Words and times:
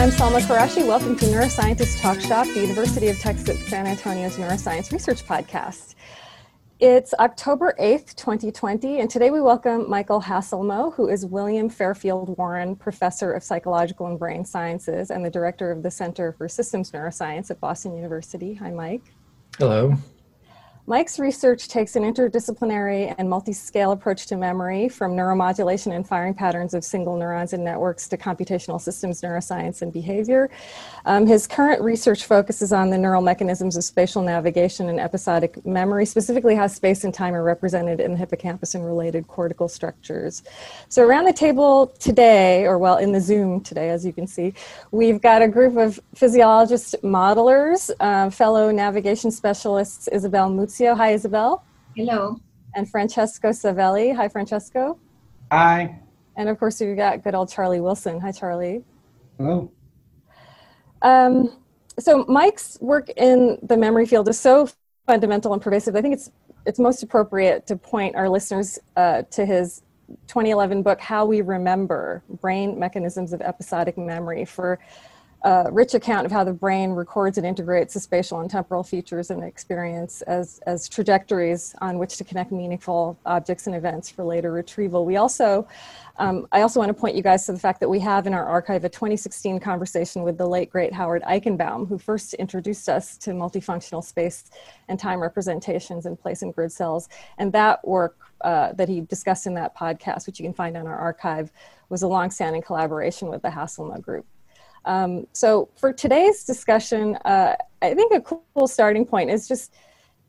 I'm 0.00 0.08
Salma 0.08 0.40
Quraishi. 0.40 0.86
Welcome 0.86 1.14
to 1.16 1.26
Neuroscientist 1.26 2.00
Talk 2.00 2.18
Shop, 2.22 2.46
the 2.46 2.62
University 2.62 3.08
of 3.08 3.18
Texas 3.18 3.50
at 3.50 3.68
San 3.68 3.86
Antonio's 3.86 4.38
Neuroscience 4.38 4.90
Research 4.90 5.22
Podcast. 5.26 5.94
It's 6.78 7.12
October 7.18 7.74
8th, 7.78 8.14
2020, 8.14 9.00
and 9.00 9.10
today 9.10 9.28
we 9.28 9.42
welcome 9.42 9.90
Michael 9.90 10.22
Hasselmo, 10.22 10.94
who 10.94 11.10
is 11.10 11.26
William 11.26 11.68
Fairfield 11.68 12.34
Warren 12.38 12.76
Professor 12.76 13.34
of 13.34 13.42
Psychological 13.42 14.06
and 14.06 14.18
Brain 14.18 14.42
Sciences 14.42 15.10
and 15.10 15.22
the 15.22 15.28
Director 15.28 15.70
of 15.70 15.82
the 15.82 15.90
Center 15.90 16.32
for 16.32 16.48
Systems 16.48 16.92
Neuroscience 16.92 17.50
at 17.50 17.60
Boston 17.60 17.94
University. 17.94 18.54
Hi, 18.54 18.70
Mike. 18.70 19.12
Hello. 19.58 19.94
Mike's 20.90 21.20
research 21.20 21.68
takes 21.68 21.94
an 21.94 22.02
interdisciplinary 22.02 23.14
and 23.16 23.30
multi-scale 23.30 23.92
approach 23.92 24.26
to 24.26 24.36
memory 24.36 24.88
from 24.88 25.12
neuromodulation 25.12 25.94
and 25.94 26.04
firing 26.04 26.34
patterns 26.34 26.74
of 26.74 26.82
single 26.82 27.16
neurons 27.16 27.52
and 27.52 27.62
networks 27.62 28.08
to 28.08 28.16
computational 28.16 28.80
systems 28.80 29.22
neuroscience 29.22 29.82
and 29.82 29.92
behavior. 29.92 30.50
Um, 31.04 31.28
his 31.28 31.46
current 31.46 31.80
research 31.80 32.24
focuses 32.24 32.72
on 32.72 32.90
the 32.90 32.98
neural 32.98 33.22
mechanisms 33.22 33.76
of 33.76 33.84
spatial 33.84 34.20
navigation 34.20 34.88
and 34.88 34.98
episodic 34.98 35.64
memory, 35.64 36.04
specifically 36.06 36.56
how 36.56 36.66
space 36.66 37.04
and 37.04 37.14
time 37.14 37.36
are 37.36 37.44
represented 37.44 38.00
in 38.00 38.10
the 38.10 38.18
hippocampus 38.18 38.74
and 38.74 38.84
related 38.84 39.28
cortical 39.28 39.68
structures. 39.68 40.42
So 40.88 41.06
around 41.06 41.26
the 41.26 41.32
table 41.32 41.94
today, 42.00 42.66
or 42.66 42.78
well, 42.78 42.96
in 42.96 43.12
the 43.12 43.20
Zoom 43.20 43.60
today, 43.60 43.90
as 43.90 44.04
you 44.04 44.12
can 44.12 44.26
see, 44.26 44.54
we've 44.90 45.20
got 45.20 45.40
a 45.40 45.46
group 45.46 45.76
of 45.76 46.00
physiologist 46.16 46.96
modelers, 47.04 47.92
uh, 48.00 48.28
fellow 48.30 48.72
navigation 48.72 49.30
specialists, 49.30 50.08
Isabel 50.08 50.50
Muzzio 50.80 50.96
Hi, 50.96 51.12
Isabel. 51.12 51.62
Hello. 51.94 52.40
And 52.74 52.88
Francesco 52.88 53.50
Savelli. 53.50 54.14
Hi, 54.16 54.28
Francesco. 54.28 54.98
Hi. 55.52 56.00
And 56.36 56.48
of 56.48 56.58
course, 56.58 56.80
we've 56.80 56.96
got 56.96 57.22
good 57.22 57.34
old 57.34 57.50
Charlie 57.50 57.80
Wilson. 57.80 58.18
Hi, 58.20 58.32
Charlie. 58.32 58.82
Hello. 59.36 59.70
Um, 61.02 61.52
so 61.98 62.24
Mike's 62.28 62.78
work 62.80 63.10
in 63.10 63.58
the 63.62 63.76
memory 63.76 64.06
field 64.06 64.28
is 64.28 64.40
so 64.40 64.70
fundamental 65.06 65.52
and 65.52 65.60
pervasive. 65.60 65.96
I 65.96 66.00
think 66.00 66.14
it's 66.14 66.30
it's 66.64 66.78
most 66.78 67.02
appropriate 67.02 67.66
to 67.66 67.76
point 67.76 68.16
our 68.16 68.28
listeners 68.28 68.78
uh, 68.96 69.22
to 69.32 69.44
his 69.44 69.82
2011 70.28 70.82
book, 70.82 70.98
How 71.00 71.26
We 71.26 71.42
Remember: 71.42 72.22
Brain 72.40 72.78
Mechanisms 72.78 73.34
of 73.34 73.42
Episodic 73.42 73.98
Memory, 73.98 74.46
for 74.46 74.78
a 75.42 75.68
rich 75.72 75.94
account 75.94 76.26
of 76.26 76.32
how 76.32 76.44
the 76.44 76.52
brain 76.52 76.90
records 76.90 77.38
and 77.38 77.46
integrates 77.46 77.94
the 77.94 78.00
spatial 78.00 78.40
and 78.40 78.50
temporal 78.50 78.82
features 78.82 79.30
and 79.30 79.42
experience 79.42 80.20
as, 80.22 80.60
as 80.66 80.88
trajectories 80.88 81.74
on 81.80 81.98
which 81.98 82.18
to 82.18 82.24
connect 82.24 82.52
meaningful 82.52 83.18
objects 83.24 83.66
and 83.66 83.74
events 83.74 84.10
for 84.10 84.22
later 84.22 84.52
retrieval. 84.52 85.06
We 85.06 85.16
also, 85.16 85.66
um, 86.18 86.46
I 86.52 86.60
also 86.60 86.78
want 86.78 86.90
to 86.90 86.94
point 86.94 87.16
you 87.16 87.22
guys 87.22 87.46
to 87.46 87.52
the 87.52 87.58
fact 87.58 87.80
that 87.80 87.88
we 87.88 87.98
have 88.00 88.26
in 88.26 88.34
our 88.34 88.44
archive 88.44 88.84
a 88.84 88.90
2016 88.90 89.60
conversation 89.60 90.22
with 90.24 90.36
the 90.36 90.46
late 90.46 90.68
great 90.68 90.92
Howard 90.92 91.22
Eichenbaum, 91.22 91.88
who 91.88 91.96
first 91.96 92.34
introduced 92.34 92.90
us 92.90 93.16
to 93.18 93.30
multifunctional 93.30 94.04
space 94.04 94.50
and 94.88 94.98
time 94.98 95.20
representations 95.20 96.04
in 96.04 96.16
place 96.16 96.42
and 96.42 96.54
grid 96.54 96.70
cells. 96.70 97.08
And 97.38 97.50
that 97.54 97.86
work 97.86 98.18
uh, 98.42 98.72
that 98.74 98.90
he 98.90 99.00
discussed 99.02 99.46
in 99.46 99.54
that 99.54 99.74
podcast, 99.74 100.26
which 100.26 100.38
you 100.38 100.44
can 100.44 100.54
find 100.54 100.76
on 100.76 100.86
our 100.86 100.98
archive, 100.98 101.50
was 101.88 102.02
a 102.02 102.08
longstanding 102.08 102.62
collaboration 102.62 103.28
with 103.28 103.40
the 103.40 103.48
Hasselmo 103.48 104.00
Group. 104.02 104.26
Um, 104.84 105.26
so 105.32 105.68
for 105.76 105.92
today's 105.92 106.44
discussion, 106.44 107.16
uh, 107.24 107.56
I 107.82 107.94
think 107.94 108.12
a 108.12 108.20
cool 108.20 108.66
starting 108.66 109.04
point 109.04 109.30
is 109.30 109.46
just 109.48 109.74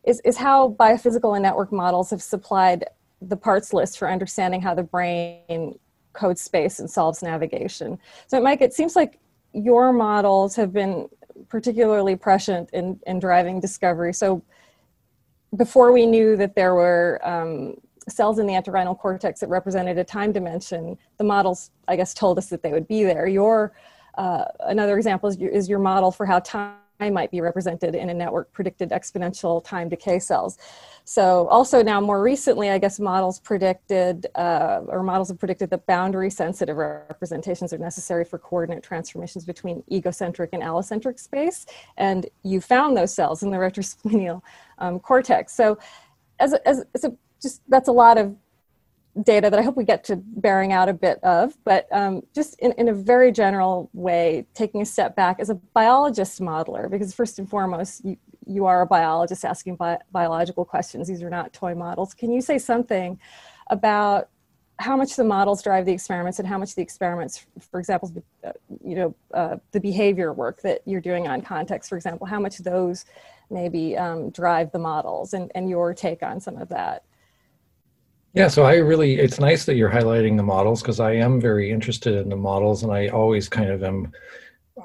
is, 0.04 0.20
is 0.22 0.38
how 0.38 0.70
biophysical 0.80 1.36
and 1.36 1.44
network 1.44 1.72
models 1.72 2.10
have 2.10 2.22
supplied 2.22 2.86
the 3.22 3.38
parts 3.38 3.72
list 3.72 4.00
for 4.00 4.10
understanding 4.10 4.62
how 4.62 4.74
the 4.74 4.84
brain 4.84 5.78
codes 6.14 6.42
space 6.42 6.80
and 6.80 6.90
solves 6.90 7.22
navigation. 7.22 8.00
So 8.28 8.42
Mike, 8.42 8.62
it 8.62 8.74
seems 8.74 8.96
like 8.96 9.20
your 9.54 9.94
models 9.94 10.56
have 10.56 10.74
been 10.74 11.08
particularly 11.50 12.16
prescient 12.16 12.70
in, 12.74 13.00
in 13.06 13.20
driving 13.20 13.60
discovery. 13.60 14.14
So 14.14 14.42
before 15.56 15.92
we 15.92 16.06
knew 16.06 16.36
that 16.38 16.56
there 16.56 16.74
were 16.74 17.20
um, 17.24 17.76
cells 18.08 18.40
in 18.40 18.48
the 18.48 18.54
entorhinal 18.54 18.98
cortex 18.98 19.40
that 19.42 19.50
represented 19.50 19.98
a 19.98 20.04
time 20.04 20.32
dimension, 20.32 20.98
the 21.18 21.24
models, 21.24 21.72
I 21.88 21.96
guess, 21.96 22.14
told 22.14 22.38
us 22.38 22.48
that 22.48 22.64
they 22.64 22.72
would 22.72 22.88
be 22.88 23.04
there. 23.04 23.28
Your 23.28 23.74
uh, 24.16 24.46
another 24.62 24.98
example 24.98 25.30
is 25.30 25.38
your, 25.38 25.52
is 25.52 25.70
your 25.70 25.80
model 25.80 26.12
for 26.12 26.26
how 26.26 26.40
time 26.40 26.76
might 27.10 27.32
be 27.32 27.42
represented 27.42 27.96
in 27.96 28.12
a 28.12 28.14
network 28.14 28.52
predicted 28.54 28.92
exponential 28.92 29.64
time 29.64 29.90
decay 29.90 30.20
cells. 30.20 30.60
So 31.04 31.48
also 31.48 31.82
now 31.82 32.00
more 32.00 32.22
recently, 32.22 32.70
I 32.70 32.78
guess 32.78 33.00
models 33.00 33.40
predicted, 33.40 34.28
uh, 34.36 34.82
or 34.88 35.02
models 35.02 35.30
have 35.30 35.40
predicted 35.40 35.72
that 35.72 35.88
boundary 35.88 36.30
sensitive 36.30 36.78
representations 36.78 37.74
are 37.74 37.80
necessary 37.80 38.24
for 38.24 38.38
coordinate 38.38 38.84
transformations 38.84 39.46
between 39.46 39.84
egocentric 39.92 40.52
and 40.54 40.62
allocentric 40.62 41.20
space. 41.20 41.66
And 41.98 42.28
you 42.44 42.62
found 42.62 42.96
those 42.96 43.14
cells 43.14 43.42
in 43.42 43.50
the 43.50 43.58
retrosplenial 43.58 44.44
um, 44.78 45.00
cortex. 45.00 45.54
So 45.54 45.80
as, 46.40 46.54
a, 46.54 46.68
as, 46.68 46.86
as 46.94 47.04
a, 47.04 47.16
just, 47.42 47.62
that's 47.68 47.88
a 47.88 47.92
lot 47.92 48.20
of 48.20 48.36
data 49.24 49.50
that 49.50 49.60
I 49.60 49.62
hope 49.62 49.76
we 49.76 49.84
get 49.84 50.04
to 50.06 50.16
bearing 50.16 50.72
out 50.72 50.88
a 50.88 50.94
bit 50.94 51.22
of, 51.24 51.58
but 51.66 51.88
um, 51.92 52.24
just 52.34 52.58
in, 52.60 52.72
in 52.74 52.88
a 52.88 52.94
very 52.94 53.32
general 53.32 53.90
way, 53.94 54.46
taking 54.54 54.82
a 54.82 54.86
step 54.86 55.16
back 55.16 55.40
as 55.40 55.50
a 55.50 55.56
biologist 55.56 56.40
modeler, 56.40 56.90
because 56.90 57.14
first 57.14 57.38
and 57.38 57.50
foremost, 57.50 58.06
you, 58.06 58.18
you 58.48 58.66
are 58.66 58.82
a 58.82 58.86
biologist 58.86 59.44
asking 59.44 59.76
bi- 59.76 60.00
biological 60.12 60.64
questions. 60.64 61.08
These 61.08 61.24
are 61.24 61.30
not 61.30 61.52
toy 61.52 61.76
models. 61.76 62.14
Can 62.14 62.32
you 62.32 62.42
say 62.42 62.58
something 62.58 63.20
about 63.70 64.30
how 64.80 64.96
much 64.96 65.16
the 65.16 65.24
models 65.24 65.62
drive 65.62 65.86
the 65.86 65.92
experiments 65.92 66.40
and 66.40 66.48
how 66.48 66.58
much 66.58 66.74
the 66.76 66.82
experiments, 66.82 67.46
for 67.70 67.80
example, 67.80 68.12
uh, 68.44 68.52
you 68.84 68.96
know, 68.96 69.16
uh, 69.34 69.58
the 69.72 69.80
behavior 69.80 70.34
work 70.34 70.62
that 70.62 70.82
you're 70.86 71.02
doing 71.02 71.28
on 71.28 71.42
context, 71.42 71.90
for 71.90 71.98
example, 71.98 72.26
how 72.26 72.40
much 72.40 72.58
those 72.60 73.06
maybe 73.50 73.98
um, 73.98 74.30
drive 74.32 74.72
the 74.72 74.80
models 74.80 75.34
and, 75.34 75.52
and 75.54 75.70
your 75.70 75.94
take 75.94 76.24
on 76.24 76.40
some 76.40 76.58
of 76.58 76.70
that? 76.70 77.04
Yeah, 78.34 78.48
so 78.48 78.64
I 78.64 78.76
really, 78.76 79.20
it's 79.20 79.42
nice 79.42 79.66
that 79.66 79.76
you're 79.76 79.90
highlighting 79.90 80.38
the 80.38 80.44
models 80.44 80.82
because 80.82 81.02
I 81.02 81.14
am 81.14 81.42
very 81.42 81.70
interested 81.70 82.16
in 82.16 82.30
the 82.30 82.38
models 82.38 82.84
and 82.84 82.92
I 82.92 83.10
always 83.10 83.50
kind 83.50 83.70
of 83.70 83.84
am 83.84 84.14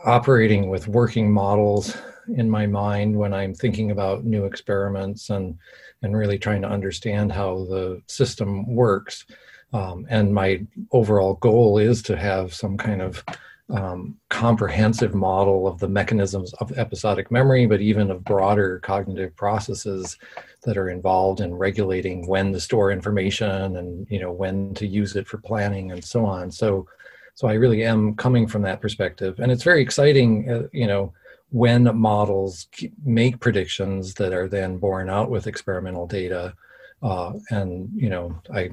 operating 0.05 0.69
with 0.69 0.89
working 0.89 1.33
models 1.33 1.97
in 2.35 2.51
my 2.51 2.67
mind 2.67 3.17
when 3.17 3.33
I'm 3.33 3.55
thinking 3.55 3.93
about 3.93 4.25
new 4.25 4.47
experiments 4.47 5.31
and, 5.31 5.57
and 6.03 6.17
really 6.17 6.41
trying 6.41 6.61
to 6.63 6.69
understand 6.69 7.31
how 7.31 7.67
the 7.71 8.03
system 8.09 8.67
works. 8.75 9.25
Um, 9.73 10.07
and 10.11 10.35
my 10.35 10.67
overall 10.91 11.35
goal 11.35 11.79
is 11.79 12.03
to 12.05 12.17
have 12.17 12.53
some 12.53 12.77
kind 12.77 13.01
of 13.01 13.25
um, 13.71 14.17
comprehensive 14.29 15.15
model 15.15 15.69
of 15.69 15.79
the 15.79 15.89
mechanisms 15.89 16.53
of 16.55 16.77
episodic 16.79 17.31
memory, 17.31 17.67
but 17.67 17.81
even 17.81 18.11
of 18.11 18.25
broader 18.25 18.81
cognitive 18.81 19.37
processes 19.37 20.19
that 20.67 20.77
are 20.77 20.91
involved 20.91 21.41
in 21.41 21.55
regulating 21.55 22.27
when 22.27 22.53
to 22.53 22.61
store 22.61 22.91
information 22.91 23.77
and 23.77 24.07
you 24.11 24.21
know 24.21 24.33
when 24.33 24.75
to 24.75 24.87
use 24.87 25.17
it 25.17 25.27
for 25.27 25.39
planning 25.39 25.93
and 25.93 26.05
so 26.05 26.27
on. 26.27 26.51
So, 26.51 26.87
so 27.35 27.49
I 27.49 27.55
really 27.55 27.85
am 27.85 28.15
coming 28.17 28.47
from 28.47 28.63
that 28.63 28.81
perspective, 28.81 29.39
and 29.39 29.51
it's 29.51 29.63
very 29.63 29.81
exciting, 29.81 30.51
uh, 30.51 30.69
you 30.73 30.87
know, 30.87 31.13
when 31.51 31.97
models 31.97 32.67
make 33.05 33.41
predictions 33.41 34.15
that 34.15 34.33
are 34.33 34.49
then 34.49 34.79
borne 34.79 35.09
out 35.09 35.31
with 35.31 35.47
experimental 35.47 36.07
data 36.07 36.55
uh, 37.03 37.33
and 37.51 37.91
you 37.95 38.09
know, 38.09 38.41
I 38.53 38.71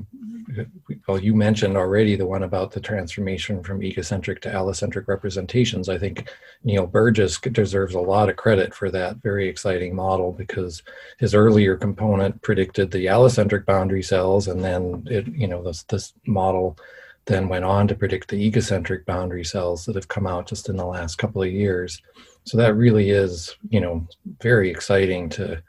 well, 1.07 1.19
you 1.19 1.33
mentioned 1.35 1.75
already 1.75 2.15
the 2.15 2.25
one 2.25 2.43
about 2.43 2.71
the 2.71 2.79
transformation 2.79 3.61
from 3.61 3.83
egocentric 3.83 4.41
to 4.41 4.49
allocentric 4.49 5.07
representations. 5.07 5.89
I 5.89 5.97
think 5.97 6.31
Neil 6.63 6.87
Burgess 6.87 7.39
deserves 7.39 7.95
a 7.95 7.99
lot 7.99 8.29
of 8.29 8.37
credit 8.37 8.73
for 8.73 8.89
that 8.91 9.17
very 9.17 9.47
exciting 9.47 9.93
model 9.93 10.31
because 10.31 10.83
his 11.19 11.35
earlier 11.35 11.75
component 11.75 12.41
predicted 12.41 12.91
the 12.91 13.07
allocentric 13.07 13.65
boundary 13.65 14.03
cells, 14.03 14.47
and 14.47 14.63
then 14.63 15.05
it, 15.09 15.27
you 15.27 15.47
know, 15.47 15.61
this 15.61 15.83
this 15.83 16.13
model 16.25 16.77
then 17.25 17.49
went 17.49 17.65
on 17.65 17.87
to 17.87 17.95
predict 17.95 18.29
the 18.29 18.41
egocentric 18.41 19.05
boundary 19.05 19.45
cells 19.45 19.85
that 19.85 19.95
have 19.95 20.07
come 20.07 20.27
out 20.27 20.47
just 20.47 20.69
in 20.69 20.77
the 20.77 20.85
last 20.85 21.17
couple 21.17 21.41
of 21.41 21.51
years. 21.51 22.01
So 22.45 22.57
that 22.57 22.75
really 22.75 23.11
is, 23.11 23.55
you 23.69 23.79
know, 23.79 24.05
very 24.41 24.69
exciting 24.69 25.29
to 25.29 25.61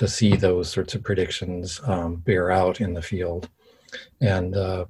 to 0.00 0.08
see 0.08 0.34
those 0.34 0.70
sorts 0.70 0.94
of 0.94 1.02
predictions 1.02 1.78
um, 1.84 2.16
bear 2.16 2.50
out 2.50 2.80
in 2.80 2.94
the 2.94 3.02
field. 3.02 3.50
And 4.22 4.56
uh, 4.56 4.86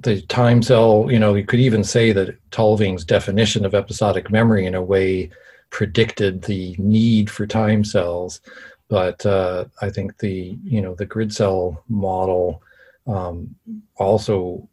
the 0.00 0.20
time 0.20 0.62
cell, 0.62 1.08
you 1.10 1.18
know, 1.18 1.34
you 1.34 1.46
could 1.46 1.60
even 1.60 1.82
say 1.82 2.12
that 2.12 2.36
Tulving's 2.50 3.06
definition 3.06 3.64
of 3.64 3.74
episodic 3.74 4.30
memory 4.30 4.66
in 4.66 4.74
a 4.74 4.82
way 4.82 5.30
predicted 5.70 6.42
the 6.42 6.76
need 6.78 7.30
for 7.30 7.46
time 7.46 7.82
cells. 7.82 8.42
But 8.88 9.24
uh, 9.24 9.64
I 9.80 9.88
think 9.88 10.18
the, 10.18 10.58
you 10.62 10.82
know, 10.82 10.94
the 10.94 11.06
grid 11.06 11.32
cell 11.32 11.82
model 11.88 12.62
um, 13.06 13.54
also 13.96 14.68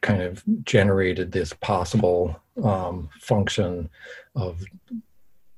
kind 0.00 0.22
of 0.22 0.42
generated 0.64 1.32
this 1.32 1.52
possible 1.52 2.34
um, 2.64 3.10
function 3.20 3.90
of 4.34 4.64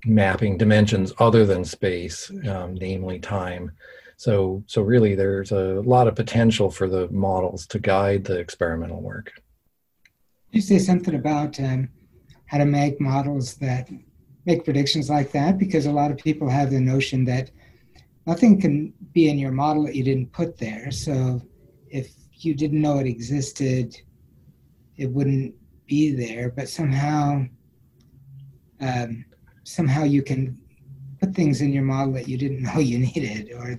mapping 0.05 0.57
dimensions 0.57 1.13
other 1.19 1.47
than 1.47 1.65
space, 1.65 2.31
um, 2.49 2.75
namely 2.75 3.19
time. 3.19 3.73
So, 4.17 4.63
so 4.67 4.83
really, 4.83 5.15
there's 5.15 5.53
a 5.53 5.81
lot 5.81 6.09
of 6.09 6.15
potential 6.15 6.71
for 6.71 6.89
the 6.89 7.09
models 7.11 7.67
to 7.69 7.79
guide 7.79 8.25
the 8.25 8.39
experimental 8.39 9.01
work. 9.01 9.33
You 10.51 10.61
say 10.61 10.79
something 10.79 11.15
about 11.15 11.59
um, 11.61 11.89
how 12.47 12.59
to 12.59 12.65
make 12.65 13.01
models 13.01 13.55
that 13.57 13.89
make 14.45 14.65
predictions 14.65 15.09
like 15.09 15.33
that 15.33 15.59
because 15.59 15.87
a 15.87 15.93
lot 15.93 16.11
of 16.11 16.19
people 16.19 16.49
have 16.49 16.71
the 16.71 16.81
notion 16.81 17.25
that 17.25 17.51
nothing 18.27 18.61
can 18.61 18.93
be 19.13 19.29
in 19.29 19.39
your 19.39 19.53
model 19.53 19.85
that 19.85 19.95
you 19.95 20.05
didn't 20.05 20.33
put 20.33 20.59
there. 20.59 20.91
So 20.91 21.41
if 21.89 22.13
you 22.33 22.55
didn't 22.55 22.83
know 22.83 22.99
it 22.99 23.07
existed, 23.07 23.97
it 24.97 25.07
wouldn't 25.07 25.55
be 25.87 26.15
there. 26.15 26.51
But 26.51 26.69
somehow, 26.69 27.47
um, 28.81 29.25
somehow 29.65 30.05
you 30.05 30.23
can 30.23 30.59
put 31.21 31.35
things 31.35 31.61
in 31.61 31.73
your 31.73 31.85
model 31.85 32.13
that 32.15 32.29
you 32.29 32.37
didn't 32.37 32.63
know 32.63 32.79
you 32.79 32.99
needed. 33.15 33.53
Or 33.53 33.79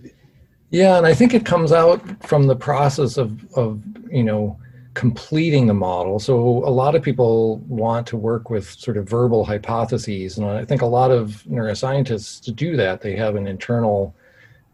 yeah, 0.70 0.98
and 0.98 1.06
I 1.06 1.14
think 1.14 1.34
it 1.34 1.46
comes 1.46 1.72
out 1.72 2.02
from 2.26 2.48
the 2.48 2.56
process 2.56 3.18
of 3.18 3.46
of 3.54 3.82
you 4.12 4.24
know 4.24 4.60
completing 4.94 5.66
the 5.66 5.74
model. 5.74 6.20
So 6.20 6.36
a 6.38 6.70
lot 6.70 6.94
of 6.94 7.02
people 7.02 7.58
want 7.68 8.06
to 8.08 8.18
work 8.18 8.52
with 8.52 8.70
sort 8.70 8.96
of 8.98 9.10
verbal 9.10 9.44
hypotheses, 9.44 10.38
and 10.38 10.48
I 10.48 10.66
think 10.66 10.82
a 10.82 10.88
lot 10.88 11.12
of 11.12 11.44
neuroscientists 11.50 12.42
to 12.44 12.52
do 12.52 12.76
that 12.78 13.02
they 13.02 13.16
have 13.16 13.36
an 13.36 13.48
internal 13.48 14.16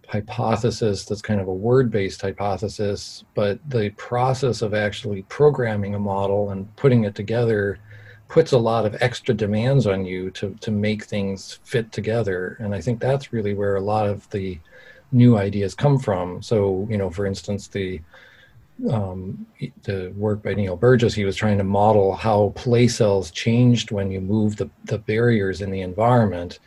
hypothesis 0.09 1.05
that's 1.05 1.21
kind 1.21 1.39
of 1.39 1.47
a 1.47 1.53
word-based 1.53 2.21
hypothesis, 2.21 3.23
but 3.35 3.59
the 3.69 3.91
process 3.91 4.63
of 4.63 4.73
actually 4.73 5.21
programming 5.29 5.93
a 5.93 5.99
model 5.99 6.49
and 6.49 6.75
putting 6.75 7.03
it 7.03 7.13
together 7.13 7.77
puts 8.29 8.51
a 8.53 8.57
lot 8.57 8.85
of 8.85 8.95
extra 9.01 9.33
demands 9.33 9.85
on 9.87 10.05
you 10.05 10.31
to 10.31 10.55
to 10.61 10.71
make 10.71 11.03
things 11.03 11.59
fit 11.63 11.91
together. 11.91 12.55
And 12.59 12.73
I 12.73 12.79
think 12.79 12.99
that's 12.99 13.33
really 13.33 13.53
where 13.53 13.75
a 13.75 13.81
lot 13.81 14.07
of 14.07 14.29
the 14.29 14.59
new 15.11 15.37
ideas 15.37 15.75
come 15.75 15.99
from. 15.99 16.41
So, 16.41 16.87
you 16.89 16.97
know, 16.97 17.09
for 17.09 17.25
instance, 17.25 17.67
the 17.67 17.99
um, 18.89 19.45
the 19.83 20.13
work 20.15 20.41
by 20.41 20.53
Neil 20.53 20.77
Burgess, 20.77 21.13
he 21.13 21.25
was 21.25 21.35
trying 21.35 21.57
to 21.57 21.63
model 21.65 22.13
how 22.13 22.53
place 22.55 22.97
cells 22.97 23.29
changed 23.31 23.91
when 23.91 24.09
you 24.09 24.21
move 24.21 24.55
the, 24.55 24.69
the 24.85 24.99
barriers 24.99 25.59
in 25.61 25.69
the 25.69 25.81
environment. 25.81 26.59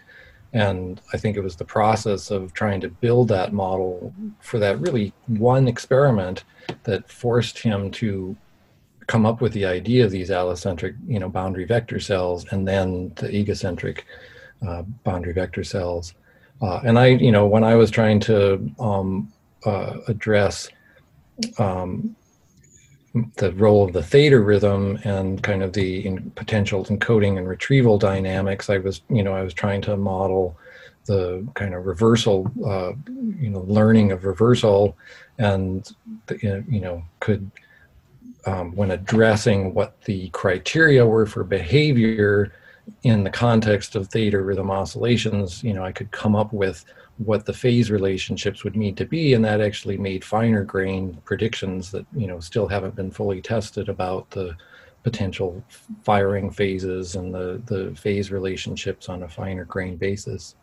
And 0.53 1.00
I 1.15 1.17
think 1.17 1.38
it 1.38 1.43
was 1.43 1.56
the 1.56 1.65
process 1.65 2.31
of 2.31 2.53
trying 2.53 2.82
to 2.82 2.91
build 2.91 3.29
that 3.29 3.55
model 3.55 4.12
for 4.41 4.58
that 4.58 4.79
really 4.81 5.15
one 5.26 5.67
experiment 5.67 6.44
that 6.82 7.11
forced 7.11 7.58
him 7.58 7.91
to 7.93 8.37
come 9.12 9.26
up 9.26 9.43
with 9.43 9.53
the 9.53 9.67
idea 9.67 10.06
of 10.06 10.11
these 10.11 10.31
allocentric, 10.31 10.97
you 11.06 11.19
know, 11.19 11.29
boundary 11.29 11.67
vector 11.67 12.00
cells 12.00 12.47
and 12.50 12.67
then 12.67 13.12
the 13.17 13.29
egocentric 13.31 14.06
uh, 14.67 14.81
boundary 15.05 15.35
vector 15.35 15.62
cells. 15.62 16.14
Uh, 16.62 16.81
and 16.87 16.99
I, 16.99 17.09
you 17.09 17.31
know, 17.31 17.47
when 17.47 17.62
I 17.62 17.75
was 17.75 17.91
trying 17.91 18.20
to 18.20 18.38
um, 18.79 19.31
uh, 19.67 19.99
address 20.09 20.70
um, 21.59 22.17
the 23.37 23.53
role 23.53 23.85
of 23.85 23.93
the 23.93 24.03
theta 24.03 24.41
rhythm 24.41 24.99
and 25.05 25.43
kind 25.43 25.62
of 25.62 25.75
the 25.75 26.06
in 26.06 26.31
potential 26.31 26.82
encoding 26.87 27.37
and 27.37 27.47
retrieval 27.47 27.99
dynamics. 27.99 28.70
I 28.70 28.79
was, 28.79 29.03
you 29.11 29.23
know, 29.23 29.35
I 29.35 29.43
was 29.43 29.53
trying 29.53 29.82
to 29.82 29.97
model 29.99 30.56
the 31.05 31.47
kind 31.53 31.75
of 31.75 31.85
reversal, 31.85 32.50
uh, 32.65 32.93
you 33.44 33.50
know, 33.50 33.65
learning 33.69 34.11
of 34.12 34.25
reversal, 34.25 34.97
and 35.37 35.87
you 36.41 36.81
know, 36.81 37.03
could 37.20 37.50
um, 38.47 38.75
when 38.75 38.91
addressing 38.91 39.75
what 39.75 40.00
the 40.03 40.29
criteria 40.31 41.06
were 41.06 41.27
for 41.27 41.44
behavior 41.44 42.53
in 43.05 43.23
the 43.23 43.31
context 43.31 43.94
of 43.94 44.09
theta 44.09 44.41
rhythm 44.41 44.71
oscillations, 44.71 45.62
you 45.62 45.73
know, 45.73 45.85
I 45.85 45.93
could 45.93 46.11
come 46.11 46.35
up 46.35 46.53
with 46.53 46.85
what 47.19 47.47
the 47.47 47.53
phase 47.53 47.91
relationships 47.91 48.65
would 48.65 48.77
need 48.77 48.97
to 48.97 49.05
be 49.05 49.35
and 49.35 49.44
that 49.44 49.61
actually 49.61 49.99
made 49.99 50.25
finer 50.25 50.65
grain 50.65 51.17
predictions 51.25 51.91
that 51.91 52.06
you 52.17 52.27
know 52.27 52.41
still 52.41 52.67
haven't 52.67 52.97
been 52.97 53.11
fully 53.11 53.41
tested 53.41 53.89
about 53.89 54.29
the 54.31 54.56
potential 55.03 55.62
firing 56.03 56.50
phases 56.50 57.17
and 57.17 57.35
the 57.35 57.61
the 57.67 57.94
phase 57.97 58.31
relationships 58.31 59.09
on 59.09 59.25
a 59.25 59.29
finer 59.29 59.65
grain 59.65 59.97
basis. 59.97 60.56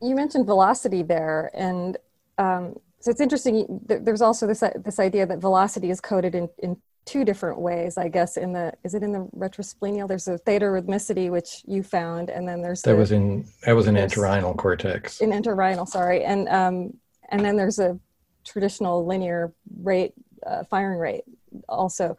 You 0.00 0.14
mentioned 0.16 0.46
velocity 0.46 1.02
there 1.02 1.50
and 1.54 1.96
um, 2.38 2.76
so 3.02 3.10
it's 3.10 3.20
interesting 3.20 3.80
there's 3.86 4.22
also 4.22 4.46
this 4.46 4.62
this 4.84 4.98
idea 4.98 5.26
that 5.26 5.38
velocity 5.40 5.90
is 5.90 6.00
coded 6.00 6.34
in, 6.34 6.48
in 6.58 6.76
two 7.04 7.24
different 7.24 7.60
ways, 7.60 7.98
I 7.98 8.08
guess. 8.08 8.36
In 8.36 8.52
the 8.52 8.72
is 8.84 8.94
it 8.94 9.02
in 9.02 9.12
the 9.12 9.28
retrosplenial? 9.36 10.06
There's 10.06 10.28
a 10.28 10.38
theta 10.38 10.66
rhythmicity 10.66 11.30
which 11.30 11.62
you 11.66 11.82
found, 11.82 12.30
and 12.30 12.46
then 12.46 12.62
there's 12.62 12.82
that 12.82 12.92
the, 12.92 12.96
was 12.96 13.12
in 13.12 13.46
that 13.64 13.72
was 13.72 13.86
in 13.86 13.96
entorhinal 13.96 14.56
cortex. 14.56 15.20
In 15.20 15.30
entorhinal, 15.30 15.86
sorry, 15.86 16.24
and 16.24 16.48
um, 16.48 16.94
and 17.30 17.44
then 17.44 17.56
there's 17.56 17.78
a 17.78 17.98
traditional 18.44 19.04
linear 19.04 19.52
rate 19.82 20.14
uh, 20.46 20.64
firing 20.64 20.98
rate 20.98 21.24
also. 21.68 22.16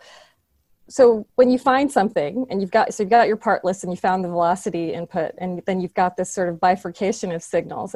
So 0.90 1.26
when 1.36 1.50
you 1.50 1.58
find 1.58 1.90
something 1.90 2.46
and 2.50 2.60
you've 2.60 2.72
got 2.72 2.94
so 2.94 3.04
you've 3.04 3.10
got 3.10 3.28
your 3.28 3.38
part 3.38 3.64
list 3.64 3.84
and 3.84 3.92
you 3.92 3.98
found 3.98 4.24
the 4.24 4.30
velocity 4.30 4.94
input 4.94 5.32
and 5.38 5.62
then 5.66 5.80
you've 5.80 5.94
got 5.94 6.18
this 6.18 6.30
sort 6.30 6.50
of 6.50 6.60
bifurcation 6.60 7.32
of 7.32 7.42
signals 7.42 7.96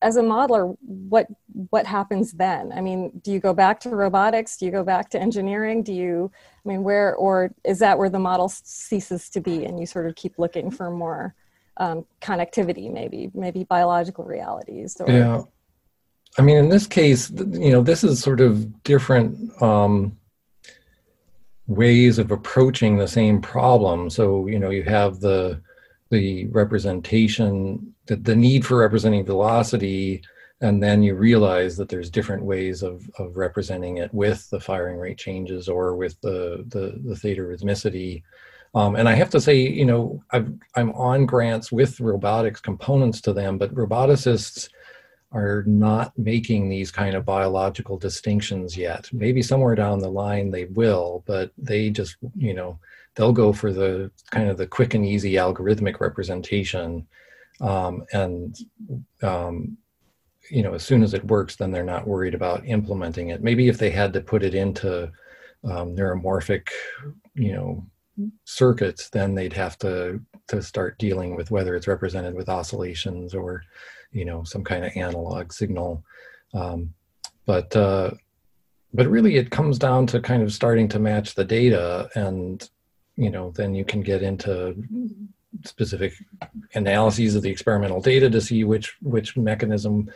as 0.00 0.16
a 0.16 0.22
modeler 0.22 0.76
what 0.82 1.26
what 1.70 1.86
happens 1.86 2.32
then? 2.32 2.72
I 2.72 2.80
mean 2.80 3.20
do 3.22 3.32
you 3.32 3.40
go 3.40 3.54
back 3.54 3.80
to 3.80 3.90
robotics? 3.90 4.56
Do 4.56 4.66
you 4.66 4.72
go 4.72 4.84
back 4.84 5.10
to 5.10 5.20
engineering? 5.20 5.82
Do 5.82 5.92
you 5.92 6.30
i 6.64 6.68
mean 6.68 6.82
where 6.82 7.14
or 7.14 7.54
is 7.64 7.78
that 7.80 7.98
where 7.98 8.10
the 8.10 8.18
model 8.18 8.48
ceases 8.48 9.28
to 9.30 9.40
be 9.40 9.64
and 9.64 9.78
you 9.78 9.86
sort 9.86 10.06
of 10.06 10.14
keep 10.14 10.38
looking 10.38 10.70
for 10.70 10.90
more 10.90 11.34
um, 11.78 12.04
connectivity 12.20 12.92
maybe 12.92 13.30
maybe 13.34 13.64
biological 13.64 14.24
realities 14.24 14.96
or? 15.00 15.10
Yeah. 15.10 15.42
I 16.38 16.42
mean 16.42 16.56
in 16.56 16.68
this 16.68 16.86
case 16.86 17.30
you 17.30 17.72
know 17.72 17.82
this 17.82 18.04
is 18.04 18.20
sort 18.20 18.40
of 18.40 18.82
different 18.82 19.62
um, 19.62 20.16
ways 21.66 22.18
of 22.18 22.30
approaching 22.30 22.96
the 22.96 23.08
same 23.08 23.40
problem. 23.40 24.10
So 24.10 24.46
you 24.46 24.58
know 24.58 24.70
you 24.70 24.82
have 24.84 25.20
the 25.20 25.60
the 26.10 26.46
representation, 26.48 27.91
the, 28.06 28.16
the 28.16 28.36
need 28.36 28.66
for 28.66 28.78
representing 28.78 29.24
velocity, 29.24 30.22
and 30.60 30.82
then 30.82 31.02
you 31.02 31.14
realize 31.14 31.76
that 31.76 31.88
there's 31.88 32.10
different 32.10 32.44
ways 32.44 32.82
of, 32.82 33.08
of 33.18 33.36
representing 33.36 33.98
it 33.98 34.12
with 34.14 34.48
the 34.50 34.60
firing 34.60 34.96
rate 34.96 35.18
changes 35.18 35.68
or 35.68 35.96
with 35.96 36.20
the, 36.20 36.64
the, 36.68 37.00
the 37.04 37.16
theta 37.16 37.42
rhythmicity. 37.42 38.22
Um, 38.74 38.96
and 38.96 39.08
I 39.08 39.14
have 39.14 39.30
to 39.30 39.40
say, 39.40 39.56
you 39.56 39.84
know, 39.84 40.22
I've 40.30 40.50
i 40.76 40.80
am 40.80 40.92
on 40.92 41.26
grants 41.26 41.72
with 41.72 42.00
robotics 42.00 42.60
components 42.60 43.20
to 43.22 43.32
them, 43.32 43.58
but 43.58 43.74
roboticists 43.74 44.68
are 45.32 45.64
not 45.66 46.16
making 46.18 46.68
these 46.68 46.90
kind 46.90 47.16
of 47.16 47.24
biological 47.24 47.96
distinctions 47.96 48.76
yet. 48.76 49.08
Maybe 49.12 49.42
somewhere 49.42 49.74
down 49.74 49.98
the 49.98 50.08
line 50.08 50.50
they 50.50 50.66
will, 50.66 51.24
but 51.26 51.50
they 51.58 51.90
just, 51.90 52.16
you 52.36 52.54
know, 52.54 52.78
they'll 53.14 53.32
go 53.32 53.52
for 53.52 53.72
the 53.72 54.10
kind 54.30 54.48
of 54.48 54.58
the 54.58 54.66
quick 54.66 54.94
and 54.94 55.04
easy 55.04 55.34
algorithmic 55.34 56.00
representation 56.00 57.06
um, 57.60 58.04
and 58.12 58.56
um, 59.22 59.76
you 60.50 60.62
know 60.62 60.74
as 60.74 60.82
soon 60.82 61.02
as 61.02 61.14
it 61.14 61.24
works 61.26 61.56
then 61.56 61.70
they're 61.70 61.84
not 61.84 62.06
worried 62.06 62.34
about 62.34 62.66
implementing 62.66 63.30
it. 63.30 63.42
Maybe 63.42 63.68
if 63.68 63.78
they 63.78 63.90
had 63.90 64.12
to 64.14 64.20
put 64.20 64.42
it 64.42 64.54
into 64.54 65.10
um, 65.64 65.94
neuromorphic 65.96 66.68
you 67.34 67.52
know 67.52 67.86
circuits 68.44 69.08
then 69.08 69.34
they'd 69.34 69.54
have 69.54 69.78
to 69.78 70.20
to 70.48 70.62
start 70.62 70.98
dealing 70.98 71.34
with 71.34 71.50
whether 71.50 71.74
it's 71.74 71.88
represented 71.88 72.34
with 72.34 72.48
oscillations 72.48 73.34
or 73.34 73.62
you 74.12 74.24
know 74.24 74.44
some 74.44 74.64
kind 74.64 74.84
of 74.84 74.92
analog 74.96 75.52
signal. 75.52 76.04
Um, 76.54 76.92
but 77.46 77.74
uh, 77.74 78.10
but 78.92 79.06
really 79.06 79.36
it 79.36 79.50
comes 79.50 79.78
down 79.78 80.06
to 80.08 80.20
kind 80.20 80.42
of 80.42 80.52
starting 80.52 80.88
to 80.88 80.98
match 80.98 81.34
the 81.34 81.44
data 81.44 82.10
and 82.14 82.68
you 83.16 83.30
know, 83.30 83.50
then 83.50 83.74
you 83.74 83.84
can 83.84 84.02
get 84.02 84.22
into 84.22 84.74
specific 85.64 86.14
analyses 86.74 87.34
of 87.34 87.42
the 87.42 87.50
experimental 87.50 88.00
data 88.00 88.30
to 88.30 88.40
see 88.40 88.64
which 88.64 88.96
which 89.02 89.36
mechanism 89.36 90.10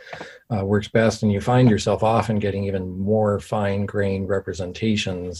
uh, 0.55 0.65
works 0.65 0.87
best, 0.87 1.23
and 1.23 1.31
you 1.31 1.41
find 1.41 1.69
yourself 1.69 2.03
often 2.03 2.39
getting 2.39 2.63
even 2.65 2.97
more 2.99 3.39
fine-grained 3.39 4.29
representations. 4.29 5.39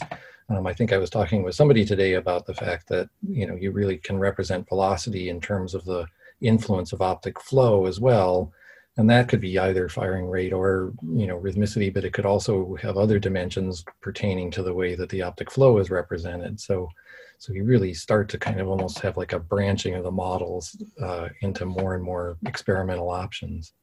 Um, 0.49 0.65
I 0.65 0.73
think 0.73 0.93
I 0.93 0.97
was 0.97 1.09
talking 1.09 1.43
with 1.43 1.55
somebody 1.55 1.83
today 1.83 2.13
about 2.13 2.45
the 2.45 2.53
fact 2.53 2.87
that 2.89 3.09
you 3.27 3.45
know 3.47 3.55
you 3.55 3.71
really 3.71 3.97
can 3.97 4.19
represent 4.19 4.69
velocity 4.69 5.29
in 5.29 5.41
terms 5.41 5.73
of 5.73 5.85
the 5.85 6.05
influence 6.41 6.93
of 6.93 7.01
optic 7.01 7.39
flow 7.39 7.85
as 7.85 7.99
well, 7.99 8.51
and 8.97 9.09
that 9.09 9.27
could 9.27 9.41
be 9.41 9.59
either 9.59 9.89
firing 9.89 10.27
rate 10.27 10.53
or 10.53 10.93
you 11.01 11.27
know 11.27 11.39
rhythmicity, 11.39 11.93
but 11.93 12.05
it 12.05 12.13
could 12.13 12.25
also 12.25 12.75
have 12.81 12.97
other 12.97 13.19
dimensions 13.19 13.83
pertaining 14.01 14.51
to 14.51 14.63
the 14.63 14.73
way 14.73 14.95
that 14.95 15.09
the 15.09 15.21
optic 15.21 15.51
flow 15.51 15.77
is 15.79 15.89
represented. 15.89 16.59
So 16.59 16.89
so 17.37 17.53
you 17.53 17.63
really 17.63 17.93
start 17.93 18.29
to 18.29 18.37
kind 18.37 18.59
of 18.59 18.67
almost 18.67 18.99
have 18.99 19.15
like 19.15 19.33
a 19.33 19.39
branching 19.39 19.93
of 19.95 20.03
the 20.03 20.11
models 20.11 20.75
uh, 21.01 21.29
into 21.41 21.65
more 21.65 21.93
and 21.95 22.03
more 22.03 22.37
experimental 22.47 23.09
options. 23.09 23.73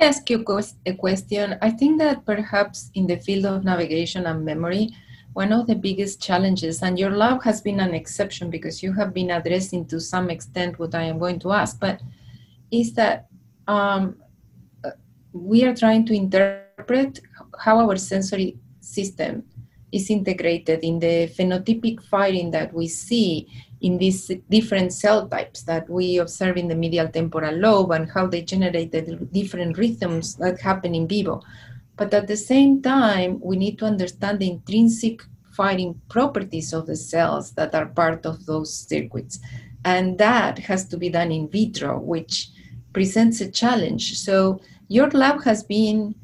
Ask 0.00 0.30
you 0.30 0.44
a 0.86 0.94
question. 0.94 1.58
I 1.60 1.70
think 1.70 1.98
that 1.98 2.24
perhaps 2.24 2.90
in 2.94 3.06
the 3.06 3.18
field 3.18 3.44
of 3.44 3.64
navigation 3.64 4.24
and 4.24 4.44
memory, 4.44 4.88
one 5.34 5.52
of 5.52 5.66
the 5.66 5.74
biggest 5.74 6.22
challenges, 6.22 6.82
and 6.82 6.98
your 6.98 7.10
lab 7.10 7.42
has 7.44 7.60
been 7.60 7.80
an 7.80 7.94
exception 7.94 8.50
because 8.50 8.82
you 8.82 8.92
have 8.94 9.12
been 9.12 9.30
addressing 9.30 9.86
to 9.88 10.00
some 10.00 10.30
extent 10.30 10.78
what 10.78 10.94
I 10.94 11.02
am 11.02 11.18
going 11.18 11.38
to 11.40 11.52
ask, 11.52 11.78
but 11.78 12.00
is 12.70 12.94
that 12.94 13.26
um, 13.68 14.16
we 15.32 15.64
are 15.64 15.74
trying 15.76 16.06
to 16.06 16.14
interpret 16.14 17.20
how 17.58 17.78
our 17.78 17.96
sensory 17.96 18.58
system 18.80 19.44
is 19.92 20.10
integrated 20.10 20.84
in 20.84 20.98
the 20.98 21.28
phenotypic 21.36 22.02
firing 22.04 22.50
that 22.50 22.72
we 22.72 22.88
see 22.88 23.48
in 23.80 23.98
these 23.98 24.30
different 24.50 24.92
cell 24.92 25.26
types 25.26 25.62
that 25.62 25.88
we 25.88 26.18
observe 26.18 26.56
in 26.56 26.68
the 26.68 26.74
medial 26.74 27.08
temporal 27.08 27.54
lobe 27.54 27.92
and 27.92 28.10
how 28.10 28.26
they 28.26 28.42
generate 28.42 28.92
the 28.92 29.02
different 29.32 29.78
rhythms 29.78 30.36
that 30.36 30.60
happen 30.60 30.94
in 30.94 31.08
vivo. 31.08 31.42
But 31.96 32.14
at 32.14 32.26
the 32.26 32.36
same 32.36 32.82
time, 32.82 33.40
we 33.42 33.56
need 33.56 33.78
to 33.78 33.86
understand 33.86 34.38
the 34.38 34.50
intrinsic 34.50 35.22
firing 35.52 36.00
properties 36.08 36.72
of 36.72 36.86
the 36.86 36.96
cells 36.96 37.52
that 37.52 37.74
are 37.74 37.86
part 37.86 38.24
of 38.24 38.46
those 38.46 38.72
circuits. 38.72 39.40
And 39.84 40.18
that 40.18 40.58
has 40.58 40.84
to 40.88 40.96
be 40.96 41.08
done 41.08 41.32
in 41.32 41.48
vitro, 41.48 41.98
which 41.98 42.50
presents 42.92 43.40
a 43.40 43.50
challenge. 43.50 44.18
So 44.18 44.60
your 44.88 45.10
lab 45.10 45.42
has 45.44 45.62
been 45.62 46.14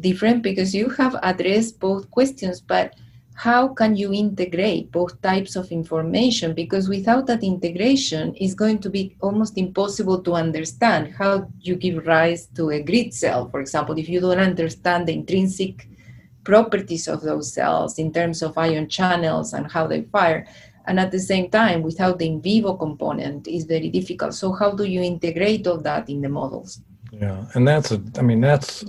different 0.00 0.42
because 0.42 0.74
you 0.74 0.90
have 0.90 1.16
addressed 1.22 1.80
both 1.80 2.10
questions, 2.10 2.60
but 2.60 2.94
how 3.38 3.68
can 3.68 3.94
you 3.94 4.12
integrate 4.12 4.90
both 4.90 5.22
types 5.22 5.54
of 5.54 5.70
information? 5.70 6.54
Because 6.54 6.88
without 6.88 7.28
that 7.28 7.44
integration, 7.44 8.34
it's 8.34 8.52
going 8.52 8.80
to 8.80 8.90
be 8.90 9.16
almost 9.20 9.56
impossible 9.56 10.20
to 10.24 10.34
understand 10.34 11.14
how 11.16 11.48
you 11.60 11.76
give 11.76 12.04
rise 12.04 12.48
to 12.56 12.70
a 12.70 12.82
grid 12.82 13.14
cell, 13.14 13.48
for 13.48 13.60
example, 13.60 13.96
if 13.96 14.08
you 14.08 14.18
don't 14.18 14.40
understand 14.40 15.06
the 15.06 15.12
intrinsic 15.12 15.88
properties 16.42 17.06
of 17.06 17.20
those 17.20 17.52
cells 17.52 18.00
in 18.00 18.12
terms 18.12 18.42
of 18.42 18.58
ion 18.58 18.88
channels 18.88 19.52
and 19.52 19.70
how 19.70 19.86
they 19.86 20.02
fire. 20.02 20.44
And 20.88 20.98
at 20.98 21.12
the 21.12 21.20
same 21.20 21.48
time, 21.48 21.82
without 21.82 22.18
the 22.18 22.26
in 22.26 22.42
vivo 22.42 22.74
component, 22.74 23.46
is 23.46 23.66
very 23.66 23.88
difficult. 23.88 24.34
So, 24.34 24.52
how 24.52 24.72
do 24.72 24.82
you 24.82 25.02
integrate 25.02 25.64
all 25.68 25.78
that 25.82 26.08
in 26.08 26.22
the 26.22 26.28
models? 26.28 26.80
Yeah, 27.12 27.44
and 27.54 27.68
that's 27.68 27.92
a, 27.92 28.02
I 28.18 28.22
mean, 28.22 28.40
that's 28.40 28.84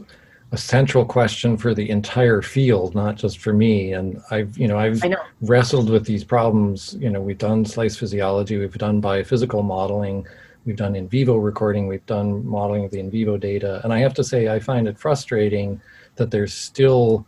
a 0.52 0.58
central 0.58 1.06
question 1.06 1.58
for 1.58 1.74
the 1.76 1.90
entire 1.90 2.42
field, 2.42 2.96
not 2.96 3.16
just 3.16 3.38
for 3.38 3.54
me. 3.54 3.94
And 3.94 4.22
I've, 4.32 4.58
you 4.58 4.68
know, 4.68 4.80
I've 4.80 5.04
know. 5.04 5.18
wrestled 5.42 5.90
with 5.90 6.06
these 6.06 6.24
problems. 6.24 6.96
You 7.00 7.12
know, 7.12 7.22
we've 7.22 7.38
done 7.38 7.66
slice 7.66 7.96
physiology, 7.96 8.58
we've 8.58 8.78
done 8.78 9.02
biophysical 9.02 9.64
modeling, 9.64 10.26
we've 10.66 10.76
done 10.76 10.96
in 10.96 11.08
vivo 11.08 11.38
recording, 11.38 11.88
we've 11.88 12.06
done 12.08 12.46
modeling 12.46 12.86
of 12.86 12.92
the 12.92 13.00
in 13.00 13.12
vivo 13.12 13.38
data. 13.38 13.80
And 13.84 13.94
I 13.94 14.00
have 14.00 14.16
to 14.16 14.24
say, 14.24 14.50
I 14.50 14.60
find 14.60 14.88
it 14.88 14.98
frustrating 14.98 15.80
that 16.16 16.32
there's 16.32 16.54
still 16.54 17.28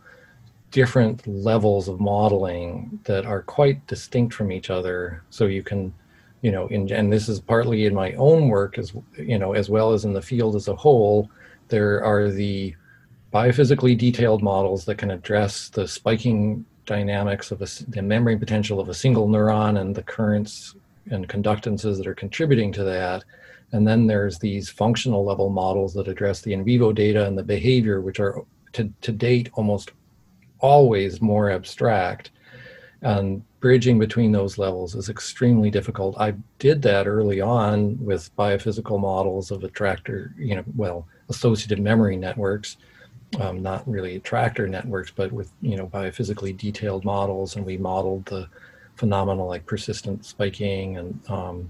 different 0.72 1.24
levels 1.26 1.86
of 1.86 2.00
modeling 2.00 2.98
that 3.04 3.24
are 3.24 3.42
quite 3.42 3.86
distinct 3.86 4.34
from 4.34 4.50
each 4.50 4.68
other. 4.68 5.22
So 5.30 5.46
you 5.46 5.62
can, 5.62 5.94
you 6.40 6.50
know, 6.50 6.66
in, 6.68 6.90
and 6.92 7.12
this 7.12 7.28
is 7.28 7.38
partly 7.38 7.86
in 7.86 7.94
my 7.94 8.14
own 8.14 8.48
work 8.48 8.78
as, 8.78 8.92
you 9.16 9.38
know, 9.38 9.52
as 9.52 9.70
well 9.70 9.92
as 9.92 10.04
in 10.04 10.12
the 10.12 10.22
field 10.22 10.56
as 10.56 10.66
a 10.66 10.74
whole, 10.74 11.30
there 11.68 12.02
are 12.04 12.28
the 12.28 12.74
biophysically 13.32 13.96
detailed 13.96 14.42
models 14.42 14.84
that 14.84 14.98
can 14.98 15.10
address 15.10 15.68
the 15.70 15.88
spiking 15.88 16.64
dynamics 16.84 17.50
of 17.50 17.62
a, 17.62 17.68
the 17.88 18.02
membrane 18.02 18.38
potential 18.38 18.78
of 18.78 18.88
a 18.88 18.94
single 18.94 19.28
neuron 19.28 19.80
and 19.80 19.94
the 19.94 20.02
currents 20.02 20.74
and 21.10 21.28
conductances 21.28 21.96
that 21.96 22.06
are 22.06 22.14
contributing 22.14 22.72
to 22.72 22.84
that. 22.84 23.24
And 23.72 23.88
then 23.88 24.06
there's 24.06 24.38
these 24.38 24.68
functional 24.68 25.24
level 25.24 25.48
models 25.48 25.94
that 25.94 26.08
address 26.08 26.42
the 26.42 26.52
in 26.52 26.64
vivo 26.64 26.92
data 26.92 27.26
and 27.26 27.38
the 27.38 27.42
behavior, 27.42 28.00
which 28.00 28.20
are 28.20 28.44
to, 28.74 28.92
to 29.00 29.12
date 29.12 29.48
almost 29.54 29.92
always 30.58 31.22
more 31.22 31.50
abstract. 31.50 32.32
And 33.00 33.42
bridging 33.60 33.98
between 33.98 34.30
those 34.30 34.58
levels 34.58 34.94
is 34.94 35.08
extremely 35.08 35.70
difficult. 35.70 36.16
I 36.18 36.34
did 36.58 36.82
that 36.82 37.06
early 37.06 37.40
on 37.40 37.98
with 38.04 38.34
biophysical 38.36 39.00
models 39.00 39.50
of 39.50 39.64
attractor, 39.64 40.34
you 40.36 40.56
know, 40.56 40.64
well, 40.76 41.08
associative 41.28 41.78
memory 41.78 42.16
networks 42.16 42.76
um, 43.40 43.62
not 43.62 43.88
really 43.88 44.16
attractor 44.16 44.66
networks, 44.68 45.10
but 45.10 45.32
with 45.32 45.50
you 45.60 45.76
know 45.76 45.86
biophysically 45.86 46.56
detailed 46.56 47.04
models, 47.04 47.56
and 47.56 47.64
we 47.64 47.76
modeled 47.76 48.26
the 48.26 48.48
phenomena 48.96 49.44
like 49.44 49.64
persistent 49.66 50.24
spiking 50.24 50.98
and 50.98 51.30
um, 51.30 51.68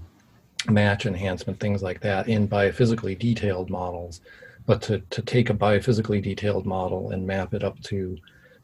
match 0.69 1.05
enhancement, 1.05 1.59
things 1.59 1.81
like 1.81 2.01
that, 2.01 2.27
in 2.27 2.47
biophysically 2.47 3.17
detailed 3.17 3.69
models. 3.69 4.21
But 4.65 4.81
to, 4.83 4.99
to 4.99 5.21
take 5.21 5.49
a 5.49 5.53
biophysically 5.53 6.21
detailed 6.23 6.65
model 6.65 7.11
and 7.11 7.27
map 7.27 7.53
it 7.53 7.63
up 7.63 7.81
to 7.83 8.17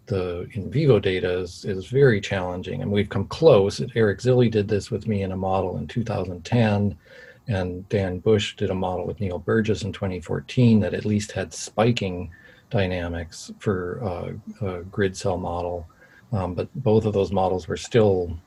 the 0.06 0.48
in 0.54 0.72
vivo 0.72 1.00
data 1.00 1.40
is, 1.40 1.66
is 1.66 1.88
very 1.88 2.20
challenging. 2.20 2.82
And 2.82 2.92
we've 2.92 3.10
come 3.10 3.28
close. 3.28 3.82
Eric 3.96 4.20
Zilli 4.20 4.50
did 4.50 4.68
this 4.68 4.90
with 4.90 5.08
me 5.08 5.24
in 5.24 5.32
a 5.32 5.38
model 5.38 5.78
in 5.78 5.88
2010. 5.88 6.98
And 7.48 7.90
Dan 7.90 8.20
Bush 8.20 8.56
did 8.56 8.70
a 8.70 8.76
model 8.76 9.06
with 9.06 9.20
Neil 9.20 9.40
Burgess 9.40 9.84
in 9.84 9.92
2014 9.92 10.80
that 10.82 10.94
at 10.94 11.06
least 11.06 11.32
had 11.32 11.54
spiking 11.54 12.32
dynamics 12.70 13.52
for 13.60 14.00
uh, 14.04 14.66
a 14.66 14.84
grid 14.84 15.16
cell 15.16 15.38
model, 15.38 15.88
um, 16.32 16.54
but 16.54 16.68
both 16.76 17.06
of 17.06 17.14
those 17.14 17.32
models 17.32 17.68
were 17.68 17.78
still 17.78 18.38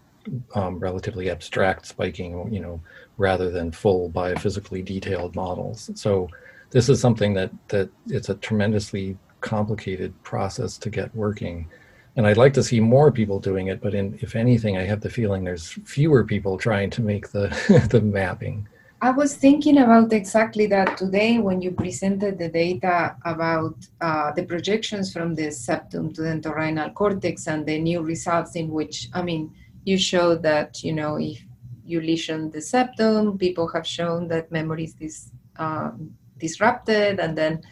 um, 0.54 0.78
relatively 0.78 1.30
abstract 1.30 1.86
spiking, 1.86 2.52
you 2.52 2.60
know, 2.60 2.80
rather 3.16 3.50
than 3.50 3.72
full 3.72 4.10
biophysically 4.10 4.84
detailed 4.84 5.34
models. 5.34 5.90
So 5.94 6.28
this 6.70 6.88
is 6.88 7.00
something 7.00 7.34
that 7.34 7.50
that 7.68 7.90
it's 8.08 8.28
a 8.28 8.34
tremendously 8.36 9.16
complicated 9.40 10.20
process 10.22 10.78
to 10.78 10.90
get 10.90 11.14
working. 11.14 11.68
And 12.16 12.26
I'd 12.26 12.36
like 12.36 12.52
to 12.54 12.62
see 12.62 12.78
more 12.78 13.10
people 13.10 13.40
doing 13.40 13.68
it, 13.68 13.80
but 13.80 13.94
in, 13.94 14.18
if 14.20 14.36
anything, 14.36 14.76
I 14.76 14.84
have 14.84 15.00
the 15.00 15.10
feeling 15.10 15.44
there's 15.44 15.78
fewer 15.84 16.24
people 16.24 16.58
trying 16.58 16.90
to 16.90 17.02
make 17.02 17.30
the 17.30 17.48
the 17.90 18.00
mapping. 18.00 18.66
I 19.02 19.10
was 19.10 19.34
thinking 19.34 19.78
about 19.78 20.12
exactly 20.12 20.66
that 20.66 20.96
today 20.96 21.38
when 21.38 21.60
you 21.60 21.72
presented 21.72 22.38
the 22.38 22.48
data 22.48 23.16
about 23.24 23.74
uh, 24.00 24.30
the 24.30 24.44
projections 24.44 25.12
from 25.12 25.34
the 25.34 25.50
septum 25.50 26.12
to 26.12 26.22
the 26.22 26.28
entorhinal 26.28 26.94
cortex 26.94 27.48
and 27.48 27.66
the 27.66 27.80
new 27.80 28.00
results 28.00 28.54
in 28.54 28.70
which, 28.70 29.08
I 29.12 29.22
mean, 29.22 29.52
you 29.82 29.98
showed 29.98 30.44
that, 30.44 30.84
you 30.84 30.92
know, 30.92 31.16
if 31.16 31.44
you 31.84 32.00
lesion 32.00 32.52
the 32.52 32.60
septum, 32.60 33.38
people 33.38 33.66
have 33.74 33.84
shown 33.84 34.28
that 34.28 34.52
memory 34.52 34.84
is 34.84 34.94
dis, 34.94 35.30
uh, 35.56 35.90
disrupted. 36.38 37.18
And 37.18 37.36
then 37.36 37.62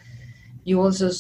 you 0.65 0.83
also 0.83 1.13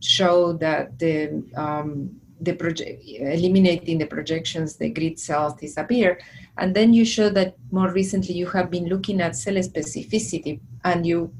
show 0.00 0.54
that 0.54 0.98
the 0.98 1.40
um, 1.54 2.20
the 2.40 2.54
project 2.54 3.04
eliminating 3.06 3.98
the 3.98 4.06
projections 4.06 4.76
the 4.76 4.90
grid 4.90 5.16
cells 5.16 5.54
disappear 5.54 6.18
and 6.58 6.74
then 6.74 6.92
you 6.92 7.04
show 7.04 7.28
that 7.30 7.54
more 7.70 7.90
recently 7.90 8.34
you 8.34 8.46
have 8.46 8.70
been 8.70 8.86
looking 8.86 9.20
at 9.20 9.36
cell 9.36 9.54
specificity. 9.54 10.60
And 10.84 11.06
you 11.06 11.32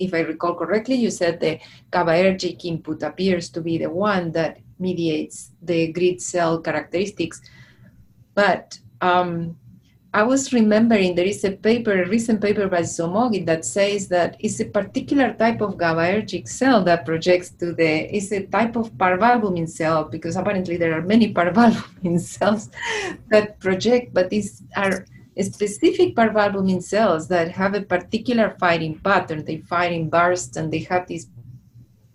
if 0.00 0.14
i 0.14 0.20
recall 0.20 0.54
correctly 0.54 0.94
you 0.94 1.10
said 1.10 1.40
the 1.40 1.58
gabaergic 1.90 2.64
input 2.64 3.02
appears 3.02 3.48
to 3.50 3.60
be 3.60 3.78
the 3.78 3.90
one 3.90 4.30
that 4.30 4.58
mediates 4.78 5.50
the 5.62 5.92
grid 5.92 6.22
cell 6.22 6.60
characteristics. 6.60 7.40
But 8.34 8.78
um, 9.00 9.56
I 10.14 10.22
was 10.22 10.54
remembering 10.54 11.14
there 11.14 11.26
is 11.26 11.44
a 11.44 11.50
paper, 11.50 12.02
a 12.02 12.08
recent 12.08 12.40
paper 12.40 12.66
by 12.66 12.80
Somogyi 12.80 13.44
that 13.44 13.64
says 13.66 14.08
that 14.08 14.36
it's 14.40 14.58
a 14.58 14.64
particular 14.64 15.34
type 15.34 15.60
of 15.60 15.76
GABAergic 15.76 16.48
cell 16.48 16.82
that 16.84 17.04
projects 17.04 17.50
to 17.60 17.74
the, 17.74 18.16
it's 18.16 18.32
a 18.32 18.46
type 18.46 18.76
of 18.76 18.90
parvalbumin 18.94 19.68
cell 19.68 20.04
because 20.04 20.36
apparently 20.36 20.78
there 20.78 20.96
are 20.96 21.02
many 21.02 21.34
parvalbumin 21.34 22.18
cells 22.20 22.70
that 23.28 23.60
project, 23.60 24.14
but 24.14 24.30
these 24.30 24.62
are 24.76 25.04
specific 25.42 26.16
parvalbumin 26.16 26.82
cells 26.82 27.28
that 27.28 27.50
have 27.50 27.74
a 27.74 27.82
particular 27.82 28.56
firing 28.58 28.98
pattern. 29.00 29.44
They 29.44 29.58
fire 29.58 29.90
in 29.90 30.08
bursts 30.08 30.56
and 30.56 30.72
they 30.72 30.80
have 30.80 31.06
these 31.06 31.28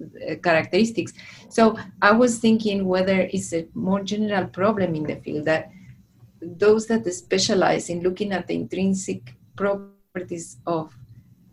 uh, 0.02 0.36
characteristics. 0.44 1.14
So 1.50 1.78
I 2.02 2.12
was 2.12 2.40
thinking 2.40 2.86
whether 2.86 3.22
it's 3.22 3.54
a 3.54 3.68
more 3.76 4.02
general 4.02 4.48
problem 4.48 4.96
in 4.96 5.04
the 5.04 5.18
field 5.18 5.46
that 5.46 5.70
those 6.46 6.88
that 6.88 7.12
specialize 7.14 7.90
in 7.90 8.02
looking 8.02 8.32
at 8.32 8.48
the 8.48 8.56
intrinsic 8.56 9.36
properties 9.56 10.58
of 10.66 10.94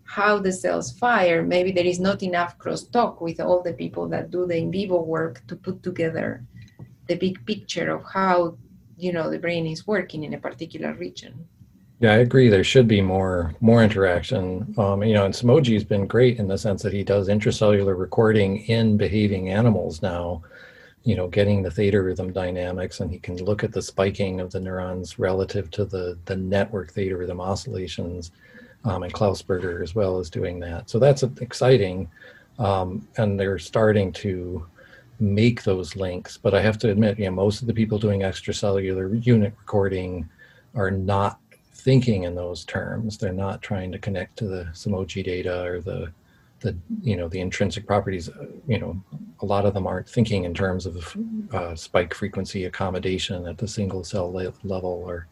how 0.04 0.38
the 0.38 0.52
cells 0.52 0.90
fire, 0.98 1.42
maybe 1.42 1.70
there 1.70 1.86
is 1.86 2.00
not 2.00 2.22
enough 2.22 2.58
crosstalk 2.58 3.20
with 3.20 3.40
all 3.40 3.62
the 3.62 3.72
people 3.72 4.08
that 4.08 4.30
do 4.30 4.46
the 4.46 4.56
in 4.56 4.72
vivo 4.72 5.00
work 5.00 5.46
to 5.46 5.54
put 5.54 5.82
together 5.82 6.44
the 7.06 7.14
big 7.14 7.44
picture 7.46 7.90
of 7.90 8.04
how 8.12 8.56
you 8.96 9.12
know 9.12 9.30
the 9.30 9.38
brain 9.38 9.66
is 9.66 9.86
working 9.86 10.24
in 10.24 10.34
a 10.34 10.38
particular 10.38 10.92
region. 10.94 11.46
Yeah, 12.00 12.12
I 12.12 12.16
agree. 12.16 12.48
There 12.48 12.64
should 12.64 12.88
be 12.88 13.00
more 13.00 13.54
more 13.60 13.82
interaction. 13.82 14.74
Um, 14.78 15.02
you 15.04 15.14
know, 15.14 15.26
and 15.26 15.34
Somogyi 15.34 15.74
has 15.74 15.84
been 15.84 16.06
great 16.06 16.38
in 16.38 16.48
the 16.48 16.58
sense 16.58 16.82
that 16.82 16.92
he 16.92 17.04
does 17.04 17.28
intracellular 17.28 17.96
recording 17.96 18.64
in 18.66 18.96
behaving 18.96 19.50
animals 19.50 20.02
now 20.02 20.42
you 21.04 21.16
know, 21.16 21.28
getting 21.28 21.62
the 21.62 21.70
theta 21.70 22.00
rhythm 22.02 22.32
dynamics, 22.32 23.00
and 23.00 23.10
he 23.10 23.18
can 23.18 23.36
look 23.44 23.64
at 23.64 23.72
the 23.72 23.82
spiking 23.82 24.40
of 24.40 24.52
the 24.52 24.60
neurons 24.60 25.18
relative 25.18 25.70
to 25.72 25.84
the 25.84 26.18
the 26.26 26.36
network 26.36 26.92
theta 26.92 27.16
rhythm 27.16 27.40
oscillations. 27.40 28.32
Um, 28.84 29.02
and 29.02 29.12
Klausberger 29.12 29.82
as 29.82 29.94
well 29.94 30.20
is 30.20 30.30
doing 30.30 30.58
that. 30.60 30.88
So 30.88 30.98
that's 30.98 31.22
exciting, 31.22 32.08
um, 32.58 33.06
and 33.18 33.38
they're 33.38 33.58
starting 33.58 34.10
to 34.14 34.66
make 35.20 35.62
those 35.62 35.96
links. 35.96 36.38
But 36.38 36.54
I 36.54 36.62
have 36.62 36.78
to 36.78 36.90
admit, 36.90 37.18
you 37.18 37.26
know, 37.26 37.32
most 37.32 37.60
of 37.60 37.66
the 37.66 37.74
people 37.74 37.98
doing 37.98 38.20
extracellular 38.20 39.24
unit 39.24 39.54
recording 39.58 40.28
are 40.74 40.90
not 40.90 41.38
thinking 41.74 42.24
in 42.24 42.34
those 42.34 42.64
terms. 42.64 43.18
They're 43.18 43.32
not 43.32 43.62
trying 43.62 43.92
to 43.92 43.98
connect 43.98 44.38
to 44.38 44.46
the 44.46 44.68
Somogyi 44.72 45.24
data 45.24 45.62
or 45.62 45.80
the 45.80 46.12
the 46.60 46.76
you 47.02 47.16
know 47.16 47.28
the 47.28 47.40
intrinsic 47.40 47.86
properties 47.86 48.28
you 48.66 48.78
know 48.78 49.02
a 49.40 49.46
lot 49.46 49.64
of 49.64 49.74
them 49.74 49.86
aren't 49.86 50.08
thinking 50.08 50.44
in 50.44 50.54
terms 50.54 50.86
of 50.86 51.16
uh, 51.52 51.74
spike 51.74 52.14
frequency 52.14 52.64
accommodation 52.64 53.46
at 53.46 53.58
the 53.58 53.66
single 53.66 54.04
cell 54.04 54.32
le- 54.32 54.52
level 54.64 55.02
or 55.06 55.26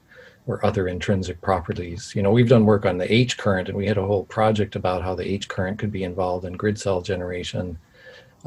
or 0.48 0.64
other 0.64 0.88
intrinsic 0.88 1.40
properties. 1.42 2.12
You 2.16 2.22
know, 2.22 2.30
we've 2.30 2.48
done 2.48 2.64
work 2.64 2.86
on 2.86 2.96
the 2.96 3.12
H 3.12 3.36
current, 3.36 3.68
and 3.68 3.76
we 3.76 3.86
had 3.86 3.98
a 3.98 4.06
whole 4.06 4.24
project 4.24 4.74
about 4.76 5.02
how 5.02 5.14
the 5.14 5.30
H 5.30 5.46
current 5.46 5.78
could 5.78 5.92
be 5.92 6.04
involved 6.04 6.46
in 6.46 6.54
grid 6.54 6.80
cell 6.80 7.02
generation, 7.02 7.78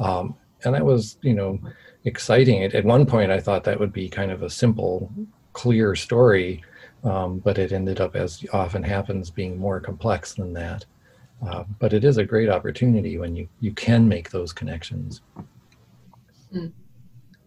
um, 0.00 0.34
and 0.64 0.74
that 0.74 0.84
was 0.84 1.16
you 1.22 1.32
know 1.32 1.60
exciting. 2.04 2.64
At, 2.64 2.74
at 2.74 2.84
one 2.84 3.06
point, 3.06 3.30
I 3.30 3.40
thought 3.40 3.64
that 3.64 3.78
would 3.78 3.92
be 3.92 4.08
kind 4.08 4.32
of 4.32 4.42
a 4.42 4.50
simple, 4.50 5.10
clear 5.52 5.94
story, 5.94 6.64
um, 7.04 7.38
but 7.38 7.56
it 7.56 7.72
ended 7.72 8.00
up, 8.00 8.16
as 8.16 8.44
often 8.52 8.82
happens, 8.82 9.30
being 9.30 9.56
more 9.56 9.80
complex 9.80 10.34
than 10.34 10.52
that. 10.54 10.84
Uh, 11.46 11.64
but 11.80 11.92
it 11.92 12.04
is 12.04 12.18
a 12.18 12.24
great 12.24 12.48
opportunity 12.48 13.18
when 13.18 13.34
you 13.34 13.48
you 13.60 13.72
can 13.72 14.08
make 14.08 14.30
those 14.30 14.52
connections. 14.52 15.22
Mm. 16.54 16.72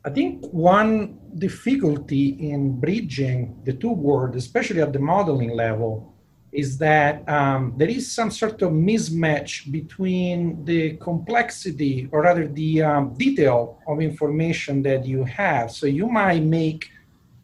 I 0.03 0.09
think 0.09 0.45
one 0.53 1.17
difficulty 1.37 2.51
in 2.51 2.79
bridging 2.79 3.59
the 3.63 3.73
two 3.73 3.91
worlds, 3.91 4.35
especially 4.37 4.81
at 4.81 4.93
the 4.93 4.99
modeling 4.99 5.51
level, 5.55 6.13
is 6.51 6.77
that 6.77 7.27
um, 7.27 7.73
there 7.77 7.87
is 7.89 8.11
some 8.11 8.29
sort 8.29 8.61
of 8.61 8.71
mismatch 8.71 9.71
between 9.71 10.63
the 10.65 10.97
complexity, 10.97 12.07
or 12.11 12.21
rather 12.21 12.47
the 12.47 12.83
um, 12.83 13.13
detail 13.15 13.79
of 13.87 13.99
information 14.01 14.83
that 14.83 15.05
you 15.05 15.23
have. 15.23 15.71
So 15.71 15.87
you 15.87 16.07
might 16.07 16.43
make 16.43 16.89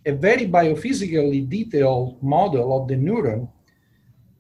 a 0.06 0.12
very 0.12 0.48
biophysically 0.48 1.48
detailed 1.48 2.22
model 2.22 2.78
of 2.78 2.88
the 2.88 2.96
neuron, 2.96 3.50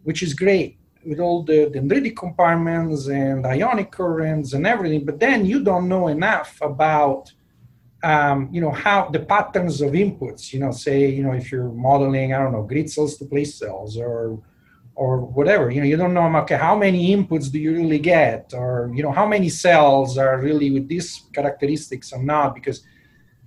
which 0.03 0.21
is 0.21 0.33
great 0.33 0.77
with 1.05 1.19
all 1.19 1.43
the 1.43 1.67
dendritic 1.73 2.15
compartments 2.15 3.07
and 3.07 3.45
ionic 3.45 3.91
currents 3.91 4.53
and 4.53 4.65
everything, 4.67 5.05
but 5.05 5.19
then 5.19 5.45
you 5.45 5.63
don't 5.63 5.87
know 5.87 6.07
enough 6.07 6.57
about 6.61 7.31
um, 8.03 8.49
you 8.51 8.61
know 8.61 8.71
how 8.71 9.09
the 9.09 9.19
patterns 9.19 9.79
of 9.81 9.91
inputs 9.91 10.51
you 10.51 10.59
know 10.59 10.71
say 10.71 11.07
you 11.07 11.21
know 11.21 11.33
if 11.33 11.51
you're 11.51 11.69
modeling 11.69 12.33
i 12.33 12.39
don't 12.39 12.51
know 12.51 12.63
grid 12.63 12.89
cells 12.89 13.15
to 13.15 13.25
place 13.25 13.53
cells 13.53 13.95
or 13.95 14.41
or 14.95 15.19
whatever 15.19 15.69
you 15.69 15.79
know 15.79 15.87
you 15.87 15.97
don't 15.97 16.13
know 16.13 16.35
okay 16.37 16.57
how 16.57 16.75
many 16.75 17.15
inputs 17.15 17.51
do 17.51 17.59
you 17.59 17.73
really 17.73 17.99
get? 17.99 18.53
Or 18.53 18.91
you 18.93 19.03
know 19.03 19.11
how 19.11 19.25
many 19.25 19.49
cells 19.49 20.17
are 20.17 20.39
really 20.39 20.71
with 20.71 20.87
these 20.87 21.23
characteristics 21.33 22.11
or 22.13 22.21
not? 22.21 22.55
Because 22.55 22.83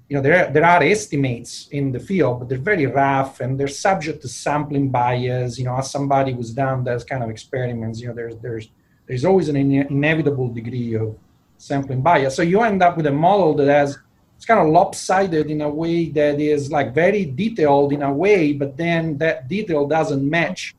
you 0.09 0.17
know 0.17 0.23
there, 0.23 0.51
there 0.51 0.65
are 0.65 0.83
estimates 0.83 1.69
in 1.71 1.91
the 1.93 2.01
field 2.01 2.39
but 2.39 2.49
they're 2.49 2.59
very 2.59 2.87
rough 2.87 3.41
and 3.41 3.59
they're 3.59 3.69
subject 3.69 4.23
to 4.23 4.29
sampling 4.29 4.91
bias. 4.91 5.59
You 5.59 5.65
know 5.65 5.77
as 5.77 5.91
somebody 5.91 6.33
who's 6.33 6.51
done 6.51 6.85
those 6.85 7.05
kind 7.05 7.23
of 7.23 7.31
experiments 7.31 8.01
you 8.01 8.09
know 8.09 8.15
there's 8.15 8.37
there's 8.37 8.69
there's 9.07 9.25
always 9.25 9.49
an 9.49 9.57
ine- 9.57 9.87
inevitable 9.91 10.49
degree 10.49 10.95
of 10.95 11.17
sampling 11.59 12.03
bias. 12.03 12.37
So 12.37 12.43
you 12.43 12.61
end 12.63 12.83
up 12.83 12.97
with 12.97 13.07
a 13.07 13.13
model 13.13 13.55
that 13.55 13.69
has 13.69 13.99
it's 14.37 14.47
kind 14.47 14.61
of 14.61 14.67
lopsided 14.67 15.51
in 15.51 15.61
a 15.61 15.69
way 15.69 16.11
that 16.11 16.41
is 16.41 16.71
like 16.71 16.93
very 16.93 17.25
detailed 17.25 17.93
in 17.93 18.03
a 18.03 18.13
way, 18.13 18.53
but 18.53 18.77
then 18.77 19.17
that 19.19 19.49
detail 19.49 19.87
doesn't 19.87 20.29
match 20.29 20.75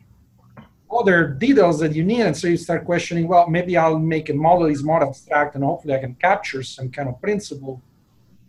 other 0.91 1.29
details 1.29 1.79
that 1.79 1.93
you 1.93 2.03
need. 2.03 2.21
And 2.21 2.37
so 2.37 2.47
you 2.47 2.57
start 2.57 2.85
questioning, 2.85 3.27
well, 3.27 3.47
maybe 3.49 3.77
I'll 3.77 3.99
make 3.99 4.29
a 4.29 4.33
model 4.33 4.67
is 4.67 4.83
more 4.83 5.03
abstract 5.03 5.55
and 5.55 5.63
hopefully 5.63 5.95
I 5.95 5.99
can 5.99 6.15
capture 6.15 6.63
some 6.63 6.89
kind 6.89 7.09
of 7.09 7.19
principle 7.21 7.81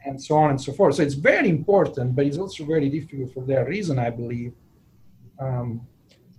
and 0.06 0.22
so 0.22 0.36
on 0.36 0.50
and 0.50 0.60
so 0.60 0.72
forth. 0.72 0.94
So 0.94 1.02
it's 1.02 1.14
very 1.14 1.48
important, 1.48 2.14
but 2.14 2.24
it's 2.26 2.38
also 2.38 2.64
very 2.64 2.88
difficult 2.88 3.34
for 3.34 3.44
that 3.46 3.66
reason, 3.66 3.98
I 3.98 4.10
believe. 4.10 4.52
Um, 5.38 5.86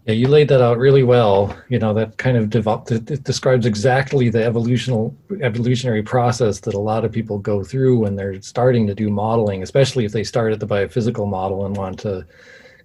yeah, 0.05 0.13
you 0.13 0.29
laid 0.29 0.47
that 0.47 0.61
out 0.61 0.77
really 0.77 1.03
well. 1.03 1.55
You 1.67 1.79
know, 1.79 1.93
that 1.93 2.17
kind 2.17 2.37
of 2.37 2.49
developed, 2.49 2.91
it 2.91 3.23
describes 3.25 3.65
exactly 3.65 4.29
the 4.29 4.39
evolutional 4.39 5.13
evolutionary 5.41 6.01
process 6.01 6.61
that 6.61 6.75
a 6.75 6.79
lot 6.79 7.03
of 7.03 7.11
people 7.11 7.37
go 7.39 7.61
through 7.61 7.99
when 7.99 8.15
they're 8.15 8.41
starting 8.41 8.87
to 8.87 8.95
do 8.95 9.09
modeling, 9.09 9.63
especially 9.63 10.05
if 10.05 10.13
they 10.13 10.23
start 10.23 10.53
at 10.53 10.61
the 10.61 10.67
biophysical 10.67 11.27
model 11.27 11.65
and 11.65 11.75
want 11.75 11.99
to 11.99 12.25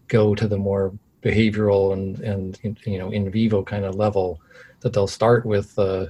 go 0.09 0.35
to 0.35 0.48
the 0.48 0.59
more 0.59 0.92
behavioral 1.22 1.92
and 1.92 2.18
and 2.20 2.59
you 2.85 2.98
know 2.98 3.12
in 3.12 3.30
vivo 3.30 3.62
kind 3.62 3.85
of 3.85 3.94
level. 3.94 4.40
That 4.80 4.92
they'll 4.92 5.06
start 5.06 5.46
with 5.46 5.78
uh, 5.78 6.06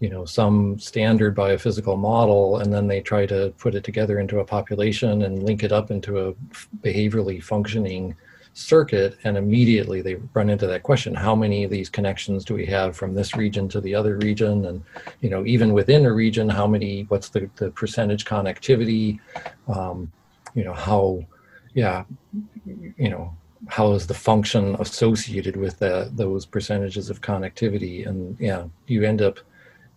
you 0.00 0.10
know 0.10 0.24
some 0.24 0.78
standard 0.78 1.34
biophysical 1.36 1.98
model 1.98 2.58
and 2.58 2.72
then 2.72 2.88
they 2.88 3.00
try 3.00 3.24
to 3.26 3.54
put 3.58 3.74
it 3.74 3.84
together 3.84 4.18
into 4.18 4.40
a 4.40 4.44
population 4.44 5.22
and 5.22 5.42
link 5.42 5.62
it 5.62 5.72
up 5.72 5.90
into 5.90 6.28
a 6.28 6.34
behaviorally 6.82 7.42
functioning 7.42 8.14
circuit 8.54 9.18
and 9.24 9.36
immediately 9.36 10.00
they 10.00 10.14
run 10.32 10.48
into 10.48 10.66
that 10.66 10.84
question 10.84 11.12
how 11.12 11.34
many 11.34 11.64
of 11.64 11.70
these 11.70 11.90
connections 11.90 12.44
do 12.44 12.54
we 12.54 12.64
have 12.64 12.96
from 12.96 13.12
this 13.12 13.34
region 13.34 13.68
to 13.68 13.80
the 13.80 13.94
other 13.94 14.16
region? 14.18 14.66
And 14.66 14.82
you 15.20 15.28
know 15.28 15.44
even 15.44 15.72
within 15.72 16.06
a 16.06 16.12
region 16.12 16.48
how 16.48 16.66
many 16.66 17.02
what's 17.08 17.28
the, 17.28 17.50
the 17.56 17.70
percentage 17.70 18.24
connectivity? 18.24 19.18
Um, 19.68 20.10
you 20.54 20.64
know 20.64 20.72
how 20.72 21.24
yeah 21.74 22.04
you 22.96 23.10
know 23.10 23.36
how 23.68 23.92
is 23.92 24.06
the 24.06 24.14
function 24.14 24.76
associated 24.78 25.56
with 25.56 25.78
that 25.80 26.16
those 26.16 26.46
percentages 26.46 27.10
of 27.10 27.20
connectivity? 27.20 28.06
And 28.06 28.38
yeah 28.38 28.64
you 28.86 29.02
end 29.02 29.20
up 29.20 29.40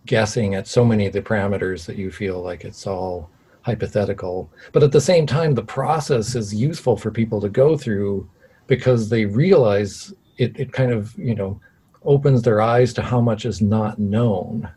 guessing 0.08 0.56
at 0.56 0.68
so 0.68 0.84
many 0.84 1.06
of 1.06 1.14
the 1.14 1.22
parameters 1.22 1.86
that 1.86 1.98
you 1.98 2.10
feel 2.10 2.42
like 2.42 2.64
it's 2.64 2.88
all 2.88 3.30
hypothetical. 3.62 4.50
But 4.72 4.84
at 4.84 4.94
the 4.94 5.02
same 5.02 5.28
time 5.28 5.54
the 5.54 5.64
process 5.64 6.36
is 6.36 6.56
useful 6.56 6.96
for 6.98 7.12
people 7.12 7.42
to 7.42 7.50
go 7.50 7.78
through 7.78 8.30
because 8.68 9.10
they 9.10 9.26
realize 9.26 10.14
it, 10.38 10.58
it 10.58 10.72
kind 10.72 10.92
of 10.92 11.14
you 11.18 11.36
know 11.36 11.60
opens 12.04 12.42
their 12.42 12.62
eyes 12.62 12.94
to 12.94 13.02
how 13.02 13.20
much 13.20 13.46
is 13.46 13.62
not 13.62 14.00
known. 14.00 14.70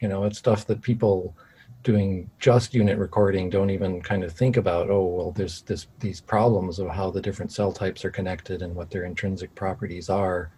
You 0.00 0.08
know 0.08 0.24
it's 0.24 0.38
stuff 0.38 0.66
that 0.68 0.82
people 0.82 1.36
doing 1.82 2.30
just 2.38 2.74
unit 2.74 2.96
recording 2.96 3.50
don't 3.50 3.70
even 3.70 4.00
kind 4.00 4.22
of 4.22 4.32
think 4.32 4.56
about 4.56 4.88
oh 4.88 5.04
well 5.04 5.32
there's 5.32 5.62
this 5.62 5.88
these 5.98 6.20
problems 6.20 6.78
of 6.78 6.88
how 6.88 7.10
the 7.10 7.20
different 7.20 7.50
cell 7.50 7.72
types 7.72 8.04
are 8.04 8.10
connected 8.10 8.62
and 8.62 8.72
what 8.72 8.90
their 8.90 9.04
intrinsic 9.04 9.52
properties 9.54 10.08
are. 10.08 10.52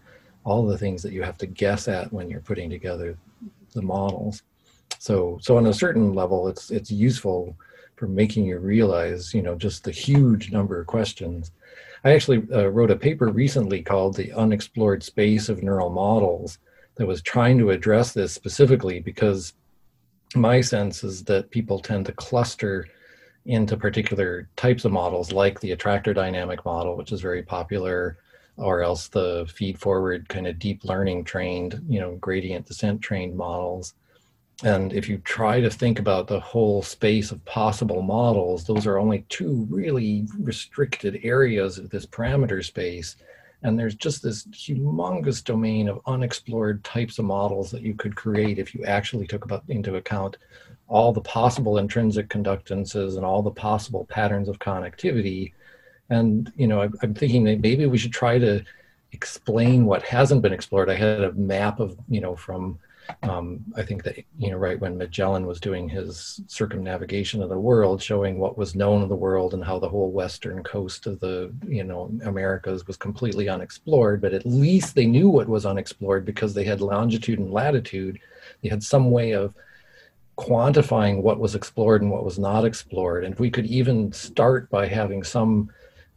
All 0.45 0.67
the 0.67 0.77
things 0.77 1.03
that 1.03 1.13
you 1.13 1.23
have 1.23 1.39
to 1.39 1.47
guess 1.47 1.89
at 1.89 2.13
when 2.13 2.29
you're 2.29 2.41
putting 2.41 2.69
together 2.69 3.17
the 3.75 3.83
models. 3.83 4.43
So 4.99 5.39
so 5.43 5.57
on 5.57 5.67
a 5.67 5.75
certain 5.75 6.15
level 6.15 6.49
it's 6.49 6.71
it's 6.71 6.91
useful 6.91 7.57
for 7.97 8.09
making 8.09 8.47
you 8.47 8.59
realize 8.59 9.35
you 9.35 9.43
know 9.43 9.55
just 9.55 9.85
the 9.85 9.91
huge 9.91 10.51
number 10.51 10.81
of 10.81 10.87
questions. 10.87 11.51
I 12.05 12.13
actually 12.13 12.43
uh, 12.53 12.69
wrote 12.69 12.91
a 12.91 12.97
paper 12.97 13.29
recently 13.29 13.83
called 13.83 14.15
The 14.15 14.33
Unexplored 14.33 15.03
Space 15.03 15.49
of 15.49 15.63
Neural 15.63 15.89
Models 15.89 16.59
that 16.97 17.07
was 17.07 17.23
trying 17.23 17.59
to 17.59 17.71
address 17.71 18.13
this 18.13 18.33
specifically 18.33 19.01
because 19.01 19.55
my 20.35 20.61
sense 20.61 21.03
is 21.03 21.25
that 21.25 21.51
people 21.51 21.79
tend 21.79 22.07
to 22.07 22.13
cluster 22.13 22.87
into 23.47 23.77
particular 23.77 24.49
types 24.57 24.85
of 24.85 24.93
models 24.93 25.33
like 25.33 25.61
the 25.61 25.73
attractor 25.73 26.15
dynamic 26.15 26.65
model, 26.65 26.97
which 26.97 27.13
is 27.13 27.21
very 27.21 27.43
popular, 27.43 28.19
or 28.57 28.83
else 28.83 29.09
the 29.09 29.47
feed 29.53 29.79
forward 29.79 30.29
kind 30.29 30.47
of 30.47 30.59
deep 30.59 30.85
learning 30.85 31.25
trained, 31.25 31.85
you 31.89 32.01
know, 32.01 32.17
gradient 32.17 32.67
descent 32.67 33.01
trained 33.01 33.37
models. 33.37 33.95
And 34.63 34.93
if 34.93 35.09
you 35.09 35.19
try 35.19 35.61
to 35.61 35.71
think 35.71 35.99
about 35.99 36.29
the 36.29 36.39
whole 36.39 36.81
space 36.83 37.33
of 37.33 37.45
possible 37.45 38.03
models, 38.03 38.65
those 38.65 38.87
are 38.87 38.99
only 38.99 39.27
two 39.29 39.67
really 39.69 40.27
restricted 40.39 41.21
areas 41.25 41.77
of 41.79 41.91
this 41.91 42.07
parameter 42.07 42.65
space. 42.65 43.17
And 43.65 43.79
there's 43.79 43.97
just 43.97 44.23
this 44.23 44.47
humongous 44.49 45.43
domain 45.43 45.89
of 45.89 46.01
unexplored 46.07 46.85
types 46.85 47.19
of 47.19 47.25
models 47.25 47.71
that 47.73 47.83
you 47.83 47.95
could 47.95 48.15
create 48.15 48.59
if 48.59 48.75
you 48.75 48.85
actually 48.85 49.27
took 49.27 49.45
about 49.45 49.65
into 49.69 49.97
account 49.97 50.37
all 50.87 51.13
the 51.13 51.21
possible 51.21 51.79
intrinsic 51.79 52.29
conductances 52.29 53.17
and 53.17 53.25
all 53.25 53.43
the 53.43 53.51
possible 53.51 54.05
patterns 54.05 54.49
of 54.49 54.59
connectivity. 54.59 55.53
And 56.11 56.53
you 56.57 56.67
know, 56.67 56.83
I'm 56.83 57.15
thinking 57.15 57.45
that 57.45 57.61
maybe 57.61 57.87
we 57.87 57.99
should 57.99 58.13
try 58.13 58.39
to 58.39 58.63
explain 59.13 59.87
what 59.87 60.03
hasn't 60.03 60.43
been 60.43 60.53
explored. 60.53 60.91
I 60.91 60.95
had 60.95 61.23
a 61.23 61.33
map 61.33 61.81
of 61.81 61.97
you 62.09 62.21
know 62.21 62.37
from 62.37 62.79
um, 63.23 63.65
I 63.77 63.83
think 63.83 64.03
that, 64.05 64.19
you 64.39 64.51
know, 64.51 64.57
right 64.57 64.81
when 64.81 64.97
Magellan 64.97 65.47
was 65.47 65.61
doing 65.61 65.89
his 65.89 66.41
circumnavigation 66.47 67.43
of 67.43 67.49
the 67.49 67.59
world, 67.59 68.03
showing 68.03 68.39
what 68.39 68.57
was 68.57 68.75
known 68.75 69.03
of 69.03 69.09
the 69.09 69.15
world 69.15 69.55
and 69.55 69.65
how 69.65 69.79
the 69.79 69.89
whole 69.89 70.11
western 70.11 70.63
coast 70.63 71.07
of 71.07 71.21
the, 71.21 71.53
you 71.67 71.85
know, 71.85 72.11
Americas 72.25 72.87
was 72.87 72.97
completely 72.97 73.49
unexplored, 73.49 74.21
but 74.21 74.33
at 74.33 74.47
least 74.47 74.95
they 74.95 75.07
knew 75.07 75.29
what 75.29 75.49
was 75.49 75.67
unexplored 75.67 76.25
because 76.25 76.55
they 76.55 76.65
had 76.65 76.81
longitude 76.81 77.39
and 77.39 77.51
latitude. 77.51 78.19
They 78.63 78.69
had 78.69 78.83
some 78.83 79.11
way 79.11 79.33
of 79.33 79.55
quantifying 80.37 81.23
what 81.23 81.39
was 81.39 81.55
explored 81.55 82.03
and 82.03 82.11
what 82.11 82.25
was 82.25 82.39
not 82.39 82.65
explored. 82.65 83.25
And 83.25 83.35
if 83.35 83.41
we 83.41 83.51
could 83.51 83.67
even 83.67 84.13
start 84.13 84.69
by 84.71 84.87
having 84.87 85.23
some, 85.23 85.71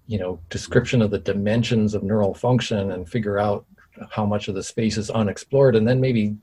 you 0.07 0.17
know, 0.17 0.39
description 0.49 1.01
of 1.01 1.11
the 1.11 1.19
dimensions 1.19 1.93
of 1.93 2.03
neural 2.03 2.33
function 2.33 2.91
and 2.91 3.07
figure 3.07 3.37
out 3.37 3.65
how 4.09 4.25
much 4.25 4.47
of 4.47 4.55
the 4.55 4.63
space 4.63 4.97
is 4.97 5.09
unexplored, 5.09 5.75
and 5.75 5.87
then 5.87 5.99
maybe 5.99 6.35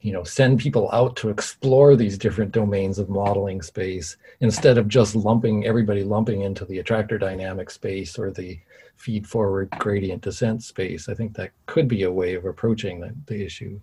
you 0.00 0.12
know 0.12 0.22
send 0.22 0.60
people 0.60 0.88
out 0.92 1.16
to 1.16 1.28
explore 1.28 1.96
these 1.96 2.16
different 2.16 2.52
domains 2.52 2.98
of 2.98 3.08
modeling 3.08 3.60
space 3.60 4.16
instead 4.40 4.78
of 4.78 4.88
just 4.88 5.16
lumping 5.16 5.66
everybody 5.66 6.04
lumping 6.04 6.42
into 6.42 6.64
the 6.64 6.78
attractor 6.78 7.18
dynamic 7.18 7.68
space 7.68 8.18
or 8.18 8.30
the 8.30 8.58
feed 8.96 9.26
forward 9.26 9.68
gradient 9.78 10.22
descent 10.22 10.62
space. 10.62 11.08
I 11.08 11.14
think 11.14 11.34
that 11.34 11.50
could 11.66 11.88
be 11.88 12.02
a 12.04 12.12
way 12.12 12.34
of 12.34 12.44
approaching 12.44 13.00
the, 13.00 13.14
the 13.26 13.44
issue 13.44 13.80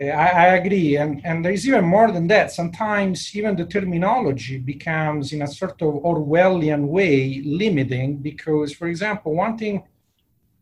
I, 0.00 0.28
I, 0.44 0.46
agree, 0.56 0.96
and 0.96 1.24
and 1.24 1.44
there 1.44 1.52
is 1.52 1.68
even 1.68 1.84
more 1.84 2.10
than 2.10 2.26
that. 2.26 2.50
Sometimes 2.50 3.34
even 3.36 3.54
the 3.54 3.64
terminology 3.64 4.58
becomes, 4.58 5.32
in 5.32 5.42
a 5.42 5.46
sort 5.46 5.80
of 5.82 6.02
Orwellian 6.02 6.88
way, 6.88 7.42
limiting. 7.44 8.16
Because, 8.16 8.72
for 8.72 8.88
example, 8.88 9.34
one 9.34 9.56
thing 9.56 9.84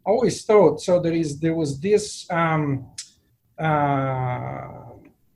I 0.06 0.10
always 0.10 0.44
thought 0.44 0.80
so 0.80 1.00
there 1.00 1.14
is 1.14 1.38
there 1.38 1.54
was 1.54 1.80
this 1.80 2.26
um, 2.30 2.86
uh, 3.58 4.68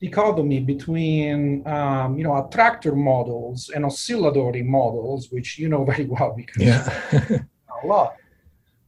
dichotomy 0.00 0.61
between 0.61 1.66
um, 1.66 2.18
you 2.18 2.24
know 2.24 2.37
attractor 2.37 2.94
models 2.94 3.70
and 3.74 3.85
oscillatory 3.87 4.62
models, 4.62 5.30
which 5.30 5.59
you 5.59 5.68
know 5.68 5.85
very 5.90 6.04
well 6.04 6.35
because 6.37 6.62
yeah. 6.62 7.38
a 7.82 7.87
lot. 7.87 8.16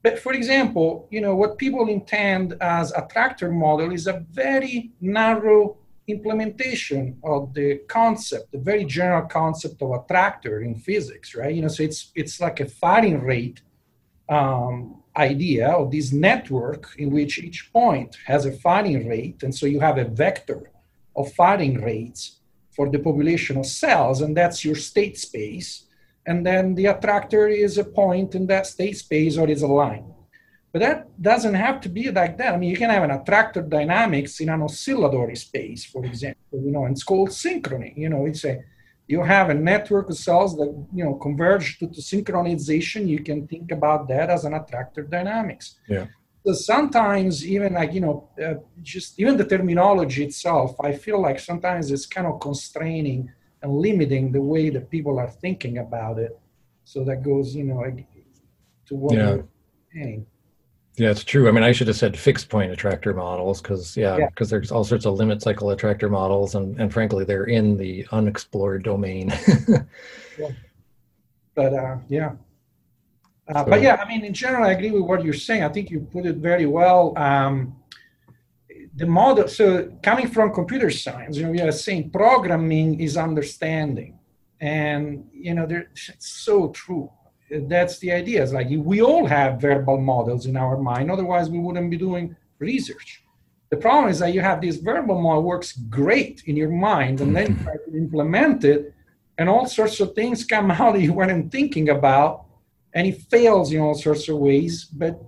But 0.02 0.18
for 0.18 0.32
example, 0.32 1.08
you 1.10 1.20
know, 1.20 1.34
what 1.34 1.58
people 1.58 1.88
intend 1.88 2.54
as 2.60 2.92
attractor 2.92 3.50
model 3.50 3.92
is 3.92 4.06
a 4.06 4.24
very 4.30 4.92
narrow 5.00 5.76
implementation 6.06 7.18
of 7.22 7.52
the 7.52 7.78
concept, 7.88 8.52
the 8.52 8.58
very 8.58 8.84
general 8.84 9.26
concept 9.26 9.82
of 9.82 9.90
attractor 9.90 10.62
in 10.62 10.74
physics, 10.76 11.34
right? 11.34 11.54
You 11.54 11.62
know, 11.62 11.68
so 11.68 11.82
it's 11.82 12.12
it's 12.14 12.40
like 12.40 12.60
a 12.60 12.66
firing 12.66 13.20
rate 13.20 13.60
um, 14.28 15.02
idea 15.16 15.68
of 15.68 15.90
this 15.90 16.12
network 16.12 16.94
in 16.98 17.10
which 17.10 17.38
each 17.38 17.72
point 17.72 18.16
has 18.26 18.46
a 18.46 18.52
firing 18.52 19.08
rate, 19.08 19.42
and 19.42 19.54
so 19.54 19.66
you 19.66 19.80
have 19.80 19.98
a 19.98 20.04
vector 20.04 20.70
of 21.16 21.32
firing 21.32 21.82
rates 21.82 22.38
for 22.70 22.88
the 22.88 22.98
population 22.98 23.56
of 23.58 23.66
cells, 23.66 24.20
and 24.20 24.36
that's 24.36 24.64
your 24.64 24.76
state 24.76 25.18
space 25.18 25.87
and 26.28 26.44
then 26.48 26.74
the 26.74 26.86
attractor 26.94 27.48
is 27.48 27.78
a 27.78 27.84
point 27.84 28.34
in 28.34 28.46
that 28.46 28.66
state 28.66 28.96
space 28.98 29.38
or 29.38 29.48
is 29.48 29.62
a 29.62 29.72
line. 29.82 30.06
But 30.72 30.80
that 30.80 31.22
doesn't 31.30 31.54
have 31.54 31.80
to 31.84 31.88
be 31.88 32.10
like 32.10 32.36
that. 32.38 32.52
I 32.54 32.56
mean, 32.58 32.68
you 32.68 32.76
can 32.76 32.90
have 32.90 33.02
an 33.02 33.10
attractor 33.10 33.62
dynamics 33.62 34.38
in 34.40 34.50
an 34.50 34.60
oscillatory 34.62 35.36
space, 35.36 35.86
for 35.86 36.04
example, 36.04 36.60
you 36.66 36.70
know, 36.70 36.84
and 36.84 36.92
it's 36.94 37.02
called 37.10 37.30
synchrony. 37.30 37.96
You 37.96 38.10
know, 38.10 38.26
it's 38.26 38.44
a 38.44 38.54
you 39.12 39.22
have 39.22 39.48
a 39.48 39.54
network 39.54 40.10
of 40.10 40.18
cells 40.18 40.54
that 40.58 40.70
you 40.92 41.02
know 41.04 41.14
converge 41.14 41.78
to, 41.78 41.86
to 41.86 42.00
synchronization. 42.12 43.08
You 43.08 43.20
can 43.28 43.48
think 43.48 43.70
about 43.78 44.06
that 44.08 44.28
as 44.28 44.44
an 44.44 44.52
attractor 44.52 45.02
dynamics. 45.16 45.76
Yeah. 45.88 46.06
So 46.44 46.52
sometimes 46.52 47.32
even 47.46 47.72
like 47.72 47.94
you 47.94 48.02
know, 48.02 48.28
uh, 48.46 48.56
just 48.82 49.18
even 49.18 49.38
the 49.38 49.46
terminology 49.54 50.22
itself, 50.24 50.76
I 50.88 50.92
feel 50.92 51.20
like 51.26 51.38
sometimes 51.40 51.90
it's 51.90 52.06
kind 52.06 52.26
of 52.26 52.38
constraining 52.40 53.32
and 53.62 53.76
limiting 53.76 54.32
the 54.32 54.40
way 54.40 54.70
that 54.70 54.90
people 54.90 55.18
are 55.18 55.28
thinking 55.28 55.78
about 55.78 56.18
it. 56.18 56.38
So 56.84 57.04
that 57.04 57.22
goes, 57.22 57.54
you 57.54 57.64
know, 57.64 57.84
to 58.86 58.94
what 58.94 59.14
yeah. 59.14 59.28
you're 59.28 59.48
saying. 59.94 60.26
Yeah, 60.96 61.10
it's 61.10 61.22
true. 61.22 61.48
I 61.48 61.52
mean, 61.52 61.62
I 61.62 61.70
should 61.70 61.86
have 61.86 61.96
said 61.96 62.18
fixed 62.18 62.48
point 62.48 62.72
attractor 62.72 63.14
models 63.14 63.62
because, 63.62 63.96
yeah, 63.96 64.16
because 64.26 64.50
yeah. 64.50 64.58
there's 64.58 64.72
all 64.72 64.82
sorts 64.82 65.06
of 65.06 65.14
limit 65.14 65.40
cycle 65.42 65.70
attractor 65.70 66.08
models, 66.08 66.56
and, 66.56 66.78
and 66.80 66.92
frankly, 66.92 67.24
they're 67.24 67.44
in 67.44 67.76
the 67.76 68.04
unexplored 68.10 68.82
domain. 68.82 69.32
yeah. 70.38 70.50
But 71.54 71.74
uh, 71.74 71.98
yeah, 72.08 72.32
uh, 73.48 73.64
so, 73.64 73.70
but 73.70 73.82
yeah, 73.82 73.96
I 73.96 74.08
mean, 74.08 74.24
in 74.24 74.34
general, 74.34 74.64
I 74.64 74.72
agree 74.72 74.90
with 74.90 75.02
what 75.02 75.24
you're 75.24 75.34
saying. 75.34 75.62
I 75.64 75.68
think 75.68 75.90
you 75.90 76.00
put 76.00 76.26
it 76.26 76.36
very 76.36 76.66
well. 76.66 77.16
Um, 77.16 77.76
the 78.98 79.06
model, 79.06 79.46
so 79.46 79.90
coming 80.02 80.28
from 80.28 80.52
computer 80.52 80.90
science, 80.90 81.36
you 81.36 81.44
know, 81.44 81.52
we 81.52 81.60
are 81.60 81.70
saying 81.70 82.10
programming 82.10 83.00
is 83.00 83.16
understanding. 83.16 84.18
And, 84.60 85.24
you 85.32 85.54
know, 85.54 85.68
it's 85.70 86.10
so 86.18 86.70
true. 86.70 87.08
That's 87.48 87.98
the 88.00 88.10
idea. 88.10 88.42
It's 88.42 88.52
like 88.52 88.66
we 88.70 89.00
all 89.00 89.24
have 89.26 89.60
verbal 89.60 89.98
models 89.98 90.46
in 90.46 90.56
our 90.56 90.76
mind. 90.76 91.12
Otherwise, 91.12 91.48
we 91.48 91.60
wouldn't 91.60 91.90
be 91.90 91.96
doing 91.96 92.34
research. 92.58 93.22
The 93.70 93.76
problem 93.76 94.10
is 94.10 94.18
that 94.18 94.34
you 94.34 94.40
have 94.40 94.60
this 94.60 94.78
verbal 94.78 95.20
model 95.20 95.44
works 95.44 95.72
great 95.88 96.42
in 96.46 96.56
your 96.56 96.70
mind, 96.70 97.20
and 97.20 97.36
then 97.36 97.48
mm-hmm. 97.48 97.58
you 97.58 97.64
try 97.64 97.76
to 97.84 97.96
implement 97.96 98.64
it, 98.64 98.94
and 99.38 99.48
all 99.48 99.66
sorts 99.66 100.00
of 100.00 100.14
things 100.14 100.44
come 100.44 100.70
out 100.80 100.94
that 100.94 101.02
you 101.02 101.12
weren't 101.12 101.52
thinking 101.52 101.88
about, 101.90 102.46
and 102.94 103.06
it 103.06 103.22
fails 103.30 103.72
in 103.72 103.80
all 103.80 103.94
sorts 103.94 104.28
of 104.28 104.38
ways. 104.38 104.84
But 104.86 105.22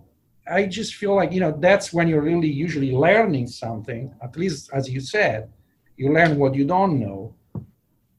I 0.51 0.67
just 0.67 0.95
feel 0.95 1.15
like, 1.15 1.33
you 1.33 1.41
know, 1.41 1.57
that's 1.57 1.93
when 1.93 2.09
you're 2.09 2.23
really 2.23 2.51
usually 2.51 2.93
learning 2.93 3.47
something, 3.47 4.13
at 4.23 4.37
least 4.37 4.71
as 4.73 4.91
you 4.91 5.01
said, 5.01 5.51
you 5.97 6.13
learn 6.13 6.39
what 6.39 6.55
you 6.55 6.65
don't 6.65 6.99
know. 6.99 7.35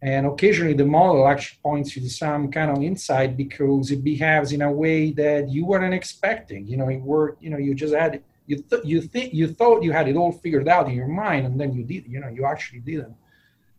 And 0.01 0.25
occasionally 0.25 0.73
the 0.73 0.85
model 0.85 1.27
actually 1.27 1.59
points 1.61 1.95
you 1.95 2.01
to 2.01 2.09
some 2.09 2.49
kind 2.51 2.71
of 2.71 2.81
insight 2.81 3.37
because 3.37 3.91
it 3.91 4.03
behaves 4.03 4.51
in 4.51 4.61
a 4.61 4.71
way 4.71 5.11
that 5.11 5.49
you 5.49 5.65
weren't 5.65 5.93
expecting. 5.93 6.65
You 6.67 6.77
know, 6.77 6.87
it 6.89 7.01
worked, 7.01 7.43
you 7.43 7.49
know, 7.49 7.57
you 7.57 7.75
just 7.75 7.93
had, 7.93 8.23
you, 8.47 8.57
th- 8.57 8.83
you 8.85 9.01
think, 9.01 9.33
you 9.33 9.47
thought 9.47 9.83
you 9.83 9.91
had 9.91 10.07
it 10.07 10.15
all 10.15 10.31
figured 10.31 10.67
out 10.67 10.87
in 10.87 10.95
your 10.95 11.07
mind 11.07 11.45
and 11.45 11.59
then 11.59 11.73
you 11.73 11.83
did, 11.83 12.07
you 12.07 12.19
know, 12.19 12.29
you 12.29 12.45
actually 12.45 12.79
didn't. 12.79 13.15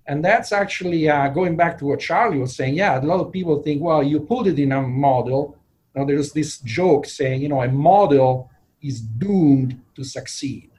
And 0.06 0.24
that's 0.24 0.52
actually 0.52 1.08
uh, 1.08 1.28
going 1.28 1.56
back 1.56 1.78
to 1.78 1.86
what 1.86 2.00
Charlie 2.00 2.38
was 2.38 2.54
saying. 2.54 2.74
Yeah, 2.74 3.00
a 3.00 3.02
lot 3.02 3.20
of 3.20 3.32
people 3.32 3.62
think, 3.62 3.82
well, 3.82 4.02
you 4.02 4.20
put 4.20 4.46
it 4.46 4.58
in 4.58 4.72
a 4.72 4.82
model 4.82 5.56
now, 5.94 6.04
there's 6.04 6.32
this 6.32 6.58
joke 6.58 7.06
saying, 7.06 7.42
you 7.42 7.48
know, 7.48 7.62
a 7.62 7.68
model 7.68 8.50
is 8.80 9.00
doomed 9.00 9.80
to 9.94 10.04
succeed. 10.04 10.70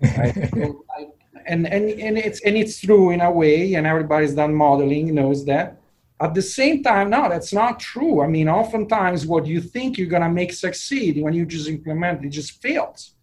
Right? 0.00 0.34
so 0.54 0.84
I, 0.96 1.08
and, 1.46 1.66
and, 1.66 1.90
and, 1.90 2.16
it's, 2.16 2.40
and 2.42 2.56
it's 2.56 2.80
true 2.80 3.10
in 3.10 3.20
a 3.20 3.30
way, 3.30 3.74
and 3.74 3.86
everybody's 3.86 4.34
done 4.34 4.54
modeling 4.54 5.14
knows 5.14 5.44
that. 5.46 5.80
At 6.20 6.34
the 6.34 6.42
same 6.42 6.82
time, 6.82 7.10
no, 7.10 7.28
that's 7.28 7.52
not 7.52 7.80
true. 7.80 8.22
I 8.22 8.26
mean, 8.26 8.48
oftentimes 8.48 9.26
what 9.26 9.46
you 9.46 9.60
think 9.60 9.96
you're 9.96 10.06
going 10.06 10.22
to 10.22 10.28
make 10.28 10.52
succeed 10.52 11.20
when 11.20 11.32
you 11.32 11.46
just 11.46 11.68
implement 11.68 12.24
it 12.24 12.28
just 12.28 12.60
fails. 12.62 13.14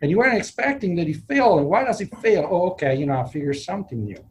And 0.00 0.10
you 0.10 0.18
weren't 0.18 0.38
expecting 0.38 0.96
that 0.96 1.06
it 1.06 1.18
failed. 1.28 1.60
And 1.60 1.68
why 1.68 1.84
does 1.84 2.00
it 2.00 2.14
fail? 2.18 2.48
Oh, 2.50 2.70
okay, 2.70 2.96
you 2.96 3.06
know, 3.06 3.20
I 3.20 3.28
figure 3.28 3.54
something 3.54 4.04
new. 4.04 4.24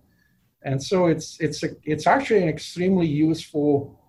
And 0.63 0.81
so 0.81 1.07
it's, 1.07 1.39
it's, 1.39 1.63
a, 1.63 1.69
it's 1.83 2.07
actually 2.07 2.41
an 2.41 2.49
extremely 2.49 3.07
useful 3.07 3.99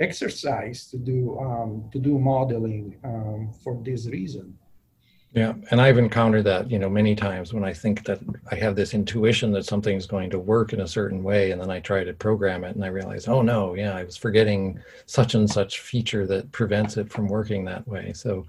exercise 0.00 0.86
to 0.90 0.96
do 0.96 1.38
um, 1.38 1.88
to 1.92 1.98
do 1.98 2.18
modeling 2.18 2.96
um, 3.04 3.52
for 3.62 3.80
this 3.84 4.06
reason. 4.06 4.56
Yeah, 5.32 5.54
and 5.70 5.80
I've 5.80 5.96
encountered 5.96 6.42
that, 6.46 6.68
you 6.68 6.80
know, 6.80 6.90
many 6.90 7.14
times 7.14 7.54
when 7.54 7.62
I 7.62 7.72
think 7.72 8.04
that 8.04 8.18
I 8.50 8.56
have 8.56 8.74
this 8.74 8.94
intuition 8.94 9.52
that 9.52 9.64
something's 9.64 10.04
going 10.04 10.28
to 10.30 10.40
work 10.40 10.72
in 10.72 10.80
a 10.80 10.88
certain 10.88 11.22
way, 11.22 11.52
and 11.52 11.60
then 11.60 11.70
I 11.70 11.78
try 11.78 12.02
to 12.02 12.12
program 12.12 12.64
it, 12.64 12.74
and 12.74 12.84
I 12.84 12.88
realize, 12.88 13.28
oh 13.28 13.40
no, 13.40 13.74
yeah, 13.74 13.94
I 13.94 14.02
was 14.02 14.16
forgetting 14.16 14.80
such 15.06 15.36
and 15.36 15.48
such 15.48 15.78
feature 15.78 16.26
that 16.26 16.50
prevents 16.50 16.96
it 16.96 17.12
from 17.12 17.28
working 17.28 17.64
that 17.66 17.86
way. 17.86 18.12
So, 18.12 18.44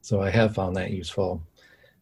so 0.00 0.20
I 0.20 0.30
have 0.30 0.52
found 0.52 0.74
that 0.76 0.90
useful. 0.90 1.42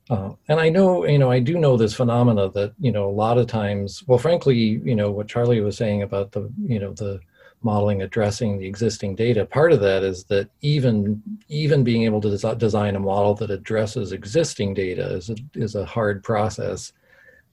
Uh, 0.09 0.33
and 0.49 0.59
I 0.59 0.71
know, 0.71 1.07
you 1.07 1.19
know, 1.19 1.31
I 1.31 1.41
do 1.41 1.59
know 1.59 1.77
this 1.77 1.93
phenomena 1.93 2.49
that, 2.53 2.73
you 2.81 2.93
know, 2.93 3.11
a 3.11 3.19
lot 3.25 3.37
of 3.37 3.47
times, 3.47 4.03
well, 4.07 4.19
frankly, 4.19 4.57
you 4.57 4.95
know, 4.95 5.11
what 5.11 5.29
Charlie 5.29 5.61
was 5.61 5.77
saying 5.77 6.03
about 6.03 6.33
the, 6.33 6.51
you 6.65 6.79
know, 6.79 6.95
the 6.95 7.21
modeling 7.63 8.03
addressing 8.03 8.59
the 8.59 8.67
existing 8.67 9.15
data. 9.15 9.45
Part 9.45 9.73
of 9.73 9.81
that 9.81 10.03
is 10.03 10.25
that 10.25 10.49
even 10.61 11.23
even 11.49 11.85
being 11.85 12.05
able 12.05 12.21
to 12.21 12.37
des- 12.37 12.55
design 12.57 12.97
a 12.97 13.01
model 13.01 13.35
that 13.35 13.51
addresses 13.51 14.13
existing 14.13 14.75
data 14.75 15.17
is 15.17 15.31
a, 15.31 15.37
is 15.55 15.75
a 15.75 15.85
hard 15.85 16.23
process. 16.23 16.93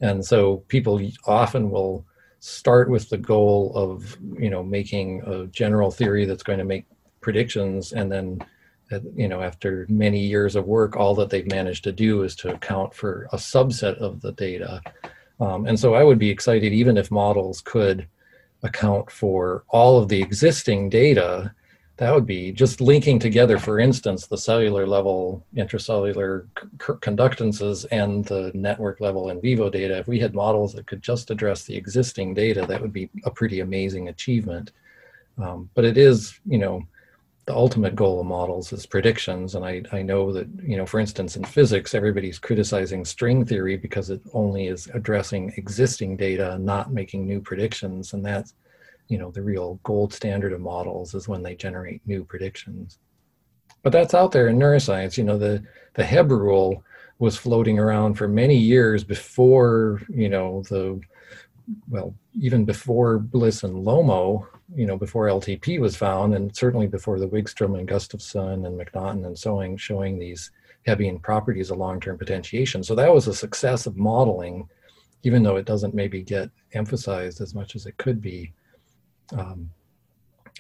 And 0.01 0.23
so 0.23 0.57
people 0.67 1.01
often 1.25 1.69
will 1.69 2.05
start 2.39 2.89
with 2.89 3.09
the 3.09 3.17
goal 3.17 3.71
of 3.75 4.17
you 4.37 4.49
know 4.49 4.63
making 4.63 5.21
a 5.21 5.47
general 5.47 5.91
theory 5.91 6.25
that's 6.25 6.43
going 6.43 6.59
to 6.59 6.65
make 6.65 6.85
predictions. 7.21 7.93
And 7.93 8.11
then 8.11 8.39
you 9.15 9.27
know 9.27 9.41
after 9.41 9.87
many 9.89 10.19
years 10.19 10.55
of 10.55 10.65
work 10.65 10.95
all 10.95 11.15
that 11.15 11.31
they've 11.31 11.49
managed 11.49 11.83
to 11.85 11.91
do 11.91 12.21
is 12.21 12.35
to 12.35 12.53
account 12.53 12.93
for 12.93 13.27
a 13.33 13.37
subset 13.37 13.97
of 13.97 14.21
the 14.21 14.33
data. 14.33 14.81
Um, 15.37 15.65
and 15.65 15.77
so 15.77 15.95
i 15.95 16.03
would 16.03 16.19
be 16.19 16.29
excited 16.29 16.71
even 16.71 16.95
if 16.95 17.11
models 17.11 17.59
could 17.59 18.07
account 18.65 19.10
for 19.10 19.63
all 19.69 19.97
of 19.97 20.10
the 20.10 20.21
existing 20.21 20.89
data, 20.89 21.54
that 21.97 22.13
would 22.13 22.25
be 22.25 22.51
just 22.51 22.82
linking 22.82 23.19
together, 23.19 23.58
for 23.58 23.80
instance, 23.80 24.28
the 24.28 24.38
cellular 24.38 24.86
level 24.86 25.45
intracellular 25.56 26.45
conductances 26.78 27.86
and 27.86 28.25
the 28.25 28.51
network 28.54 28.99
level 28.99 29.30
in 29.30 29.39
vivo 29.39 29.69
data. 29.69 29.97
If 29.97 30.08
we 30.08 30.19
had 30.19 30.36
models 30.36 30.73
that 30.73 30.88
could 30.88 31.01
just 31.01 31.32
address 31.32 31.63
the 31.63 31.75
existing 31.75 32.34
data, 32.34 32.65
that 32.67 32.82
would 32.82 32.91
be 32.91 33.10
a 33.23 33.32
pretty 33.32 33.62
amazing 33.62 34.10
achievement. 34.10 34.71
Um, 35.38 35.69
but 35.73 35.86
it 35.86 35.97
is, 35.97 36.38
you 36.45 36.58
know, 36.58 36.86
the 37.45 37.53
ultimate 37.53 37.95
goal 37.95 38.19
of 38.19 38.25
models 38.25 38.73
is 38.73 38.88
predictions. 38.88 39.53
And 39.53 39.63
I, 39.63 39.84
I 39.91 40.01
know 40.01 40.34
that, 40.34 40.47
you 40.63 40.77
know, 40.77 40.86
for 40.86 40.99
instance, 40.99 41.36
in 41.36 41.43
physics, 41.43 41.93
everybody's 41.93 42.39
criticizing 42.39 43.05
string 43.05 43.45
theory 43.45 43.77
because 43.77 44.10
it 44.10 44.21
only 44.34 44.67
is 44.67 44.89
addressing 44.95 45.53
existing 45.58 46.17
data, 46.17 46.58
not 46.58 46.91
making 46.91 47.27
new 47.27 47.39
predictions. 47.39 48.13
And 48.13 48.25
that's, 48.25 48.55
you 49.10 49.19
know, 49.19 49.29
the 49.29 49.43
real 49.43 49.79
gold 49.84 50.12
standard 50.12 50.53
of 50.53 50.62
models 50.62 51.13
is 51.13 51.27
when 51.27 51.43
they 51.43 51.55
generate 51.55 52.01
new 52.08 52.23
predictions. 52.23 52.97
But 53.84 53.91
that's 53.91 54.15
out 54.15 54.31
there 54.31 54.47
in 54.47 54.58
neuroscience. 54.58 55.15
You 55.15 55.25
know, 55.25 55.38
the, 55.38 55.63
the 55.93 56.03
Hebb 56.03 56.31
rule 56.31 56.84
was 57.19 57.38
floating 57.38 57.77
around 57.77 58.15
for 58.15 58.27
many 58.27 58.58
years 58.58 59.03
before, 59.03 60.01
you 60.10 60.29
know, 60.29 60.63
the, 60.69 60.99
well, 61.89 62.13
even 62.39 62.65
before 62.65 63.19
Bliss 63.19 63.63
and 63.63 63.86
Lomo, 63.86 64.47
you 64.75 64.86
know, 64.86 64.97
before 64.97 65.28
LTP 65.28 65.80
was 65.80 65.95
found, 65.95 66.36
and 66.36 66.56
certainly 66.56 66.88
before 66.88 67.19
the 67.19 67.28
Wigstrom 67.28 67.78
and 67.78 67.88
Gustafson 67.88 68.65
and 68.65 68.80
McNaughton 68.80 69.25
and 69.25 69.47
on, 69.47 69.78
showing 69.78 70.17
these 70.17 70.51
Hebbian 70.88 71.21
properties 71.21 71.71
of 71.71 71.78
long-term 71.78 72.17
potentiation. 72.17 72.84
So 72.84 72.95
that 72.95 73.13
was 73.13 73.28
a 73.28 73.34
success 73.34 73.86
of 73.86 73.97
modeling 73.97 74.67
even 75.25 75.41
though 75.41 75.56
it 75.58 75.65
doesn't 75.65 75.95
maybe 75.95 76.21
get 76.21 76.51
emphasized 76.73 77.41
as 77.41 77.56
much 77.56 77.75
as 77.75 77.88
it 77.88 77.97
could 77.97 78.21
be. 78.21 78.54
Um, 79.34 79.71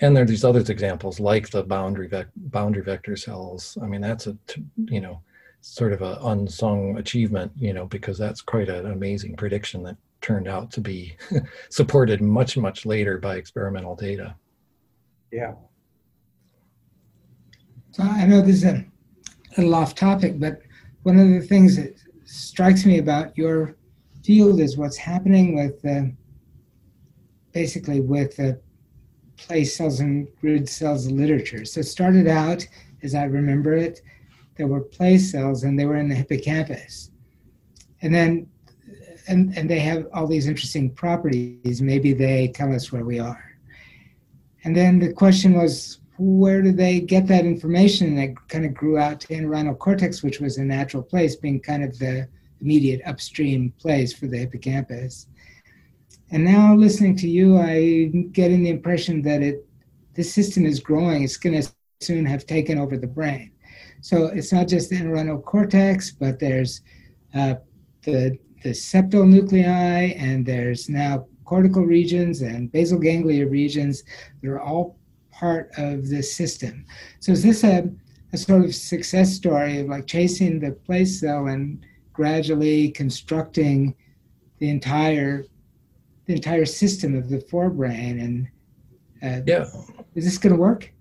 and 0.01 0.15
there 0.15 0.23
are 0.23 0.27
these 0.27 0.43
other 0.43 0.59
examples 0.59 1.19
like 1.19 1.49
the 1.49 1.63
boundary 1.63 2.07
vec- 2.07 2.27
boundary 2.35 2.81
vector 2.81 3.15
cells. 3.15 3.77
I 3.81 3.85
mean, 3.85 4.01
that's 4.01 4.27
a 4.27 4.35
you 4.75 4.99
know 4.99 5.21
sort 5.61 5.93
of 5.93 6.01
an 6.01 6.17
unsung 6.21 6.97
achievement, 6.97 7.51
you 7.57 7.73
know, 7.73 7.85
because 7.85 8.17
that's 8.17 8.41
quite 8.41 8.67
an 8.67 8.91
amazing 8.91 9.35
prediction 9.35 9.83
that 9.83 9.97
turned 10.25 10.47
out 10.47 10.71
to 10.71 10.81
be 10.81 11.15
supported 11.69 12.19
much 12.19 12.57
much 12.57 12.85
later 12.85 13.19
by 13.19 13.35
experimental 13.35 13.95
data. 13.95 14.35
Yeah. 15.31 15.53
So 17.91 18.03
I 18.03 18.25
know 18.25 18.41
this 18.41 18.57
is 18.57 18.63
a 18.63 18.85
little 19.55 19.75
off 19.75 19.93
topic, 19.93 20.39
but 20.39 20.61
one 21.03 21.19
of 21.19 21.29
the 21.29 21.41
things 21.41 21.77
that 21.77 21.95
strikes 22.25 22.85
me 22.85 22.97
about 22.97 23.37
your 23.37 23.75
field 24.23 24.59
is 24.59 24.77
what's 24.77 24.97
happening 24.97 25.55
with 25.55 25.85
uh, 25.85 26.09
basically 27.53 28.01
with 28.01 28.39
uh, 28.39 28.53
place 29.37 29.77
cells 29.77 29.99
and 29.99 30.27
grid 30.41 30.67
cells 30.67 31.09
literature. 31.11 31.65
So 31.65 31.81
it 31.81 31.83
started 31.83 32.27
out, 32.27 32.65
as 33.03 33.13
I 33.13 33.25
remember 33.25 33.73
it, 33.73 34.01
there 34.57 34.67
were 34.67 34.81
place 34.81 35.31
cells 35.31 35.63
and 35.63 35.77
they 35.77 35.85
were 35.85 35.97
in 35.97 36.09
the 36.09 36.15
hippocampus. 36.15 37.11
And 38.01 38.13
then 38.13 38.47
and, 39.27 39.57
and 39.57 39.69
they 39.69 39.79
have 39.79 40.07
all 40.13 40.27
these 40.27 40.47
interesting 40.47 40.89
properties. 40.91 41.81
Maybe 41.81 42.13
they 42.13 42.49
tell 42.49 42.73
us 42.73 42.91
where 42.91 43.05
we 43.05 43.19
are. 43.19 43.43
And 44.63 44.75
then 44.75 44.99
the 44.99 45.13
question 45.13 45.53
was, 45.53 45.99
where 46.17 46.61
do 46.61 46.71
they 46.71 47.01
get 47.01 47.27
that 47.27 47.45
information? 47.45 48.17
And 48.17 48.19
it 48.19 48.47
kind 48.47 48.65
of 48.65 48.73
grew 48.73 48.97
out 48.97 49.19
to 49.21 49.27
entorhinal 49.27 49.77
cortex, 49.77 50.23
which 50.23 50.39
was 50.39 50.57
a 50.57 50.63
natural 50.63 51.03
place, 51.03 51.35
being 51.35 51.59
kind 51.59 51.83
of 51.83 51.97
the 51.99 52.27
immediate 52.61 53.01
upstream 53.05 53.73
place 53.79 54.13
for 54.13 54.27
the 54.27 54.37
hippocampus. 54.37 55.27
And 56.31 56.43
now 56.43 56.73
listening 56.73 57.15
to 57.17 57.29
you, 57.29 57.57
I'm 57.57 58.31
getting 58.31 58.63
the 58.63 58.69
impression 58.69 59.21
that 59.23 59.41
it 59.41 59.65
this 60.15 60.33
system 60.33 60.65
is 60.65 60.79
growing. 60.79 61.23
It's 61.23 61.37
going 61.37 61.61
to 61.61 61.69
soon 61.99 62.25
have 62.25 62.45
taken 62.45 62.77
over 62.77 62.97
the 62.97 63.07
brain. 63.07 63.51
So 64.01 64.27
it's 64.27 64.53
not 64.53 64.67
just 64.67 64.89
the 64.89 64.97
entorhinal 64.97 65.43
cortex, 65.43 66.11
but 66.11 66.39
there's 66.39 66.81
uh, 67.33 67.55
the 68.03 68.37
the 68.65 68.71
septal 68.71 69.27
nuclei, 69.27 70.15
and 70.17 70.43
there's 70.43 70.89
now 70.89 71.27
cortical 71.45 71.85
regions 71.85 72.41
and 72.41 72.71
basal 72.71 72.97
ganglia 72.97 73.47
regions 73.47 74.03
that 74.41 74.49
are 74.49 74.59
all 74.59 74.97
part 75.31 75.69
of 75.77 76.09
this 76.09 76.35
system. 76.35 76.83
So 77.19 77.31
is 77.31 77.43
this 77.43 77.63
a, 77.63 77.87
a 78.33 78.37
sort 78.37 78.65
of 78.65 78.73
success 78.73 79.31
story 79.31 79.81
of 79.81 79.87
like 79.89 80.07
chasing 80.07 80.59
the 80.59 80.71
place 80.71 81.19
cell 81.19 81.45
and 81.45 81.85
gradually 82.11 82.89
constructing 82.89 83.93
the 84.57 84.69
entire 84.69 85.45
the 86.25 86.33
entire 86.33 86.65
system 86.65 87.13
of 87.15 87.29
the 87.29 87.37
forebrain 87.37 88.19
and 88.25 88.47
uh, 89.21 89.41
yeah 89.45 89.65
is 90.15 90.25
this 90.25 90.39
going 90.39 90.55
to 90.55 90.59
work 90.59 90.91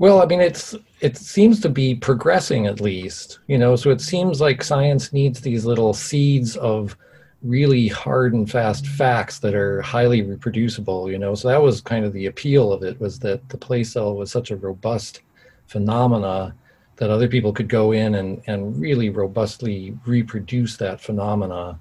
well 0.00 0.20
i 0.20 0.26
mean 0.26 0.40
it's 0.40 0.74
it 1.00 1.16
seems 1.16 1.60
to 1.60 1.68
be 1.68 1.94
progressing 1.94 2.66
at 2.66 2.80
least 2.80 3.38
you 3.46 3.58
know 3.58 3.76
so 3.76 3.90
it 3.90 4.00
seems 4.00 4.40
like 4.40 4.64
science 4.64 5.12
needs 5.12 5.40
these 5.40 5.64
little 5.64 5.92
seeds 5.92 6.56
of 6.56 6.96
really 7.42 7.88
hard 7.88 8.34
and 8.34 8.50
fast 8.50 8.86
facts 8.86 9.38
that 9.38 9.54
are 9.54 9.80
highly 9.80 10.22
reproducible 10.22 11.10
you 11.10 11.18
know? 11.18 11.34
So 11.34 11.48
that 11.48 11.62
was 11.62 11.80
kind 11.80 12.04
of 12.04 12.12
the 12.12 12.26
appeal 12.26 12.72
of 12.72 12.82
it 12.82 13.00
was 13.00 13.18
that 13.20 13.48
the 13.48 13.56
place 13.56 13.92
cell 13.92 14.14
was 14.14 14.30
such 14.30 14.50
a 14.50 14.56
robust 14.56 15.20
phenomena 15.66 16.54
that 16.96 17.10
other 17.10 17.28
people 17.28 17.52
could 17.52 17.68
go 17.68 17.92
in 17.92 18.16
and, 18.16 18.42
and 18.46 18.78
really 18.78 19.08
robustly 19.08 19.96
reproduce 20.04 20.76
that 20.76 21.00
phenomena 21.00 21.78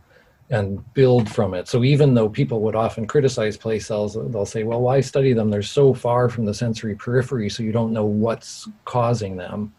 and 0.50 0.94
build 0.94 1.30
from 1.30 1.54
it. 1.54 1.68
So 1.68 1.84
even 1.84 2.14
though 2.14 2.28
people 2.28 2.62
would 2.62 2.76
often 2.76 3.06
criticize 3.06 3.56
place 3.56 3.86
cells, 3.86 4.16
they'll 4.16 4.46
say, 4.46 4.64
well, 4.64 4.82
why 4.82 5.00
study 5.02 5.34
them? 5.34 5.50
They're 5.50 5.62
so 5.62 5.94
far 5.94 6.28
from 6.28 6.46
the 6.46 6.54
sensory 6.54 6.96
periphery, 6.96 7.50
so 7.50 7.62
you 7.62 7.72
don't 7.72 7.94
know 7.94 8.06
what's 8.06 8.68
causing 8.86 9.38
them. 9.38 9.74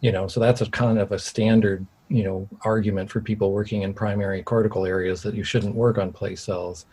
You 0.00 0.12
know, 0.12 0.26
so 0.26 0.40
that's 0.40 0.60
a 0.60 0.70
kind 0.70 0.98
of 0.98 1.12
a 1.12 1.18
standard, 1.18 1.84
you 2.08 2.24
know, 2.24 2.48
argument 2.62 3.10
for 3.10 3.20
people 3.20 3.52
working 3.52 3.82
in 3.82 3.92
primary 3.92 4.42
cortical 4.42 4.86
areas 4.86 5.22
that 5.22 5.34
you 5.34 5.44
shouldn't 5.44 5.74
work 5.74 5.98
on 5.98 6.12
place 6.12 6.40
cells. 6.40 6.86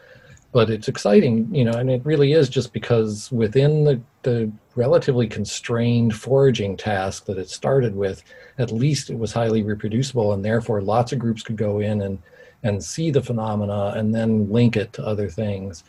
But 0.52 0.70
it's 0.70 0.88
exciting, 0.88 1.54
you 1.54 1.66
know, 1.66 1.74
and 1.74 1.90
it 1.90 2.06
really 2.06 2.34
is 2.34 2.50
just 2.50 2.74
because 2.74 3.32
within 3.32 3.84
the, 3.84 4.02
the 4.24 4.52
relatively 4.76 5.28
constrained 5.28 6.16
foraging 6.16 6.78
task 6.78 7.26
that 7.26 7.38
it 7.38 7.50
started 7.50 7.96
with, 7.96 8.24
at 8.58 8.72
least 8.72 9.10
it 9.10 9.20
was 9.20 9.34
highly 9.34 9.64
reproducible 9.64 10.34
and 10.34 10.44
therefore 10.44 10.82
lots 10.82 11.12
of 11.12 11.20
groups 11.20 11.44
could 11.44 11.58
go 11.58 11.80
in 11.80 12.02
and 12.02 12.20
and 12.66 12.84
see 12.84 13.12
the 13.12 13.22
phenomena 13.22 13.94
and 13.96 14.14
then 14.14 14.52
link 14.52 14.76
it 14.76 14.92
to 14.94 15.06
other 15.06 15.30
things. 15.30 15.84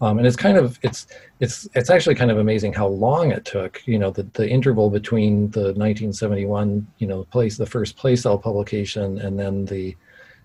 Um, 0.00 0.16
and 0.16 0.26
it's 0.26 0.36
kind 0.36 0.56
of 0.56 0.78
it's 0.82 1.08
it's 1.40 1.68
it's 1.74 1.90
actually 1.90 2.14
kind 2.14 2.30
of 2.30 2.38
amazing 2.38 2.72
how 2.72 2.86
long 2.86 3.32
it 3.32 3.44
took. 3.44 3.82
You 3.86 3.98
know, 3.98 4.10
the 4.10 4.22
the 4.32 4.48
interval 4.48 4.88
between 4.88 5.50
the 5.50 5.74
1971 5.74 6.86
you 6.98 7.06
know 7.06 7.24
place 7.24 7.58
the 7.58 7.66
first 7.66 7.96
place 7.96 8.22
cell 8.22 8.38
publication 8.38 9.18
and 9.18 9.38
then 9.38 9.66
the 9.66 9.94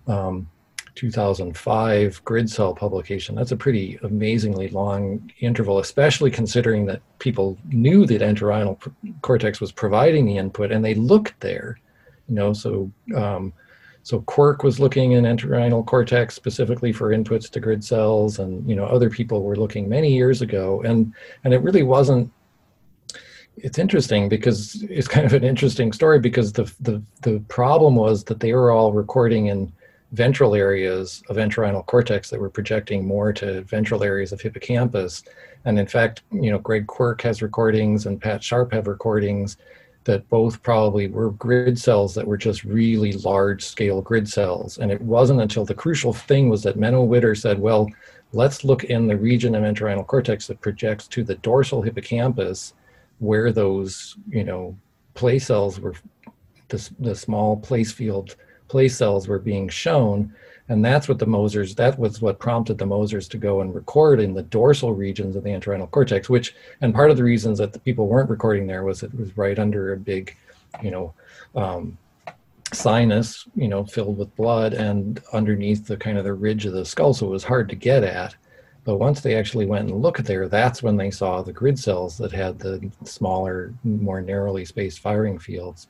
um, 0.08 0.46
2005 0.96 2.22
grid 2.24 2.50
cell 2.50 2.74
publication. 2.74 3.34
That's 3.34 3.52
a 3.52 3.56
pretty 3.56 3.98
amazingly 4.02 4.68
long 4.68 5.30
interval, 5.40 5.78
especially 5.78 6.30
considering 6.30 6.84
that 6.86 7.00
people 7.18 7.56
knew 7.68 8.04
that 8.06 8.22
entorhinal 8.22 8.76
cortex 9.22 9.60
was 9.60 9.72
providing 9.72 10.26
the 10.26 10.36
input 10.36 10.72
and 10.72 10.84
they 10.84 10.94
looked 10.94 11.38
there. 11.40 11.78
You 12.28 12.34
know, 12.34 12.52
so 12.52 12.90
um, 13.14 13.52
so 14.06 14.20
Quirk 14.20 14.62
was 14.62 14.78
looking 14.78 15.12
in 15.12 15.24
entorhinal 15.24 15.84
cortex 15.84 16.36
specifically 16.36 16.92
for 16.92 17.10
inputs 17.10 17.50
to 17.50 17.58
grid 17.58 17.82
cells, 17.82 18.38
and 18.38 18.64
you 18.70 18.76
know 18.76 18.84
other 18.84 19.10
people 19.10 19.42
were 19.42 19.56
looking 19.56 19.88
many 19.88 20.12
years 20.12 20.42
ago, 20.42 20.80
and 20.82 21.12
and 21.42 21.52
it 21.52 21.58
really 21.58 21.82
wasn't. 21.82 22.30
It's 23.56 23.80
interesting 23.80 24.28
because 24.28 24.80
it's 24.88 25.08
kind 25.08 25.26
of 25.26 25.32
an 25.32 25.42
interesting 25.42 25.92
story 25.92 26.20
because 26.20 26.52
the 26.52 26.72
the 26.82 27.02
the 27.22 27.40
problem 27.48 27.96
was 27.96 28.22
that 28.26 28.38
they 28.38 28.52
were 28.52 28.70
all 28.70 28.92
recording 28.92 29.46
in 29.46 29.72
ventral 30.12 30.54
areas 30.54 31.24
of 31.28 31.34
entorhinal 31.34 31.84
cortex 31.84 32.30
that 32.30 32.38
were 32.38 32.48
projecting 32.48 33.04
more 33.04 33.32
to 33.32 33.62
ventral 33.62 34.04
areas 34.04 34.30
of 34.30 34.40
hippocampus, 34.40 35.24
and 35.64 35.80
in 35.80 35.86
fact, 35.88 36.22
you 36.30 36.52
know 36.52 36.58
Greg 36.58 36.86
Quirk 36.86 37.22
has 37.22 37.42
recordings 37.42 38.06
and 38.06 38.22
Pat 38.22 38.40
Sharp 38.40 38.72
have 38.72 38.86
recordings 38.86 39.56
that 40.06 40.28
both 40.28 40.62
probably 40.62 41.08
were 41.08 41.32
grid 41.32 41.76
cells 41.76 42.14
that 42.14 42.26
were 42.26 42.36
just 42.36 42.62
really 42.62 43.12
large 43.12 43.64
scale 43.64 44.00
grid 44.00 44.28
cells. 44.28 44.78
And 44.78 44.92
it 44.92 45.02
wasn't 45.02 45.40
until 45.40 45.64
the 45.64 45.74
crucial 45.74 46.12
thing 46.12 46.48
was 46.48 46.62
that 46.62 46.78
Menno 46.78 47.04
Witter 47.04 47.34
said, 47.34 47.58
well, 47.58 47.90
let's 48.32 48.62
look 48.62 48.84
in 48.84 49.08
the 49.08 49.16
region 49.16 49.56
of 49.56 49.64
entorhinal 49.64 50.06
cortex 50.06 50.46
that 50.46 50.60
projects 50.60 51.08
to 51.08 51.24
the 51.24 51.34
dorsal 51.36 51.82
hippocampus 51.82 52.74
where 53.18 53.50
those, 53.50 54.16
you 54.28 54.44
know, 54.44 54.78
place 55.14 55.46
cells 55.46 55.80
were, 55.80 55.94
the, 56.68 56.90
the 57.00 57.14
small 57.14 57.56
place 57.56 57.90
field 57.90 58.36
place 58.68 58.96
cells 58.96 59.28
were 59.28 59.38
being 59.38 59.68
shown 59.68 60.32
and 60.68 60.84
that's 60.84 61.08
what 61.08 61.18
the 61.18 61.26
Mosers, 61.26 61.76
that 61.76 61.98
was 61.98 62.20
what 62.20 62.38
prompted 62.38 62.78
the 62.78 62.84
Mosers 62.84 63.28
to 63.30 63.38
go 63.38 63.60
and 63.60 63.74
record 63.74 64.20
in 64.20 64.34
the 64.34 64.42
dorsal 64.42 64.92
regions 64.92 65.36
of 65.36 65.44
the 65.44 65.50
entorhinal 65.50 65.90
cortex, 65.90 66.28
which, 66.28 66.54
and 66.80 66.94
part 66.94 67.10
of 67.10 67.16
the 67.16 67.24
reasons 67.24 67.58
that 67.58 67.72
the 67.72 67.78
people 67.78 68.08
weren't 68.08 68.30
recording 68.30 68.66
there 68.66 68.82
was 68.82 69.02
it 69.02 69.14
was 69.14 69.36
right 69.36 69.58
under 69.58 69.92
a 69.92 69.96
big, 69.96 70.36
you 70.82 70.90
know, 70.90 71.14
um, 71.54 71.96
sinus, 72.72 73.46
you 73.54 73.68
know, 73.68 73.84
filled 73.84 74.18
with 74.18 74.34
blood 74.34 74.74
and 74.74 75.22
underneath 75.32 75.86
the 75.86 75.96
kind 75.96 76.18
of 76.18 76.24
the 76.24 76.32
ridge 76.32 76.66
of 76.66 76.72
the 76.72 76.84
skull. 76.84 77.14
So 77.14 77.26
it 77.26 77.30
was 77.30 77.44
hard 77.44 77.68
to 77.68 77.76
get 77.76 78.02
at. 78.02 78.34
But 78.84 78.98
once 78.98 79.20
they 79.20 79.36
actually 79.36 79.66
went 79.66 79.88
and 79.88 80.00
looked 80.00 80.24
there, 80.24 80.48
that's 80.48 80.82
when 80.82 80.96
they 80.96 81.10
saw 81.10 81.42
the 81.42 81.52
grid 81.52 81.78
cells 81.78 82.18
that 82.18 82.32
had 82.32 82.58
the 82.58 82.90
smaller, 83.04 83.72
more 83.82 84.20
narrowly 84.20 84.64
spaced 84.64 85.00
firing 85.00 85.38
fields. 85.38 85.88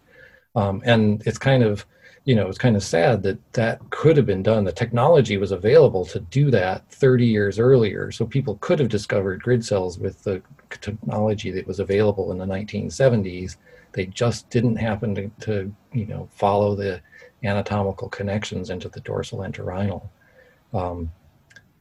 Um, 0.54 0.82
and 0.84 1.22
it's 1.26 1.38
kind 1.38 1.62
of, 1.62 1.84
you 2.26 2.34
know, 2.34 2.48
it's 2.48 2.58
kind 2.58 2.74
of 2.74 2.82
sad 2.82 3.22
that 3.22 3.38
that 3.52 3.78
could 3.90 4.16
have 4.16 4.26
been 4.26 4.42
done. 4.42 4.64
The 4.64 4.72
technology 4.72 5.36
was 5.36 5.52
available 5.52 6.04
to 6.06 6.18
do 6.18 6.50
that 6.50 6.84
30 6.90 7.24
years 7.24 7.60
earlier. 7.60 8.10
So 8.10 8.26
people 8.26 8.58
could 8.60 8.80
have 8.80 8.88
discovered 8.88 9.44
grid 9.44 9.64
cells 9.64 9.96
with 9.96 10.24
the 10.24 10.42
technology 10.80 11.52
that 11.52 11.68
was 11.68 11.78
available 11.78 12.32
in 12.32 12.38
the 12.38 12.44
1970s. 12.44 13.56
They 13.92 14.06
just 14.06 14.50
didn't 14.50 14.74
happen 14.74 15.14
to, 15.14 15.30
to 15.42 15.72
you 15.92 16.06
know, 16.06 16.28
follow 16.32 16.74
the 16.74 17.00
anatomical 17.44 18.08
connections 18.08 18.70
into 18.70 18.88
the 18.88 19.00
dorsal 19.00 19.38
entorhinal. 19.38 20.08
Um, 20.74 21.12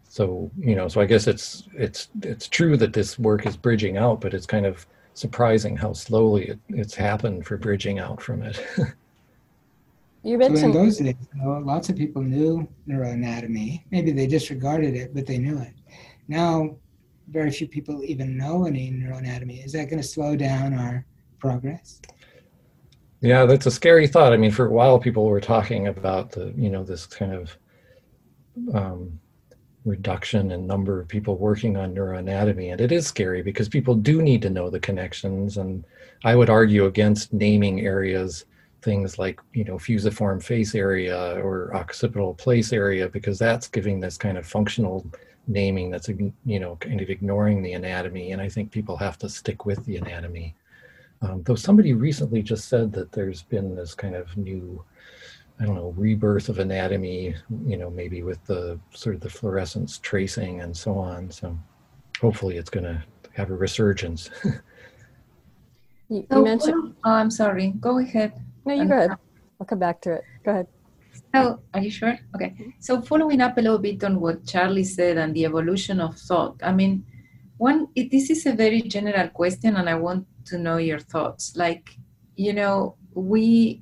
so, 0.07 0.51
you 0.59 0.75
know, 0.75 0.87
so 0.87 1.01
I 1.01 1.05
guess 1.05 1.25
it's, 1.25 1.63
it's, 1.73 2.09
it's 2.21 2.47
true 2.47 2.77
that 2.77 2.93
this 2.93 3.17
work 3.17 3.47
is 3.47 3.57
bridging 3.57 3.97
out, 3.97 4.21
but 4.21 4.35
it's 4.35 4.45
kind 4.45 4.67
of 4.67 4.85
surprising 5.15 5.75
how 5.75 5.93
slowly 5.93 6.49
it, 6.49 6.59
it's 6.69 6.93
happened 6.93 7.47
for 7.47 7.57
bridging 7.57 7.97
out 7.97 8.21
from 8.21 8.43
it. 8.43 8.63
You 10.25 10.41
So 10.41 10.65
in 10.65 10.71
those 10.71 10.97
days, 10.97 11.13
you 11.35 11.43
know, 11.43 11.59
lots 11.59 11.87
of 11.89 11.95
people 11.95 12.23
knew 12.23 12.67
neuroanatomy. 12.89 13.83
Maybe 13.91 14.11
they 14.11 14.25
disregarded 14.25 14.95
it, 14.95 15.13
but 15.13 15.27
they 15.27 15.37
knew 15.37 15.59
it. 15.59 15.73
Now, 16.27 16.77
very 17.29 17.51
few 17.51 17.67
people 17.67 18.03
even 18.03 18.35
know 18.35 18.65
any 18.65 18.91
neuroanatomy. 18.91 19.63
Is 19.63 19.73
that 19.73 19.85
going 19.85 20.01
to 20.01 20.07
slow 20.07 20.35
down 20.35 20.73
our 20.73 21.05
progress? 21.37 22.01
Yeah, 23.21 23.45
that's 23.45 23.67
a 23.67 23.71
scary 23.71 24.07
thought. 24.07 24.33
I 24.33 24.37
mean, 24.37 24.49
for 24.49 24.65
a 24.65 24.71
while, 24.71 24.97
people 24.97 25.25
were 25.25 25.39
talking 25.39 25.89
about 25.89 26.31
the, 26.31 26.51
you 26.57 26.71
know, 26.71 26.83
this 26.83 27.05
kind 27.05 27.31
of 27.31 27.55
um, 28.73 29.19
reduction 29.85 30.51
in 30.51 30.65
number 30.65 30.99
of 30.99 31.07
people 31.07 31.37
working 31.37 31.77
on 31.77 31.93
neuroanatomy. 31.93 32.71
And 32.71 32.81
it 32.81 32.91
is 32.91 33.05
scary 33.05 33.43
because 33.43 33.69
people 33.69 33.93
do 33.93 34.23
need 34.23 34.41
to 34.41 34.49
know 34.49 34.71
the 34.71 34.79
connections. 34.79 35.57
And 35.57 35.85
I 36.23 36.35
would 36.35 36.49
argue 36.49 36.85
against 36.85 37.31
naming 37.31 37.81
areas 37.81 38.45
things 38.85 39.19
like, 39.19 39.41
you 39.53 39.65
know, 39.65 39.77
fusiform 39.77 40.39
face 40.39 40.75
area 40.75 41.41
or 41.43 41.75
occipital 41.75 42.35
place 42.35 42.71
area, 42.71 43.09
because 43.09 43.37
that's 43.37 43.67
giving 43.67 43.99
this 43.99 44.15
kind 44.15 44.37
of 44.37 44.45
functional 44.45 45.05
naming 45.47 45.89
that's, 45.89 46.07
you 46.07 46.59
know, 46.59 46.77
kind 46.77 47.01
of 47.01 47.09
ignoring 47.09 47.61
the 47.61 47.73
anatomy. 47.73 48.31
And 48.31 48.41
I 48.41 48.47
think 48.47 48.71
people 48.71 48.95
have 48.97 49.17
to 49.19 49.27
stick 49.27 49.65
with 49.65 49.83
the 49.85 49.97
anatomy. 49.97 50.55
Um, 51.21 51.41
though 51.43 51.55
somebody 51.55 51.93
recently 51.93 52.41
just 52.41 52.69
said 52.69 52.93
that 52.93 53.11
there's 53.11 53.41
been 53.41 53.75
this 53.75 53.93
kind 53.95 54.15
of 54.15 54.35
new 54.37 54.85
I 55.59 55.65
don't 55.65 55.75
know, 55.75 55.93
rebirth 55.95 56.49
of 56.49 56.59
anatomy, 56.59 57.33
you 57.65 57.77
know, 57.77 57.89
maybe 57.89 58.23
with 58.23 58.43
the 58.45 58.77
sort 58.93 59.15
of 59.15 59.21
the 59.21 59.29
fluorescence 59.29 59.99
tracing 59.99 60.59
and 60.61 60.75
so 60.75 60.97
on. 60.97 61.31
So 61.31 61.57
hopefully 62.19 62.57
it's 62.57 62.69
going 62.69 62.83
to 62.83 63.01
have 63.33 63.49
a 63.51 63.55
resurgence. 63.55 64.29
you, 66.09 66.27
you 66.29 66.43
mentioned. 66.43 66.95
Oh, 67.05 67.11
I'm 67.11 67.31
sorry. 67.31 67.73
Go 67.79 67.99
ahead. 67.99 68.33
No, 68.65 68.73
you 68.73 68.85
go 68.85 68.97
ahead. 68.97 69.11
I'll 69.59 69.65
come 69.65 69.79
back 69.79 70.01
to 70.01 70.13
it. 70.13 70.23
Go 70.43 70.51
ahead. 70.51 70.67
So, 71.33 71.61
are 71.73 71.81
you 71.81 71.89
sure? 71.89 72.17
Okay. 72.35 72.73
So, 72.79 73.01
following 73.01 73.41
up 73.41 73.57
a 73.57 73.61
little 73.61 73.79
bit 73.79 74.03
on 74.03 74.19
what 74.19 74.45
Charlie 74.45 74.83
said 74.83 75.17
and 75.17 75.33
the 75.33 75.45
evolution 75.45 76.01
of 76.01 76.17
thought, 76.17 76.59
I 76.63 76.71
mean, 76.71 77.05
one, 77.57 77.87
it, 77.95 78.11
this 78.11 78.29
is 78.29 78.45
a 78.45 78.53
very 78.53 78.81
general 78.81 79.29
question, 79.29 79.77
and 79.77 79.89
I 79.89 79.95
want 79.95 80.27
to 80.45 80.57
know 80.57 80.77
your 80.77 80.99
thoughts. 80.99 81.55
Like, 81.55 81.89
you 82.35 82.53
know, 82.53 82.95
we 83.13 83.81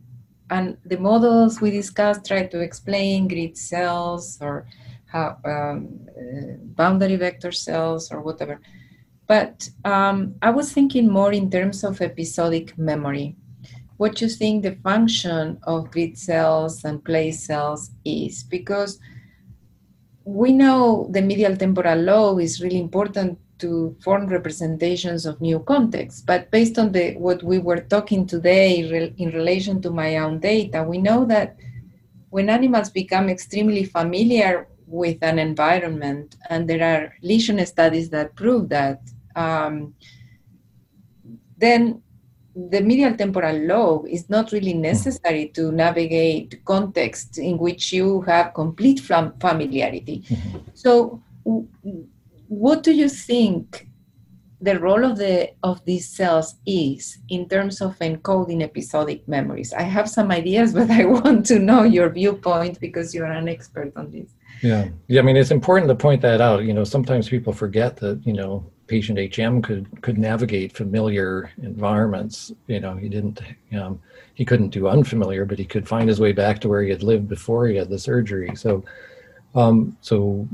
and 0.50 0.78
the 0.86 0.98
models 0.98 1.62
we 1.62 1.72
discussed 1.72 2.26
try 2.26 2.46
to 2.46 2.60
explain 2.60 3.28
grid 3.28 3.58
cells 3.58 4.38
or 4.42 4.68
how, 5.06 5.38
um, 5.46 6.00
uh, 6.10 6.54
boundary 6.76 7.16
vector 7.16 7.52
cells 7.52 8.12
or 8.12 8.22
whatever. 8.22 8.60
But 9.28 9.70
um, 9.86 10.36
I 10.42 10.50
was 10.52 10.72
thinking 10.72 11.10
more 11.10 11.32
in 11.32 11.50
terms 11.50 11.84
of 11.84 12.02
episodic 12.02 12.78
memory. 12.78 13.36
What 14.04 14.20
you 14.20 14.28
think 14.28 14.64
the 14.64 14.76
function 14.90 15.60
of 15.64 15.90
grid 15.90 16.18
cells 16.18 16.84
and 16.84 17.02
place 17.06 17.40
cells 17.50 17.92
is, 18.04 18.44
because 18.44 19.00
we 20.26 20.52
know 20.52 21.08
the 21.12 21.22
medial 21.22 21.56
temporal 21.56 22.00
lobe 22.00 22.42
is 22.42 22.62
really 22.62 22.80
important 22.80 23.40
to 23.60 23.96
form 24.04 24.28
representations 24.28 25.26
of 25.26 25.40
new 25.40 25.60
contexts. 25.60 26.20
But 26.22 26.52
based 26.52 26.78
on 26.78 26.92
the 26.92 27.14
what 27.14 27.44
we 27.44 27.60
were 27.60 27.80
talking 27.80 28.28
today 28.28 28.72
in 29.18 29.30
relation 29.32 29.82
to 29.84 29.90
my 29.90 30.18
own 30.18 30.42
data, 30.42 30.84
we 30.84 30.98
know 30.98 31.24
that 31.24 31.56
when 32.30 32.50
animals 32.50 32.90
become 32.90 33.30
extremely 33.30 33.86
familiar 33.86 34.68
with 34.86 35.20
an 35.24 35.40
environment, 35.40 36.36
and 36.50 36.68
there 36.70 36.84
are 36.84 37.16
lesion 37.22 37.66
studies 37.66 38.10
that 38.10 38.36
prove 38.36 38.68
that, 38.68 39.00
um, 39.38 39.96
then 41.58 42.03
the 42.56 42.82
medial 42.82 43.16
temporal 43.16 43.58
lobe 43.58 44.08
is 44.08 44.30
not 44.30 44.52
really 44.52 44.74
necessary 44.74 45.48
to 45.50 45.72
navigate 45.72 46.64
contexts 46.66 47.38
in 47.38 47.58
which 47.58 47.92
you 47.92 48.22
have 48.22 48.54
complete 48.54 49.00
familiarity. 49.00 50.24
Mm-hmm. 50.30 50.60
So 50.74 51.22
what 52.48 52.84
do 52.84 52.94
you 52.94 53.10
think 53.10 53.88
the 54.62 54.80
role 54.80 55.04
of 55.04 55.18
the 55.18 55.52
of 55.64 55.84
these 55.84 56.08
cells 56.08 56.56
is 56.66 57.18
in 57.28 57.50
terms 57.50 57.82
of 57.82 57.98
encoding 58.00 58.62
episodic 58.62 59.28
memories? 59.28 59.74
I 59.74 59.82
have 59.82 60.08
some 60.08 60.32
ideas, 60.32 60.74
but 60.78 60.92
I 60.92 61.06
want 61.06 61.48
to 61.48 61.60
know 61.60 61.84
your 61.84 62.10
viewpoint 62.10 62.80
because 62.80 63.16
you're 63.16 63.26
an 63.26 63.50
expert 63.50 63.94
on 63.96 64.12
this. 64.12 64.30
Yeah, 64.62 64.90
yeah. 65.08 65.20
I 65.20 65.24
mean, 65.24 65.38
it's 65.38 65.52
important 65.52 65.90
to 65.90 65.96
point 65.96 66.22
that 66.22 66.40
out. 66.40 66.64
You 66.64 66.74
know, 66.74 66.84
sometimes 66.84 67.28
people 67.28 67.52
forget 67.52 67.98
that 67.98 68.26
you 68.26 68.34
know 68.34 68.72
patient 68.88 69.36
HM 69.36 69.62
could 69.62 70.02
could 70.02 70.18
navigate 70.18 70.76
familiar 70.76 71.52
environments. 71.62 72.52
You 72.68 72.80
know, 72.80 72.96
he 72.96 73.10
didn't. 73.10 73.42
Um, 73.78 74.02
he 74.34 74.46
couldn't 74.46 74.70
do 74.70 74.88
unfamiliar, 74.88 75.46
but 75.46 75.60
he 75.60 75.66
could 75.66 75.88
find 75.88 76.10
his 76.10 76.20
way 76.20 76.32
back 76.32 76.60
to 76.62 76.70
where 76.70 76.82
he 76.82 76.90
had 76.90 77.04
lived 77.04 77.30
before 77.30 77.68
he 77.68 77.76
had 77.76 77.90
the 77.90 78.00
surgery. 78.00 78.56
So, 78.56 78.84
um, 79.56 79.96
so 80.02 80.48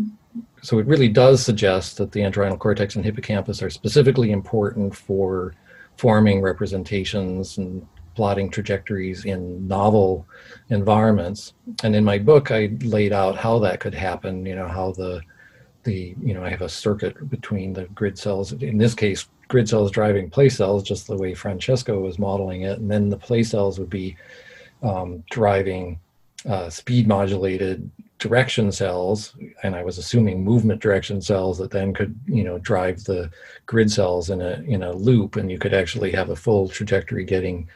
so 0.62 0.80
it 0.80 0.86
really 0.86 1.08
does 1.08 1.44
suggest 1.44 1.98
that 1.98 2.12
the 2.12 2.22
entorhinal 2.22 2.60
cortex 2.60 2.96
and 2.96 3.06
hippocampus 3.06 3.62
are 3.62 3.70
specifically 3.70 4.32
important 4.32 4.96
for 4.96 5.56
forming 5.98 6.42
representations 6.42 7.58
and 7.58 7.86
plotting 8.16 8.50
trajectories 8.50 9.26
in 9.26 9.68
novel 9.68 10.28
environments. 10.70 11.54
And 11.84 11.96
in 11.96 12.04
my 12.04 12.20
book, 12.20 12.52
I 12.52 12.70
laid 12.82 13.14
out 13.14 13.38
how 13.38 13.60
that 13.60 13.80
could 13.80 13.94
happen. 13.94 14.46
You 14.46 14.56
know 14.56 14.68
how 14.68 14.92
the 14.92 15.22
the 15.90 16.16
you 16.22 16.34
know 16.34 16.44
I 16.44 16.50
have 16.50 16.62
a 16.62 16.70
circuit 16.70 17.16
between 17.30 17.74
the 17.74 17.86
grid 18.00 18.18
cells. 18.18 18.54
In 18.54 18.78
this 18.78 18.94
case, 18.94 19.28
grid 19.48 19.68
cells 19.68 19.92
driving 19.92 20.30
place 20.30 20.56
cells, 20.58 20.84
just 20.84 21.08
the 21.08 21.18
way 21.18 21.34
Francesco 21.34 22.00
was 22.00 22.20
modeling 22.20 22.62
it, 22.62 22.78
and 22.80 22.90
then 22.90 23.10
the 23.10 23.18
place 23.28 23.50
cells 23.50 23.80
would 23.80 23.90
be 23.90 24.16
um, 24.84 25.24
driving 25.32 26.00
uh, 26.48 26.70
speed 26.70 27.08
modulated 27.08 27.90
direction 28.20 28.72
cells. 28.72 29.34
And 29.64 29.76
i 29.76 29.84
was 29.84 29.98
assuming 29.98 30.44
movement 30.44 30.82
direction 30.82 31.22
cells 31.22 31.58
that 31.58 31.72
then 31.72 31.94
could 31.94 32.14
you 32.28 32.44
know 32.44 32.58
drive 32.60 33.04
the 33.04 33.32
grid 33.66 33.90
cells 33.92 34.30
in 34.30 34.42
a 34.42 34.54
in 34.76 34.84
a 34.84 34.92
loop. 35.08 35.36
And 35.38 35.50
you 35.52 35.58
could 35.58 35.74
actually 35.74 36.12
have 36.12 36.30
a 36.30 36.42
full 36.46 36.70
trajectory 36.70 37.26
getting 37.26 37.68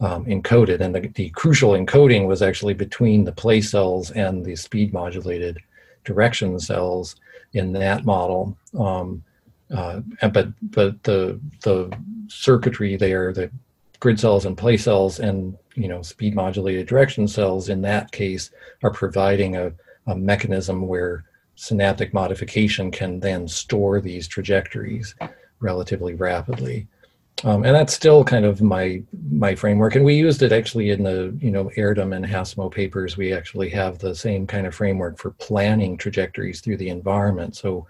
um, 0.00 0.24
encoded. 0.26 0.80
And 0.80 0.94
the, 0.94 1.02
the 1.20 1.30
crucial 1.30 1.72
encoding 1.72 2.26
was 2.26 2.42
actually 2.42 2.74
between 2.74 3.24
the 3.24 3.38
place 3.44 3.70
cells 3.70 4.10
and 4.10 4.44
the 4.44 4.56
speed 4.56 4.92
modulated 4.92 5.56
direction 6.04 6.58
cells 6.58 7.16
in 7.54 7.72
that 7.72 8.04
model 8.04 8.56
um, 8.78 9.22
uh, 9.74 10.00
but 10.32 10.48
but 10.70 11.02
the 11.02 11.40
the 11.62 11.90
circuitry 12.28 12.96
there 12.96 13.32
the 13.32 13.50
grid 14.00 14.18
cells 14.18 14.46
and 14.46 14.56
place 14.56 14.84
cells 14.84 15.18
and 15.20 15.56
you 15.74 15.88
know 15.88 16.02
speed 16.02 16.34
modulated 16.34 16.86
direction 16.86 17.26
cells 17.26 17.68
in 17.68 17.82
that 17.82 18.10
case 18.12 18.50
are 18.82 18.90
providing 18.90 19.56
a 19.56 19.72
a 20.06 20.16
mechanism 20.16 20.86
where 20.86 21.24
synaptic 21.54 22.12
modification 22.12 22.90
can 22.90 23.20
then 23.20 23.46
store 23.46 24.00
these 24.00 24.26
trajectories 24.26 25.14
relatively 25.60 26.14
rapidly. 26.14 26.88
Um, 27.44 27.64
and 27.64 27.74
that's 27.74 27.94
still 27.94 28.22
kind 28.24 28.44
of 28.44 28.62
my 28.62 29.02
my 29.30 29.54
framework. 29.54 29.96
And 29.96 30.04
we 30.04 30.14
used 30.14 30.42
it 30.42 30.52
actually 30.52 30.90
in 30.90 31.02
the 31.02 31.36
you 31.40 31.50
know 31.50 31.70
Erdem 31.76 32.14
and 32.14 32.24
Hasselmo 32.24 32.70
papers. 32.70 33.16
We 33.16 33.32
actually 33.32 33.68
have 33.70 33.98
the 33.98 34.14
same 34.14 34.46
kind 34.46 34.66
of 34.66 34.74
framework 34.74 35.18
for 35.18 35.32
planning 35.32 35.96
trajectories 35.96 36.60
through 36.60 36.76
the 36.76 36.88
environment. 36.88 37.56
So 37.56 37.86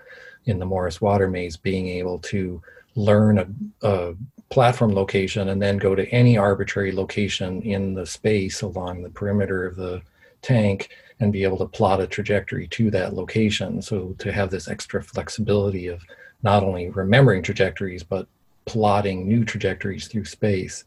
in 0.46 0.58
the 0.58 0.66
Morris 0.66 1.00
water 1.00 1.28
maze, 1.28 1.56
being 1.56 1.88
able 1.88 2.18
to 2.20 2.62
learn 2.94 3.38
a, 3.38 3.46
a 3.86 4.14
platform 4.50 4.94
location 4.94 5.48
and 5.48 5.60
then 5.60 5.78
go 5.78 5.94
to 5.94 6.08
any 6.10 6.36
arbitrary 6.36 6.92
location 6.92 7.62
in 7.62 7.94
the 7.94 8.06
space 8.06 8.62
along 8.62 9.02
the 9.02 9.10
perimeter 9.10 9.64
of 9.64 9.76
the 9.76 10.02
tank 10.42 10.90
and 11.20 11.32
be 11.32 11.44
able 11.44 11.56
to 11.56 11.66
plot 11.66 12.00
a 12.00 12.06
trajectory 12.06 12.66
to 12.68 12.90
that 12.90 13.14
location. 13.14 13.80
So 13.80 14.14
to 14.18 14.32
have 14.32 14.50
this 14.50 14.68
extra 14.68 15.02
flexibility 15.02 15.86
of 15.86 16.02
not 16.42 16.64
only 16.64 16.90
remembering 16.90 17.42
trajectories, 17.42 18.02
but 18.02 18.26
plotting 18.64 19.27
new 19.27 19.44
trajectories 19.44 20.09
through 20.09 20.25
space. 20.25 20.85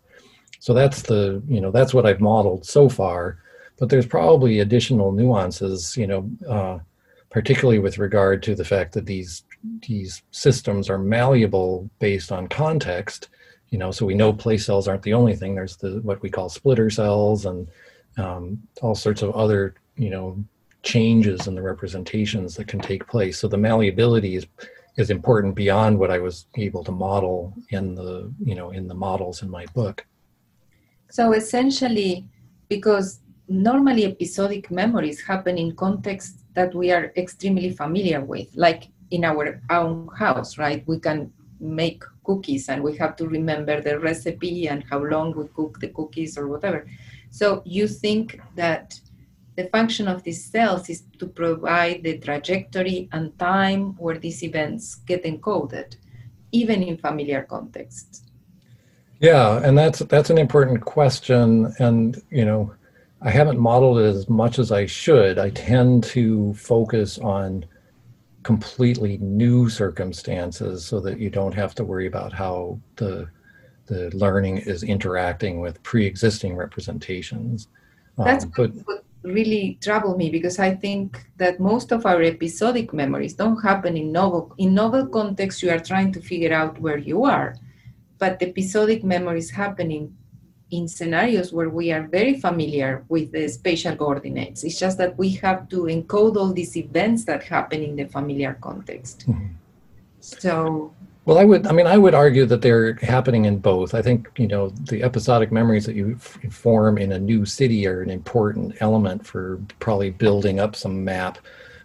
So 0.60 0.74
that's 0.74 1.04
the, 1.04 1.44
you 1.48 1.62
know, 1.62 1.72
that's 1.72 1.94
what 1.94 2.06
I've 2.06 2.22
modeled 2.22 2.66
so 2.66 2.90
far. 2.90 3.40
But 3.78 3.90
there's 3.90 4.06
probably 4.06 4.60
additional 4.60 5.12
nuances, 5.12 5.96
you 5.98 6.08
know, 6.08 6.30
uh, 6.50 6.80
particularly 7.30 7.80
with 7.80 7.98
regard 7.98 8.42
to 8.44 8.56
the 8.56 8.66
fact 8.66 8.94
that 8.94 9.06
these 9.06 9.44
these 9.88 10.22
systems 10.32 10.90
are 10.90 10.98
malleable 10.98 11.90
based 12.00 12.32
on 12.32 12.48
context. 12.48 13.30
You 13.70 13.80
know, 13.80 13.92
so 13.92 14.06
we 14.06 14.14
know 14.14 14.32
place 14.32 14.66
cells 14.66 14.88
aren't 14.88 15.04
the 15.04 15.14
only 15.14 15.36
thing. 15.36 15.56
There's 15.56 15.76
the 15.76 16.00
what 16.02 16.22
we 16.22 16.30
call 16.30 16.50
splitter 16.50 16.90
cells 16.90 17.46
and 17.46 17.68
um, 18.18 18.62
all 18.82 18.96
sorts 18.96 19.22
of 19.22 19.36
other 19.36 19.76
you 19.98 20.10
know 20.10 20.44
changes 20.84 21.48
in 21.48 21.56
the 21.56 21.62
representations 21.62 22.56
that 22.56 22.68
can 22.68 22.80
take 22.80 23.08
place 23.08 23.40
so 23.40 23.48
the 23.48 23.58
malleability 23.58 24.36
is 24.36 24.46
is 24.98 25.10
important 25.10 25.56
beyond 25.56 26.00
what 26.00 26.12
i 26.12 26.18
was 26.18 26.48
able 26.56 26.84
to 26.84 26.92
model 26.92 27.54
in 27.70 27.96
the 27.96 28.32
you 28.44 28.56
know 28.56 28.72
in 28.72 28.88
the 28.88 28.94
models 28.94 29.42
in 29.42 29.50
my 29.50 29.66
book. 29.74 30.06
So 31.10 31.34
essentially 31.34 32.26
because 32.70 33.20
normally 33.48 34.06
episodic 34.06 34.72
memories 34.72 35.22
happen 35.22 35.58
in 35.58 35.76
contexts 35.76 36.44
that 36.54 36.74
we 36.74 36.92
are 36.92 37.12
extremely 37.16 37.72
familiar 37.72 38.22
with 38.22 38.48
like 38.56 38.90
in 39.12 39.24
our 39.24 39.62
own 39.70 40.10
house 40.18 40.58
right? 40.58 40.84
We 40.88 41.00
can 41.00 41.32
make 41.60 42.04
cookies 42.24 42.70
and 42.70 42.84
we 42.84 42.98
have 42.98 43.16
to 43.18 43.28
remember 43.28 43.82
the 43.82 44.00
recipe 44.00 44.68
and 44.68 44.84
how 44.90 45.00
long 45.04 45.36
we 45.36 45.48
cook 45.56 45.80
the 45.80 45.90
cookies 45.90 46.38
or 46.38 46.48
whatever. 46.48 46.88
So 47.30 47.62
you 47.66 47.88
think 47.88 48.40
that 48.56 49.00
the 49.56 49.66
function 49.66 50.08
of 50.08 50.24
these 50.24 50.44
cells 50.44 50.90
is 50.90 51.04
to 51.20 51.28
provide 51.28 52.04
the 52.04 52.18
trajectory 52.18 53.08
and 53.12 53.38
time 53.40 53.96
where 53.98 54.18
these 54.18 54.44
events 54.44 54.96
get 54.96 55.24
encoded, 55.24 55.96
even 56.52 56.84
in 56.84 56.98
familiar 56.98 57.44
contexts. 57.44 58.24
Yeah, 59.20 59.62
and 59.64 59.78
that's 59.78 60.00
that's 60.00 60.30
an 60.30 60.38
important 60.38 60.82
question. 60.82 61.74
And 61.80 62.22
you 62.30 62.44
know, 62.44 62.74
I 63.22 63.30
haven't 63.30 63.60
modeled 63.60 64.00
it 64.00 64.06
as 64.06 64.30
much 64.30 64.60
as 64.60 64.72
I 64.72 64.86
should. 64.86 65.40
I 65.40 65.52
tend 65.52 66.04
to 66.16 66.54
focus 66.56 67.18
on 67.20 67.66
completely 68.44 69.18
new 69.18 69.70
circumstances 69.70 70.86
so 70.86 71.00
that 71.00 71.18
you 71.18 71.30
don't 71.30 71.54
have 71.54 71.74
to 71.76 71.84
worry 71.84 72.08
about 72.08 72.34
how 72.34 72.80
the 72.98 73.28
the 73.88 74.10
learning 74.16 74.58
is 74.58 74.84
interacting 74.84 75.62
with 75.62 75.82
pre-existing 75.84 76.56
representations. 76.56 77.68
That's 78.18 78.44
um, 78.46 78.54
but, 78.56 78.72
what 78.86 79.05
really 79.26 79.78
trouble 79.82 80.18
me 80.18 80.30
because 80.30 80.60
I 80.60 80.76
think 80.76 81.26
that 81.38 81.60
most 81.60 81.92
of 81.92 82.06
our 82.06 82.22
episodic 82.22 82.94
memories 82.94 83.34
don't 83.34 83.62
happen 83.62 83.98
in 83.98 84.12
novel 84.12 84.54
in 84.58 84.74
novel 84.74 85.08
context. 85.08 85.62
You 85.64 85.72
are 85.72 85.80
trying 85.80 86.12
to 86.14 86.22
figure 86.22 86.54
out 86.54 86.80
where 86.80 86.98
you 86.98 87.26
are, 87.26 87.56
but 88.18 88.42
episodic 88.42 89.04
memories 89.04 89.50
happening 89.50 90.16
in 90.72 90.88
scenarios 90.88 91.54
where 91.54 91.70
we 91.70 91.92
are 91.92 92.08
very 92.08 92.40
familiar 92.40 93.06
with 93.08 93.32
the 93.32 93.48
spatial 93.48 93.96
coordinates. 93.96 94.64
It's 94.64 94.80
just 94.80 94.98
that 94.98 95.18
we 95.18 95.30
have 95.46 95.70
to 95.70 95.84
encode 95.84 96.36
all 96.36 96.52
these 96.54 96.76
events 96.76 97.26
that 97.26 97.44
happen 97.44 97.84
in 97.84 97.96
the 97.96 98.06
familiar 98.06 98.58
context. 98.62 99.26
Mm-hmm. 99.28 99.54
So 100.20 100.94
well, 101.26 101.40
I 101.40 101.44
would. 101.44 101.66
I 101.66 101.72
mean, 101.72 101.88
I 101.88 101.98
would 101.98 102.14
argue 102.14 102.46
that 102.46 102.62
they're 102.62 102.94
happening 102.96 103.46
in 103.46 103.58
both. 103.58 103.96
I 103.96 104.02
think 104.02 104.30
you 104.38 104.48
know 104.48 104.70
the 104.70 105.02
episodic 105.02 105.52
memories 105.52 105.86
that 105.88 105.96
you 105.96 106.16
f- 106.16 106.38
form 106.52 107.00
in 107.00 107.12
a 107.12 107.20
new 107.20 107.46
city 107.46 107.88
are 107.88 108.02
an 108.02 108.12
important 108.12 108.76
element 108.80 109.26
for 109.26 109.60
probably 109.80 110.12
building 110.12 110.60
up 110.60 110.76
some 110.76 111.04
map 111.04 111.40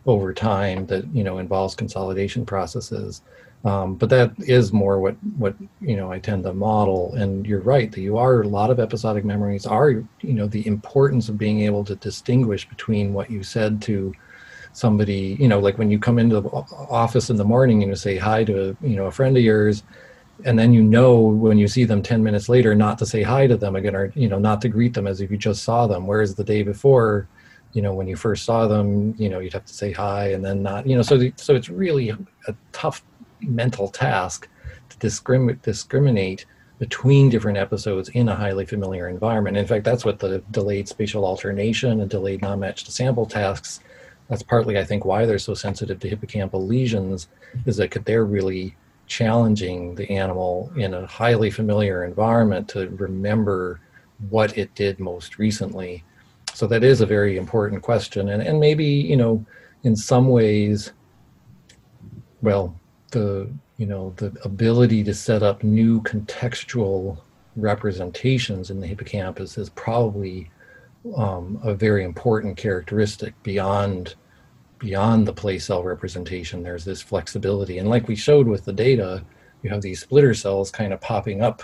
over 0.07 0.34
time 0.34 0.86
that 0.86 1.07
you 1.14 1.24
know 1.24 1.38
involves 1.38 1.74
consolidation 1.74 2.45
processes. 2.45 3.22
Um, 3.64 3.95
but 3.95 4.09
that 4.11 4.32
is 4.38 4.72
more 4.72 5.01
what 5.01 5.16
what 5.38 5.55
you 5.80 5.97
know 5.97 6.12
I 6.12 6.18
tend 6.18 6.45
to 6.45 6.53
model. 6.53 7.14
And 7.14 7.47
you're 7.47 7.61
right 7.61 7.91
that 7.91 8.01
you 8.01 8.18
are 8.18 8.43
a 8.43 8.49
lot 8.49 8.70
of 8.70 8.78
episodic 8.78 9.24
memories 9.24 9.64
are 9.64 9.91
you 9.91 10.34
know 10.34 10.49
the 10.49 10.66
importance 10.66 11.30
of 11.30 11.38
being 11.38 11.61
able 11.61 11.84
to 11.84 11.97
distinguish 11.97 12.68
between 12.68 13.14
what 13.14 13.30
you 13.30 13.43
said 13.43 13.80
to 13.82 14.14
somebody, 14.73 15.37
you 15.41 15.49
know, 15.49 15.59
like 15.59 15.79
when 15.79 15.91
you 15.91 15.99
come 15.99 16.18
into 16.18 16.41
the 16.41 16.49
office 16.49 17.31
in 17.31 17.37
the 17.37 17.45
morning 17.45 17.83
and 17.83 17.91
you 17.91 17.97
say 17.97 18.16
hi 18.16 18.45
to, 18.45 18.77
you 18.81 18.97
know, 18.97 19.07
a 19.07 19.11
friend 19.11 19.37
of 19.37 19.43
yours, 19.43 19.83
and 20.45 20.59
then 20.59 20.73
you 20.73 20.83
know 20.83 21.18
when 21.18 21.59
you 21.59 21.68
see 21.68 21.85
them 21.85 22.03
10 22.03 22.23
minutes 22.23 22.49
later 22.49 22.75
not 22.75 22.99
to 22.99 23.07
say 23.07 23.23
hi 23.23 23.47
to 23.47 23.57
them 23.57 23.77
again 23.77 23.95
or, 23.95 24.12
you 24.14 24.29
know, 24.29 24.39
not 24.39 24.62
to 24.62 24.68
greet 24.68 24.95
them 24.95 25.07
as 25.07 25.21
if 25.21 25.31
you 25.31 25.37
just 25.37 25.62
saw 25.64 25.87
them. 25.87 26.07
Whereas 26.07 26.35
the 26.35 26.45
day 26.45 26.62
before, 26.62 27.29
you 27.73 27.83
know, 27.83 27.95
when 27.95 28.09
you 28.09 28.16
first 28.16 28.45
saw 28.45 28.66
them, 28.66 29.14
you 29.18 29.29
know, 29.29 29.39
you'd 29.41 29.53
have 29.53 29.66
to 29.66 29.75
say 29.75 29.93
hi 29.93 30.29
and 30.29 30.45
then 30.45 30.62
not, 30.62 30.87
you 30.87 30.97
know, 30.97 31.03
so, 31.03 31.18
the, 31.18 31.33
so 31.37 31.55
it's 31.55 31.68
really 31.68 32.11
a 32.11 32.55
tough 32.73 33.03
mental 33.41 33.89
task 33.89 34.49
to 34.89 34.99
discriminate, 34.99 35.62
discriminate 35.62 36.47
between 36.79 37.29
different 37.29 37.59
episodes 37.59 38.09
in 38.11 38.29
a 38.29 38.35
highly 38.35 38.64
familiar 38.64 39.09
environment. 39.09 39.57
In 39.57 39.66
fact, 39.66 39.85
that's 39.85 40.05
what 40.05 40.18
the 40.18 40.43
delayed 40.51 40.89
spatial 40.89 41.27
alternation 41.27 42.01
and 42.01 42.11
delayed 42.11 42.41
non-matched 42.41 42.91
sample 42.91 43.27
tasks 43.27 43.81
that's 44.31 44.43
partly 44.45 44.78
I 44.78 44.85
think 44.85 45.05
why 45.05 45.26
they're 45.26 45.39
so 45.39 45.55
sensitive 45.55 45.99
to 46.01 46.09
hippocampal 46.09 46.66
lesions 46.66 47.28
is 47.66 47.76
that 47.76 47.93
they're 48.07 48.24
really 48.24 48.76
challenging 49.09 49.97
the 49.97 50.09
animal 50.09 50.72
in 50.76 50.95
a 50.95 51.05
highly 51.05 51.51
familiar 51.51 52.05
environment 52.05 52.68
to 52.68 52.89
remember 52.91 53.81
what 54.28 54.57
it 54.57 54.72
did 54.76 55.01
most 55.01 55.39
recently. 55.39 56.05
So 56.55 56.68
that 56.68 56.85
is 56.85 57.01
a 57.01 57.07
very 57.07 57.37
important 57.37 57.83
question. 57.83 58.28
And, 58.28 58.41
and 58.41 58.61
maybe, 58.61 58.85
you 58.85 59.16
know, 59.16 59.45
in 59.83 59.97
some 59.97 60.28
ways, 60.28 60.93
well, 62.41 62.78
the, 63.11 63.51
you 63.78 63.87
know, 63.87 64.14
the 64.16 64.33
ability 64.45 65.03
to 65.05 65.14
set 65.14 65.43
up 65.43 65.64
new 65.64 66.01
contextual 66.03 67.18
representations 67.57 68.70
in 68.70 68.81
the 68.81 68.87
hippocampus 68.87 69.59
is 69.59 69.70
probably 69.70 70.49
um, 71.17 71.61
a 71.63 71.75
very 71.75 72.05
important 72.05 72.57
characteristic 72.57 73.41
beyond 73.43 74.15
beyond 74.79 75.27
the 75.29 75.33
place 75.33 75.67
cell 75.67 75.83
representation. 75.85 76.63
There's 76.63 76.85
this 76.87 77.03
flexibility, 77.03 77.79
and 77.79 77.89
like 77.89 78.09
we 78.09 78.17
showed 78.17 78.47
with 78.49 78.65
the 78.65 78.73
data, 78.73 79.23
you 79.63 79.69
have 79.69 79.83
these 79.83 80.01
splitter 80.01 80.33
cells 80.33 80.71
kind 80.71 80.95
of 80.95 81.01
popping 81.03 81.43
up, 81.43 81.63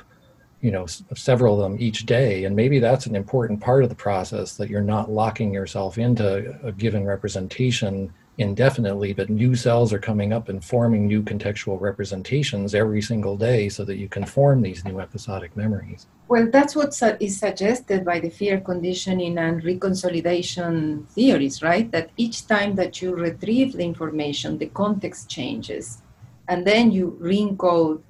you 0.61 0.71
know, 0.71 0.83
s- 0.83 1.03
several 1.15 1.55
of 1.55 1.61
them 1.61 1.81
each 1.81 2.05
day, 2.05 2.45
and 2.45 2.55
maybe 2.55 2.79
that's 2.79 3.07
an 3.07 3.17
important 3.17 3.59
part 3.59 3.83
of 3.83 3.89
the 3.89 3.95
process 3.95 4.57
that 4.59 4.69
you're 4.69 4.83
not 4.83 5.11
locking 5.11 5.53
yourself 5.55 5.97
into 5.97 6.55
a 6.63 6.73
given 6.73 7.07
representation 7.07 8.13
indefinitely, 8.39 9.13
but 9.13 9.31
new 9.31 9.55
cells 9.55 9.93
are 9.93 9.99
coming 9.99 10.33
up 10.33 10.49
and 10.49 10.65
forming 10.65 11.07
new 11.07 11.23
contextual 11.23 11.81
representations 11.81 12.75
every 12.75 13.01
single 13.01 13.37
day 13.37 13.69
so 13.69 13.85
that 13.85 13.97
you 13.97 14.09
can 14.09 14.25
form 14.25 14.63
these 14.63 14.85
new 14.85 15.01
episodic 15.01 15.57
memories. 15.57 16.07
Well, 16.29 16.49
that's 16.51 16.77
what 16.77 16.95
is 17.21 17.39
suggested 17.39 18.05
by 18.05 18.21
the 18.21 18.31
fear 18.31 18.61
conditioning 18.61 19.39
and 19.39 19.63
reconsolidation 19.63 21.07
theories, 21.09 21.63
right? 21.63 21.91
That 21.93 22.11
each 22.17 22.47
time 22.47 22.75
that 22.75 23.01
you 23.01 23.15
retrieve 23.15 23.73
the 23.73 23.85
information, 23.85 24.59
the 24.59 24.67
context 24.67 25.31
changes, 25.31 26.03
and 26.49 26.67
then 26.67 26.91
you 26.91 27.17
re-encode 27.21 28.03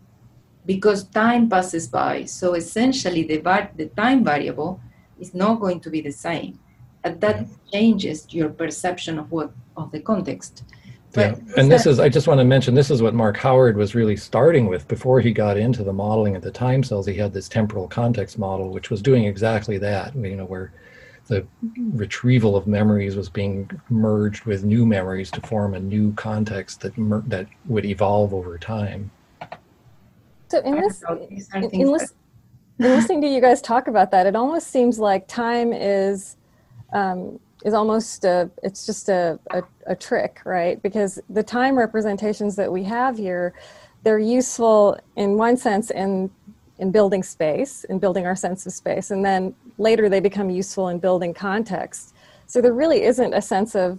because 0.65 1.05
time 1.05 1.49
passes 1.49 1.87
by. 1.87 2.25
So 2.25 2.55
essentially, 2.55 3.23
the, 3.23 3.39
var- 3.39 3.71
the 3.77 3.87
time 3.87 4.25
variable 4.25 4.81
is 5.21 5.35
not 5.35 5.61
going 5.61 5.81
to 5.81 5.91
be 5.91 6.01
the 6.01 6.11
same. 6.11 6.59
And 7.05 7.21
that 7.21 7.37
mm-hmm. 7.37 7.71
changes 7.73 8.27
your 8.31 8.49
perception 8.49 9.19
of 9.19 9.31
what 9.31 9.53
of 9.77 9.91
the 9.93 10.01
context. 10.01 10.65
But 11.13 11.39
yeah. 11.39 11.55
And 11.57 11.71
this 11.71 11.87
is, 11.87 11.99
I 11.99 12.09
just 12.09 12.29
want 12.29 12.41
to 12.41 12.45
mention, 12.45 12.75
this 12.75 12.91
is 12.91 13.01
what 13.01 13.15
Marc 13.15 13.37
Howard 13.39 13.77
was 13.77 13.95
really 13.95 14.17
starting 14.17 14.67
with 14.67 14.87
before 14.89 15.21
he 15.21 15.33
got 15.33 15.57
into 15.57 15.83
the 15.83 15.93
modeling 15.93 16.37
of 16.37 16.43
the 16.43 16.51
time 16.51 16.83
cells. 16.83 17.07
He 17.07 17.15
had 17.15 17.33
this 17.33 17.49
temporal 17.49 17.89
context 17.89 18.39
model, 18.39 18.71
which 18.71 18.91
was 18.91 19.01
doing 19.01 19.25
exactly 19.25 19.79
that, 19.79 20.15
you 20.15 20.37
know, 20.37 20.45
where 20.45 20.73
the 21.27 21.47
retrieval 21.93 22.57
of 22.57 22.67
memories 22.67 23.17
was 23.17 23.29
being 23.29 23.69
merged 23.89 24.45
with 24.45 24.65
new 24.65 24.87
memories 24.87 25.31
to 25.33 25.41
form 25.41 25.75
a 25.75 25.81
new 25.81 26.13
context 26.15 26.81
that 26.83 26.97
mer- 26.97 27.25
that 27.27 27.47
would 27.67 27.85
evolve 27.85 28.33
over 28.33 28.59
time. 28.59 29.11
So 30.49 30.61
in 30.61 30.81
this, 30.81 31.03
in, 31.55 31.65
in, 31.71 31.91
list, 31.91 32.15
in 32.79 32.85
listening 32.85 33.21
to 33.23 33.27
you 33.27 33.41
guys 33.41 33.61
talk 33.61 33.89
about 33.89 34.13
that, 34.13 34.27
it 34.27 34.37
almost 34.37 34.69
seems 34.69 35.01
like 35.01 35.27
time 35.27 35.73
is 35.73 36.37
um, 36.93 37.41
is 37.65 37.75
almost 37.75 38.25
a, 38.25 38.51
it's 38.63 38.87
just 38.87 39.09
a, 39.09 39.39
a, 39.51 39.63
a, 39.87 39.97
trick, 39.97 40.41
right? 40.45 40.81
Because 40.83 41.19
the 41.31 41.43
time 41.43 41.77
representations 41.77 42.55
that 42.57 42.71
we 42.71 42.85
have 42.85 43.17
here, 43.17 43.55
they're 44.03 44.19
useful 44.19 44.99
in 45.17 45.37
one 45.37 45.57
sense 45.57 45.91
in 45.91 46.31
in 46.79 46.91
building 46.91 47.23
space, 47.23 47.85
in 47.85 47.99
building 47.99 48.27
our 48.27 48.37
sense 48.37 48.67
of 48.67 48.73
space, 48.73 49.11
and 49.11 49.25
then 49.25 49.55
later 49.79 50.09
they 50.11 50.21
become 50.21 50.51
useful 50.51 50.89
in 50.89 50.99
building 50.99 51.33
context. 51.33 52.15
So 52.47 52.61
there 52.61 52.75
really 52.75 53.03
isn't 53.03 53.33
a 53.33 53.41
sense 53.41 53.75
of 53.75 53.99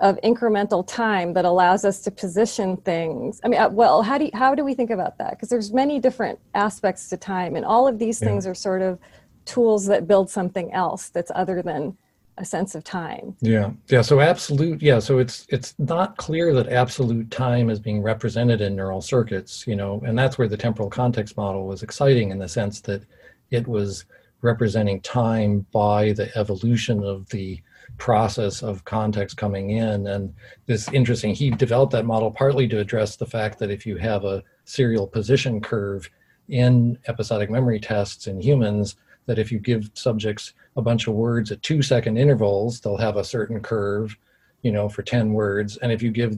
of 0.00 0.18
incremental 0.22 0.86
time 0.86 1.32
that 1.34 1.44
allows 1.44 1.84
us 1.84 2.00
to 2.00 2.10
position 2.10 2.76
things. 2.78 3.40
I 3.44 3.48
mean, 3.48 3.60
uh, 3.60 3.68
well, 3.68 4.02
how 4.02 4.18
do 4.18 4.24
you, 4.24 4.30
how 4.34 4.54
do 4.54 4.64
we 4.64 4.74
think 4.74 4.90
about 4.90 5.18
that? 5.18 5.30
Because 5.30 5.48
there's 5.48 5.72
many 5.72 6.00
different 6.00 6.38
aspects 6.54 7.08
to 7.10 7.16
time, 7.16 7.56
and 7.56 7.64
all 7.64 7.86
of 7.86 7.98
these 7.98 8.20
yeah. 8.20 8.28
things 8.28 8.46
are 8.46 8.54
sort 8.54 8.82
of 8.82 8.98
tools 9.44 9.86
that 9.86 10.06
build 10.06 10.30
something 10.30 10.72
else 10.72 11.10
that's 11.10 11.30
other 11.34 11.62
than 11.62 11.96
a 12.36 12.44
sense 12.44 12.74
of 12.74 12.84
time. 12.84 13.36
Yeah. 13.40 13.70
Yeah 13.88 14.02
so 14.02 14.20
absolute 14.20 14.82
yeah 14.82 14.98
so 14.98 15.18
it's 15.18 15.46
it's 15.48 15.74
not 15.78 16.16
clear 16.16 16.52
that 16.54 16.68
absolute 16.68 17.30
time 17.30 17.70
is 17.70 17.78
being 17.78 18.02
represented 18.02 18.60
in 18.60 18.74
neural 18.74 19.00
circuits 19.00 19.64
you 19.66 19.76
know 19.76 20.02
and 20.06 20.18
that's 20.18 20.36
where 20.36 20.48
the 20.48 20.56
temporal 20.56 20.90
context 20.90 21.36
model 21.36 21.66
was 21.66 21.82
exciting 21.82 22.30
in 22.30 22.38
the 22.38 22.48
sense 22.48 22.80
that 22.82 23.04
it 23.50 23.66
was 23.68 24.04
representing 24.42 25.00
time 25.00 25.66
by 25.72 26.12
the 26.12 26.36
evolution 26.36 27.02
of 27.02 27.28
the 27.30 27.60
process 27.96 28.62
of 28.62 28.84
context 28.84 29.36
coming 29.36 29.70
in. 29.70 30.06
And 30.06 30.34
this 30.66 30.88
interesting 30.92 31.34
he 31.34 31.50
developed 31.50 31.92
that 31.92 32.06
model 32.06 32.30
partly 32.30 32.68
to 32.68 32.78
address 32.78 33.16
the 33.16 33.26
fact 33.26 33.58
that 33.58 33.70
if 33.70 33.86
you 33.86 33.96
have 33.96 34.24
a 34.24 34.42
serial 34.64 35.06
position 35.06 35.60
curve 35.60 36.08
in 36.48 36.98
episodic 37.08 37.50
memory 37.50 37.80
tests 37.80 38.26
in 38.26 38.40
humans 38.40 38.96
that 39.26 39.38
if 39.38 39.50
you 39.50 39.58
give 39.58 39.90
subjects 39.94 40.52
a 40.76 40.82
bunch 40.82 41.06
of 41.06 41.14
words 41.14 41.52
at 41.52 41.62
two 41.62 41.82
second 41.82 42.16
intervals, 42.16 42.80
they'll 42.80 42.96
have 42.96 43.16
a 43.16 43.24
certain 43.24 43.60
curve, 43.60 44.16
you 44.62 44.72
know, 44.72 44.88
for 44.88 45.02
10 45.02 45.32
words. 45.32 45.76
And 45.78 45.92
if 45.92 46.02
you 46.02 46.10
give, 46.10 46.36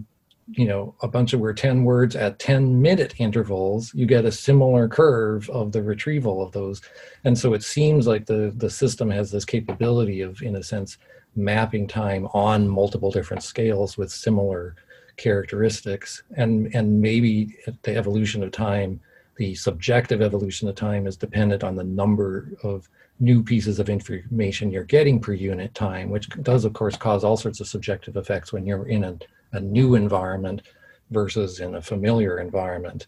you 0.49 0.66
know, 0.66 0.95
a 1.03 1.09
bunch 1.09 1.32
of 1.32 1.41
word 1.41 1.57
10 1.57 1.84
words 1.84 2.14
at 2.16 2.39
10 2.39 2.80
minute 2.80 3.14
intervals, 3.18 3.93
you 3.95 4.07
get 4.07 4.24
a 4.24 4.32
similar 4.32 4.89
curve 4.89 5.49
of 5.51 5.72
the 5.72 5.82
retrieval 5.82 6.43
of 6.43 6.53
those. 6.53 6.82
And 7.24 7.37
so 7.37 7.55
it 7.55 7.62
seems 7.62 8.07
like 8.07 8.26
the, 8.26 8.53
the 8.57 8.70
system 8.70 9.11
has 9.11 9.30
this 9.30 9.45
capability 9.45 10.20
of, 10.20 10.43
in 10.43 10.57
a 10.57 10.62
sense, 10.62 10.99
mapping 11.34 11.87
time 11.87 12.26
on 12.32 12.68
multiple 12.68 13.11
different 13.11 13.43
scales 13.43 13.97
with 13.97 14.11
similar 14.11 14.76
characteristics. 15.16 16.22
And, 16.37 16.74
and 16.74 17.01
maybe 17.01 17.57
the 17.82 17.97
evolution 17.97 18.43
of 18.43 18.53
time 18.53 19.01
the 19.37 19.55
subjective 19.55 20.22
evolution 20.22 20.68
of 20.68 20.74
time 20.74 21.07
is 21.07 21.16
dependent 21.16 21.62
on 21.62 21.76
the 21.76 21.84
number 21.84 22.53
of 22.62 22.89
new 23.18 23.42
pieces 23.42 23.78
of 23.78 23.88
information 23.88 24.70
you're 24.70 24.84
getting 24.84 25.20
per 25.20 25.32
unit 25.32 25.74
time, 25.74 26.10
which 26.10 26.28
does, 26.42 26.64
of 26.64 26.72
course, 26.72 26.96
cause 26.96 27.24
all 27.24 27.36
sorts 27.36 27.60
of 27.60 27.68
subjective 27.68 28.16
effects 28.16 28.52
when 28.52 28.66
you're 28.66 28.88
in 28.88 29.04
a, 29.04 29.18
a 29.52 29.60
new 29.60 29.94
environment 29.94 30.62
versus 31.10 31.60
in 31.60 31.76
a 31.76 31.82
familiar 31.82 32.38
environment, 32.38 33.06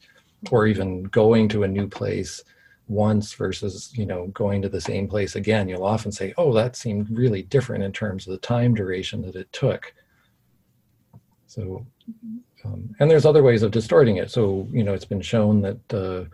or 0.50 0.66
even 0.66 1.02
going 1.04 1.48
to 1.48 1.64
a 1.64 1.68
new 1.68 1.88
place 1.88 2.42
once 2.88 3.34
versus 3.34 3.92
you 3.94 4.06
know 4.06 4.28
going 4.28 4.62
to 4.62 4.68
the 4.70 4.80
same 4.80 5.06
place 5.06 5.36
again 5.36 5.68
you'll 5.68 5.84
often 5.84 6.11
say 6.11 6.32
oh 6.38 6.54
that 6.54 6.74
seemed 6.74 7.11
really 7.11 7.42
different 7.42 7.84
in 7.84 7.92
terms 7.92 8.26
of 8.26 8.30
the 8.32 8.38
time 8.38 8.74
duration 8.74 9.20
that 9.20 9.36
it 9.36 9.52
took 9.52 9.92
So, 11.48 11.86
um, 12.64 12.94
and 13.00 13.11
there's 13.11 13.24
other 13.26 13.42
ways 13.42 13.62
of 13.62 13.70
distorting 13.70 14.18
it. 14.18 14.30
So, 14.30 14.68
you 14.70 14.84
know, 14.84 14.92
it's 14.92 15.06
been 15.06 15.22
shown 15.22 15.62
that 15.62 16.28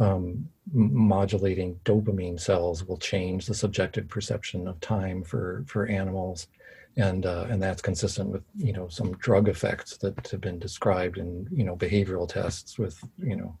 uh, 0.00 0.02
um, 0.02 0.48
modulating 0.72 1.78
dopamine 1.84 2.38
cells 2.38 2.84
will 2.84 2.96
change 2.96 3.46
the 3.46 3.54
subjective 3.54 4.08
perception 4.08 4.68
of 4.68 4.80
time 4.80 5.22
for 5.22 5.64
for 5.66 5.86
animals, 5.86 6.48
and 6.96 7.26
uh, 7.26 7.46
and 7.48 7.62
that's 7.62 7.82
consistent 7.82 8.30
with 8.30 8.42
you 8.56 8.72
know 8.72 8.88
some 8.88 9.12
drug 9.18 9.48
effects 9.48 9.96
that 9.98 10.28
have 10.28 10.40
been 10.40 10.58
described 10.58 11.18
in 11.18 11.46
you 11.50 11.64
know 11.64 11.76
behavioral 11.76 12.28
tests 12.28 12.78
with 12.78 13.02
you 13.18 13.36
know 13.36 13.58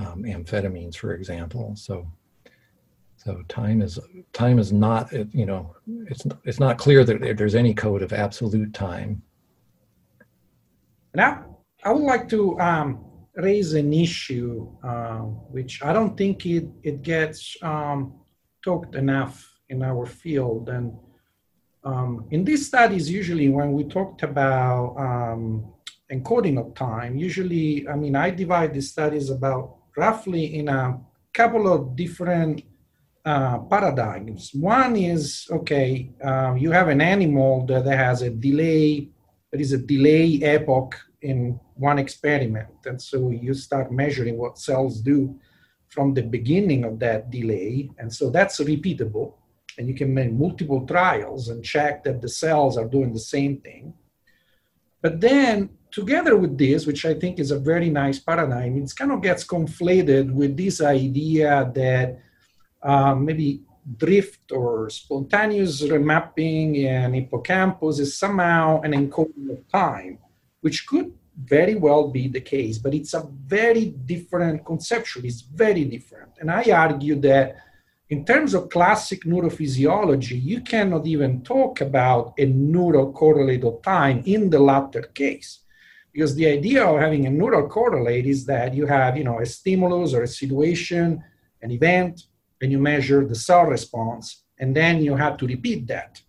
um, 0.00 0.22
amphetamines, 0.24 0.96
for 0.96 1.14
example. 1.14 1.74
So. 1.76 2.06
So 3.18 3.42
time 3.48 3.82
is 3.82 3.98
time 4.32 4.60
is 4.60 4.72
not 4.72 5.10
you 5.34 5.46
know 5.46 5.74
it's 6.06 6.24
it's 6.44 6.60
not 6.60 6.78
clear 6.78 7.02
that 7.02 7.36
there's 7.36 7.56
any 7.56 7.74
code 7.74 8.02
of 8.02 8.12
absolute 8.12 8.72
time. 8.72 9.20
Now 11.12 11.56
I 11.82 11.90
would 11.90 12.04
like 12.04 12.28
to 12.28 12.56
um, 12.60 13.05
raise 13.36 13.74
an 13.74 13.92
issue 13.92 14.66
uh, 14.82 15.18
which 15.52 15.82
I 15.82 15.92
don't 15.92 16.16
think 16.16 16.46
it, 16.46 16.66
it 16.82 17.02
gets 17.02 17.56
um, 17.62 18.14
talked 18.64 18.94
enough 18.94 19.46
in 19.68 19.82
our 19.82 20.06
field. 20.06 20.68
And 20.68 20.96
um, 21.84 22.26
in 22.30 22.44
these 22.44 22.66
studies, 22.66 23.10
usually 23.10 23.48
when 23.48 23.72
we 23.72 23.84
talked 23.84 24.22
about 24.22 24.96
um, 24.96 25.72
encoding 26.10 26.58
of 26.58 26.74
time, 26.74 27.16
usually, 27.16 27.86
I 27.88 27.94
mean, 27.94 28.16
I 28.16 28.30
divide 28.30 28.72
these 28.72 28.90
studies 28.90 29.30
about 29.30 29.76
roughly 29.96 30.56
in 30.58 30.68
a 30.68 30.98
couple 31.32 31.70
of 31.70 31.94
different 31.94 32.62
uh, 33.24 33.58
paradigms. 33.58 34.50
One 34.54 34.96
is 34.96 35.46
okay, 35.50 36.10
uh, 36.24 36.54
you 36.56 36.70
have 36.70 36.88
an 36.88 37.00
animal 37.00 37.66
that 37.66 37.84
has 37.86 38.22
a 38.22 38.30
delay, 38.30 39.10
there 39.50 39.60
is 39.60 39.72
a 39.72 39.78
delay 39.78 40.40
epoch 40.42 40.96
in 41.26 41.58
one 41.74 41.98
experiment. 41.98 42.68
And 42.84 43.00
so 43.00 43.30
you 43.30 43.52
start 43.54 43.92
measuring 43.92 44.36
what 44.38 44.58
cells 44.58 45.00
do 45.00 45.38
from 45.88 46.14
the 46.14 46.22
beginning 46.22 46.84
of 46.84 46.98
that 47.00 47.30
delay. 47.30 47.90
And 47.98 48.12
so 48.12 48.30
that's 48.30 48.60
repeatable. 48.60 49.34
And 49.76 49.88
you 49.88 49.94
can 49.94 50.14
make 50.14 50.32
multiple 50.32 50.86
trials 50.86 51.48
and 51.48 51.64
check 51.64 52.04
that 52.04 52.22
the 52.22 52.28
cells 52.28 52.78
are 52.78 52.88
doing 52.88 53.12
the 53.12 53.26
same 53.34 53.58
thing. 53.58 53.92
But 55.02 55.20
then, 55.20 55.70
together 55.90 56.36
with 56.36 56.56
this, 56.56 56.86
which 56.86 57.04
I 57.04 57.14
think 57.14 57.38
is 57.38 57.50
a 57.50 57.58
very 57.58 57.90
nice 57.90 58.18
paradigm, 58.18 58.76
it 58.78 58.92
kind 58.96 59.12
of 59.12 59.20
gets 59.20 59.44
conflated 59.44 60.32
with 60.32 60.56
this 60.56 60.80
idea 60.80 61.70
that 61.74 62.18
um, 62.82 63.24
maybe 63.24 63.62
drift 63.96 64.50
or 64.50 64.90
spontaneous 64.90 65.82
remapping 65.82 66.76
in 66.76 67.14
hippocampus 67.14 67.98
is 67.98 68.18
somehow 68.18 68.80
an 68.80 68.92
encoding 68.92 69.50
of 69.50 69.68
time 69.68 70.18
which 70.66 70.84
could 70.90 71.12
very 71.56 71.76
well 71.76 72.04
be 72.08 72.26
the 72.26 72.40
case, 72.40 72.76
but 72.76 72.92
it's 72.92 73.14
a 73.14 73.28
very 73.56 73.86
different 74.12 74.64
conceptual, 74.64 75.24
it's 75.24 75.42
very 75.42 75.84
different. 75.84 76.32
And 76.40 76.50
I 76.50 76.64
argue 76.86 77.16
that 77.20 77.46
in 78.14 78.24
terms 78.24 78.52
of 78.52 78.68
classic 78.68 79.20
neurophysiology, 79.22 80.38
you 80.52 80.60
cannot 80.72 81.06
even 81.06 81.42
talk 81.42 81.80
about 81.80 82.34
a 82.36 82.46
neural 82.46 83.12
correlate 83.12 83.62
of 83.62 83.80
time 83.82 84.24
in 84.26 84.50
the 84.50 84.58
latter 84.58 85.02
case. 85.22 85.60
Because 86.12 86.34
the 86.34 86.48
idea 86.58 86.82
of 86.84 86.98
having 86.98 87.26
a 87.26 87.30
neural 87.30 87.68
correlate 87.68 88.26
is 88.26 88.44
that 88.46 88.74
you 88.74 88.86
have, 88.86 89.16
you 89.16 89.22
know, 89.28 89.38
a 89.38 89.46
stimulus 89.46 90.14
or 90.14 90.22
a 90.24 90.36
situation, 90.42 91.22
an 91.62 91.70
event, 91.70 92.14
and 92.60 92.72
you 92.72 92.80
measure 92.80 93.24
the 93.24 93.40
cell 93.48 93.66
response, 93.66 94.42
and 94.58 94.74
then 94.74 94.94
you 95.06 95.14
have 95.14 95.36
to 95.36 95.46
repeat 95.46 95.86
that. 95.86 96.20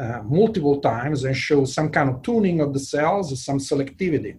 Uh, 0.00 0.22
multiple 0.24 0.80
times 0.80 1.24
and 1.24 1.36
show 1.36 1.66
some 1.66 1.90
kind 1.90 2.08
of 2.08 2.22
tuning 2.22 2.58
of 2.62 2.72
the 2.72 2.80
cells, 2.80 3.26
some 3.44 3.58
selectivity. 3.58 4.34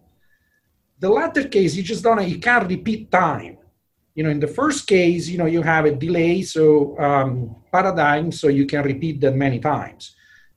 The 0.97 1.07
latter 1.07 1.47
case, 1.47 1.75
you 1.75 1.83
just 1.83 2.03
don't, 2.03 2.27
you 2.27 2.39
can't 2.39 2.67
repeat 2.67 3.11
time. 3.11 3.59
You 4.15 4.23
know, 4.23 4.31
in 4.31 4.39
the 4.39 4.47
first 4.47 4.87
case, 4.87 5.27
you 5.27 5.37
know, 5.37 5.45
you 5.45 5.61
have 5.61 5.85
a 5.85 5.91
delay, 5.91 6.41
so 6.41 6.97
um, 6.97 7.55
paradigm, 7.71 8.31
so 8.31 8.47
you 8.47 8.65
can 8.65 8.83
repeat 8.83 9.21
that 9.21 9.35
many 9.35 9.59
times. 9.59 10.15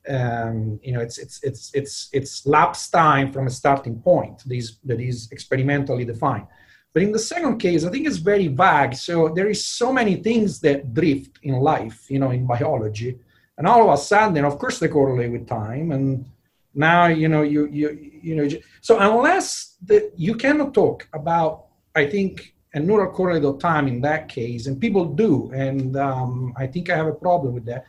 Um, 0.09 0.79
you 0.81 0.93
know, 0.93 1.01
it's 1.01 1.19
it's 1.19 1.37
it's 1.43 1.71
it's 1.79 2.09
it's 2.11 2.45
lapse 2.47 2.89
time 2.89 3.31
from 3.31 3.45
a 3.45 3.51
starting 3.51 3.97
point. 4.01 4.41
These 4.43 4.67
that 4.85 4.99
is 4.99 5.29
experimentally 5.31 6.05
defined. 6.05 6.47
But 6.93 7.03
in 7.03 7.11
the 7.11 7.25
second 7.33 7.59
case, 7.59 7.85
I 7.85 7.91
think 7.91 8.07
it's 8.07 8.17
very 8.33 8.47
vague. 8.47 8.95
So 8.95 9.29
there 9.29 9.49
is 9.49 9.63
so 9.81 9.93
many 9.93 10.15
things 10.15 10.59
that 10.61 10.95
drift 10.95 11.33
in 11.43 11.55
life, 11.73 11.99
you 12.09 12.17
know, 12.17 12.31
in 12.31 12.47
biology 12.47 13.19
and 13.57 13.67
all 13.67 13.89
of 13.89 13.93
a 13.93 14.01
sudden 14.01 14.45
of 14.45 14.57
course 14.59 14.79
they 14.79 14.87
correlate 14.87 15.31
with 15.31 15.47
time 15.47 15.91
and 15.91 16.25
now 16.73 17.07
you 17.07 17.27
know 17.27 17.41
you 17.41 17.67
you 17.67 17.89
you 18.21 18.35
know 18.35 18.47
so 18.81 18.99
unless 18.99 19.77
that 19.85 20.11
you 20.17 20.35
cannot 20.35 20.73
talk 20.73 21.07
about 21.13 21.65
i 21.95 22.05
think 22.05 22.53
a 22.73 22.79
neural 22.79 23.11
correlate 23.11 23.45
of 23.45 23.57
time 23.59 23.87
in 23.87 24.01
that 24.01 24.27
case 24.27 24.67
and 24.67 24.79
people 24.79 25.05
do 25.05 25.49
and 25.53 25.95
um, 25.97 26.53
i 26.57 26.67
think 26.67 26.89
i 26.89 26.95
have 26.95 27.07
a 27.07 27.13
problem 27.13 27.53
with 27.53 27.65
that. 27.65 27.85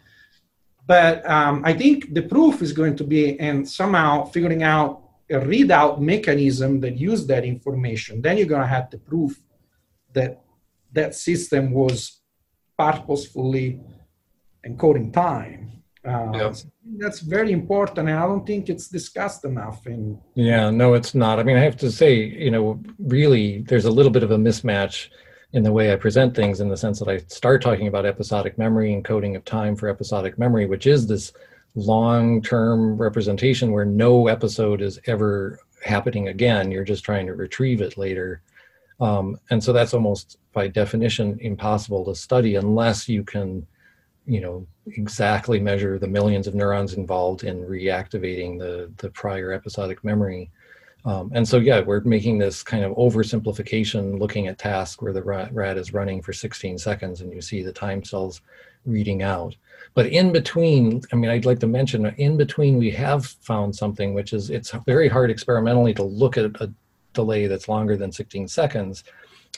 But 0.87 1.29
um, 1.29 1.63
i 1.65 1.73
think 1.73 2.15
the 2.15 2.23
proof 2.23 2.63
is 2.63 2.73
going 2.73 2.97
to 2.97 3.05
be 3.05 3.39
and 3.41 3.69
somehow 3.69 4.25
figuring 4.25 4.63
out 4.63 5.03
a 5.29 5.41
readout 5.41 5.99
mechanism 5.99 6.81
that 6.81 6.97
use 6.97 7.27
that 7.27 7.45
information 7.45 8.23
then 8.23 8.39
you're 8.39 8.47
going 8.55 8.63
to 8.63 8.75
have 8.77 8.89
the 8.91 8.99
proof 8.99 9.33
that 10.13 10.43
that 10.93 11.17
system 11.17 11.73
was 11.73 12.21
purposefully 12.79 13.81
encoding 14.67 15.13
time. 15.13 15.73
Uh, 16.07 16.31
yep. 16.35 16.55
so 16.55 16.69
that's 16.99 17.19
very 17.19 17.51
important, 17.51 17.99
and 17.99 18.11
I 18.11 18.23
don't 18.23 18.47
think 18.47 18.69
it's 18.69 18.89
discussed 18.89 19.45
enough. 19.45 19.87
In 19.87 20.21
yeah, 20.35 20.71
no, 20.71 20.95
it's 20.95 21.15
not. 21.15 21.41
I 21.41 21.43
mean, 21.43 21.57
I 21.57 21.61
have 21.61 21.77
to 21.79 21.91
say, 21.91 22.15
you 22.15 22.51
know, 22.51 22.81
really, 22.99 23.63
there's 23.63 23.87
a 23.87 23.91
little 23.91 24.13
bit 24.13 24.23
of 24.23 24.31
a 24.31 24.37
mismatch 24.37 25.09
in 25.53 25.65
the 25.65 25.73
way 25.73 25.93
I 25.93 25.97
present 25.97 26.35
things, 26.35 26.61
in 26.61 26.69
the 26.69 26.77
sense 26.77 27.01
that 27.01 27.09
I 27.09 27.19
start 27.29 27.61
talking 27.61 27.89
about 27.89 28.07
episodic 28.07 28.57
memory 28.57 28.93
and 28.93 29.05
coding 29.05 29.35
of 29.35 29.45
time 29.45 29.75
for 29.75 29.89
episodic 29.89 30.39
memory, 30.39 30.67
which 30.67 30.87
is 30.87 31.07
this 31.07 31.33
long-term 31.75 32.97
representation 32.97 33.73
where 33.73 33.85
no 33.85 34.29
episode 34.29 34.81
is 34.81 35.01
ever 35.07 35.59
happening 35.85 36.29
again. 36.29 36.71
You're 36.71 36.85
just 36.85 37.05
trying 37.05 37.27
to 37.27 37.35
retrieve 37.35 37.81
it 37.81 37.99
later. 37.99 38.43
Um, 39.01 39.39
and 39.51 39.63
so 39.63 39.73
that's 39.73 39.93
almost 39.93 40.39
by 40.53 40.69
definition 40.69 41.39
impossible 41.41 42.05
to 42.07 42.15
study 42.15 42.57
unless 42.57 43.09
you 43.09 43.25
can 43.25 43.67
you 44.27 44.41
know 44.41 44.67
exactly 44.87 45.61
measure 45.61 45.99
the 45.99 46.07
millions 46.07 46.47
of 46.47 46.55
neurons 46.55 46.95
involved 46.95 47.45
in 47.45 47.65
reactivating 47.65 48.59
the 48.59 48.91
the 48.99 49.11
prior 49.11 49.53
episodic 49.53 50.03
memory. 50.05 50.51
Um, 51.05 51.31
and 51.35 51.47
so 51.47 51.59
yeah 51.59 51.81
we're 51.81 52.01
making 52.01 52.39
this 52.39 52.63
kind 52.63 52.85
of 52.85 52.93
oversimplification 52.93 54.19
looking 54.19 54.49
at 54.49 54.59
tasks 54.59 55.01
where 55.01 55.13
the 55.13 55.23
rat, 55.23 55.55
rat 55.55 55.79
is 55.79 55.93
running 55.93 56.21
for 56.21 56.33
16 56.33 56.79
seconds 56.79 57.21
and 57.21 57.33
you 57.33 57.41
see 57.41 57.63
the 57.63 57.73
time 57.73 58.03
cells 58.03 58.41
reading 58.85 59.23
out. 59.23 59.55
But 59.95 60.07
in 60.07 60.33
between 60.33 61.03
i 61.13 61.17
mean 61.17 61.31
i'd 61.31 61.47
like 61.47 61.61
to 61.61 61.67
mention 61.69 62.07
in 62.07 62.37
between 62.37 62.77
we 62.77 62.91
have 62.91 63.25
found 63.25 63.75
something 63.75 64.15
which 64.15 64.33
is 64.33 64.51
it's 64.51 64.73
very 64.85 65.09
hard 65.09 65.31
experimentally 65.31 65.95
to 65.95 66.03
look 66.03 66.37
at 66.37 66.61
a 66.61 66.73
delay 67.17 67.49
that's 67.49 67.69
longer 67.69 67.97
than 67.97 68.13
16 68.13 68.47
seconds. 68.47 69.03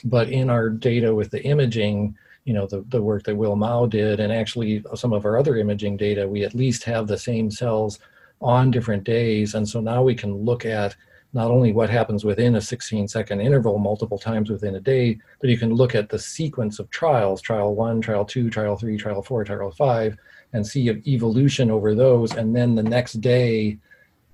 But 0.05 0.29
in 0.29 0.49
our 0.49 0.69
data 0.69 1.13
with 1.13 1.29
the 1.29 1.43
imaging 1.43 2.17
you 2.49 2.55
know 2.55 2.65
the, 2.65 2.83
the 2.87 2.99
work 2.99 3.25
that 3.25 3.35
Will 3.35 3.55
Mau 3.55 3.85
did 3.85 4.19
and 4.19 4.33
actually 4.33 4.83
some 4.95 5.13
of 5.13 5.23
our 5.23 5.37
other 5.37 5.57
imaging 5.57 5.97
data, 5.97 6.27
we 6.27 6.43
at 6.43 6.55
least 6.55 6.83
have 6.83 7.05
the 7.05 7.15
same 7.15 7.51
cells 7.51 7.99
on 8.41 8.71
different 8.71 9.03
days. 9.03 9.53
And 9.53 9.69
so 9.69 9.79
now 9.79 10.01
we 10.01 10.15
can 10.15 10.33
look 10.33 10.65
at 10.65 10.95
not 11.31 11.51
only 11.51 11.73
what 11.73 11.91
happens 11.91 12.25
within 12.25 12.55
a 12.55 12.61
16 12.61 13.07
second 13.07 13.39
interval 13.39 13.77
multiple 13.77 14.17
times 14.17 14.49
within 14.49 14.77
a 14.77 14.79
day, 14.79 15.19
but 15.39 15.51
you 15.51 15.59
can 15.59 15.75
look 15.75 15.93
at 15.93 16.09
the 16.09 16.17
sequence 16.17 16.79
of 16.79 16.89
trials, 16.89 17.39
trial 17.39 17.75
one, 17.75 18.01
trial 18.01 18.25
two, 18.25 18.49
trial 18.49 18.75
three, 18.75 18.97
trial 18.97 19.21
four, 19.21 19.43
trial 19.43 19.69
five, 19.69 20.17
and 20.53 20.65
see 20.65 20.89
evolution 21.05 21.69
over 21.69 21.93
those. 21.93 22.33
And 22.33 22.55
then 22.55 22.73
the 22.73 22.81
next 22.81 23.21
day, 23.21 23.77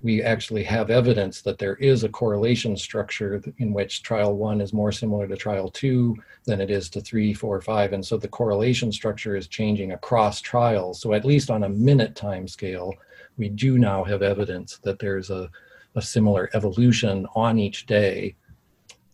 we 0.01 0.21
actually 0.21 0.63
have 0.63 0.89
evidence 0.89 1.41
that 1.41 1.57
there 1.57 1.75
is 1.75 2.03
a 2.03 2.09
correlation 2.09 2.77
structure 2.77 3.41
in 3.57 3.73
which 3.73 4.03
trial 4.03 4.35
one 4.35 4.61
is 4.61 4.73
more 4.73 4.91
similar 4.91 5.27
to 5.27 5.35
trial 5.35 5.69
two 5.69 6.15
than 6.45 6.61
it 6.61 6.69
is 6.69 6.89
to 6.89 7.01
three, 7.01 7.33
four, 7.33 7.59
five. 7.61 7.93
And 7.93 8.05
so 8.05 8.17
the 8.17 8.27
correlation 8.27 8.91
structure 8.91 9.35
is 9.35 9.47
changing 9.47 9.93
across 9.93 10.41
trials. 10.41 11.01
So 11.01 11.13
at 11.13 11.25
least 11.25 11.49
on 11.49 11.63
a 11.63 11.69
minute 11.69 12.15
time 12.15 12.47
scale, 12.47 12.93
we 13.37 13.49
do 13.49 13.77
now 13.77 14.03
have 14.03 14.21
evidence 14.21 14.77
that 14.83 14.99
there's 14.99 15.29
a, 15.29 15.49
a 15.95 16.01
similar 16.01 16.49
evolution 16.53 17.25
on 17.35 17.57
each 17.57 17.85
day. 17.85 18.35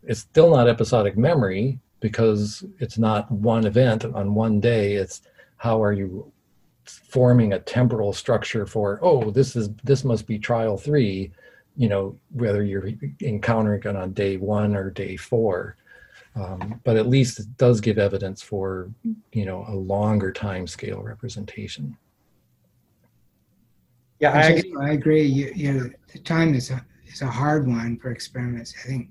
It's 0.04 0.22
still 0.22 0.50
not 0.50 0.68
episodic 0.68 1.16
memory 1.16 1.80
because 2.00 2.66
it's 2.80 2.98
not 2.98 3.32
one 3.32 3.66
event 3.66 4.04
on 4.04 4.34
one 4.34 4.60
day. 4.60 4.96
It's 4.96 5.22
how 5.58 5.82
are 5.82 5.94
you 5.94 6.32
forming 6.86 7.54
a 7.54 7.60
temporal 7.60 8.12
structure 8.12 8.66
for 8.66 9.00
oh 9.02 9.30
this 9.32 9.56
is 9.56 9.70
this 9.84 10.04
must 10.04 10.26
be 10.26 10.40
trial 10.40 10.78
three 10.78 11.32
you 11.78 11.88
know 11.88 12.18
whether 12.32 12.64
you're 12.64 12.90
encountering 13.22 13.82
it 13.84 13.96
on 13.96 14.14
day 14.14 14.38
one 14.38 14.76
or 14.76 14.90
day 14.90 15.16
four. 15.18 15.78
Um, 16.34 16.80
but 16.86 16.96
at 16.96 17.08
least 17.08 17.40
it 17.40 17.58
does 17.58 17.82
give 17.82 17.98
evidence 17.98 18.42
for 18.42 18.90
you 19.34 19.46
know 19.46 19.66
a 19.68 19.76
longer 19.76 20.32
time 20.32 20.68
scale 20.68 21.02
representation. 21.02 21.98
Yeah 24.20 24.34
i, 24.34 24.62
I 24.80 24.92
agree. 24.92 25.24
You, 25.24 25.52
you 25.56 25.74
know, 25.74 25.90
the 26.14 26.20
time 26.20 26.54
is 26.54 26.70
a, 26.70 26.86
is 27.08 27.22
a 27.22 27.28
hard 27.28 27.68
one 27.68 27.98
for 27.98 28.12
experiments. 28.12 28.76
I 28.84 28.88
think 28.88 29.10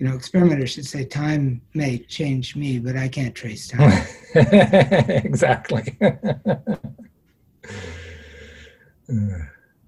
you 0.00 0.08
know, 0.08 0.14
experimenters 0.14 0.70
should 0.70 0.86
say 0.86 1.04
time 1.04 1.60
may 1.74 1.98
change 1.98 2.56
me, 2.56 2.78
but 2.78 2.96
I 2.96 3.06
can't 3.06 3.34
trace 3.34 3.68
time. 3.68 4.02
exactly. 4.34 5.94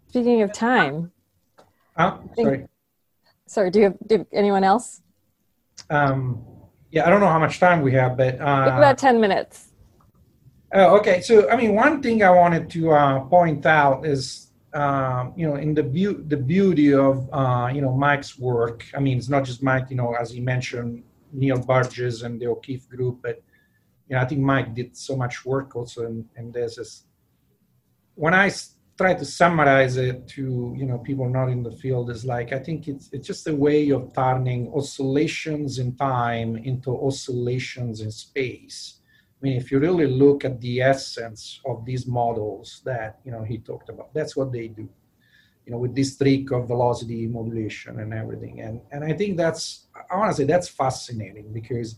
Speaking 0.08 0.42
of 0.42 0.52
time, 0.52 1.10
uh, 1.96 2.18
sorry. 2.36 2.66
Sorry, 3.46 3.70
do 3.70 3.78
you 3.78 3.84
have, 3.86 3.96
do 4.06 4.26
anyone 4.32 4.64
else? 4.64 5.00
Um, 5.88 6.44
yeah, 6.90 7.06
I 7.06 7.10
don't 7.10 7.20
know 7.20 7.28
how 7.28 7.38
much 7.38 7.58
time 7.58 7.80
we 7.80 7.92
have, 7.92 8.18
but 8.18 8.38
uh, 8.38 8.74
about 8.76 8.98
ten 8.98 9.18
minutes. 9.18 9.68
Oh, 10.74 10.98
okay. 10.98 11.22
So, 11.22 11.48
I 11.48 11.56
mean, 11.56 11.74
one 11.74 12.02
thing 12.02 12.22
I 12.22 12.28
wanted 12.30 12.68
to 12.70 12.90
uh, 12.92 13.20
point 13.20 13.64
out 13.64 14.04
is 14.04 14.51
um, 14.74 15.34
you 15.36 15.46
know, 15.46 15.56
in 15.56 15.74
the 15.74 15.82
view, 15.82 16.24
the 16.26 16.36
beauty 16.36 16.94
of 16.94 17.28
uh, 17.32 17.70
you 17.72 17.82
know 17.82 17.92
Mike's 17.92 18.38
work. 18.38 18.84
I 18.94 19.00
mean, 19.00 19.18
it's 19.18 19.28
not 19.28 19.44
just 19.44 19.62
Mike. 19.62 19.86
You 19.90 19.96
know, 19.96 20.14
as 20.14 20.30
he 20.30 20.40
mentioned, 20.40 21.02
Neil 21.32 21.58
Burgess 21.58 22.22
and 22.22 22.40
the 22.40 22.46
O'Keefe 22.46 22.88
Group, 22.88 23.20
but 23.22 23.42
you 24.08 24.16
know, 24.16 24.22
I 24.22 24.24
think 24.24 24.40
Mike 24.40 24.74
did 24.74 24.96
so 24.96 25.16
much 25.16 25.44
work 25.44 25.76
also 25.76 26.06
in, 26.06 26.26
in 26.36 26.52
this. 26.52 26.78
Is 26.78 27.04
when 28.14 28.34
I 28.34 28.50
try 28.96 29.14
to 29.14 29.24
summarize 29.24 29.96
it 29.96 30.26
to 30.28 30.74
you 30.76 30.86
know 30.86 30.98
people 30.98 31.28
not 31.28 31.48
in 31.48 31.62
the 31.62 31.72
field 31.72 32.10
is 32.10 32.24
like 32.24 32.52
I 32.52 32.58
think 32.58 32.88
it's 32.88 33.10
it's 33.12 33.26
just 33.26 33.48
a 33.48 33.54
way 33.54 33.90
of 33.90 34.12
turning 34.14 34.72
oscillations 34.74 35.78
in 35.78 35.96
time 35.96 36.56
into 36.56 36.90
oscillations 36.90 38.00
in 38.00 38.10
space 38.10 39.01
I 39.42 39.44
mean, 39.44 39.56
if 39.56 39.72
you 39.72 39.80
really 39.80 40.06
look 40.06 40.44
at 40.44 40.60
the 40.60 40.80
essence 40.80 41.60
of 41.66 41.84
these 41.84 42.06
models 42.06 42.80
that 42.84 43.18
you 43.24 43.32
know 43.32 43.42
he 43.42 43.58
talked 43.58 43.88
about, 43.88 44.14
that's 44.14 44.36
what 44.36 44.52
they 44.52 44.68
do. 44.68 44.88
You 45.66 45.72
know, 45.72 45.78
with 45.78 45.96
this 45.96 46.16
trick 46.16 46.52
of 46.52 46.68
velocity 46.68 47.26
modulation 47.26 47.98
and 47.98 48.14
everything. 48.14 48.60
And 48.60 48.80
and 48.92 49.02
I 49.02 49.12
think 49.12 49.36
that's 49.36 49.88
I 50.10 50.16
want 50.16 50.30
to 50.30 50.36
say 50.36 50.44
that's 50.44 50.68
fascinating 50.68 51.52
because 51.52 51.96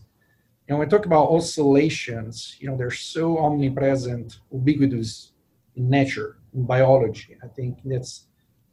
you 0.67 0.73
know 0.73 0.79
when 0.79 0.87
we 0.87 0.89
talk 0.89 1.05
about 1.05 1.29
oscillations, 1.29 2.57
you 2.59 2.67
know, 2.67 2.75
they're 2.75 2.89
so 2.89 3.37
omnipresent, 3.37 4.39
ubiquitous 4.51 5.33
in 5.75 5.87
nature, 5.87 6.37
in 6.55 6.65
biology. 6.65 7.37
I 7.43 7.47
think 7.47 7.77
that's 7.85 8.25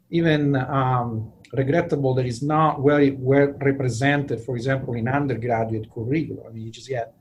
even 0.08 0.56
um, 0.56 1.30
regrettable 1.52 2.14
that 2.14 2.24
it's 2.24 2.40
not 2.42 2.80
very 2.82 3.10
well 3.10 3.48
represented, 3.60 4.40
for 4.40 4.56
example, 4.56 4.94
in 4.94 5.08
undergraduate 5.08 5.90
curricula. 5.92 6.48
I 6.48 6.52
mean, 6.52 6.64
you 6.64 6.70
just 6.70 6.88
get 6.88 7.14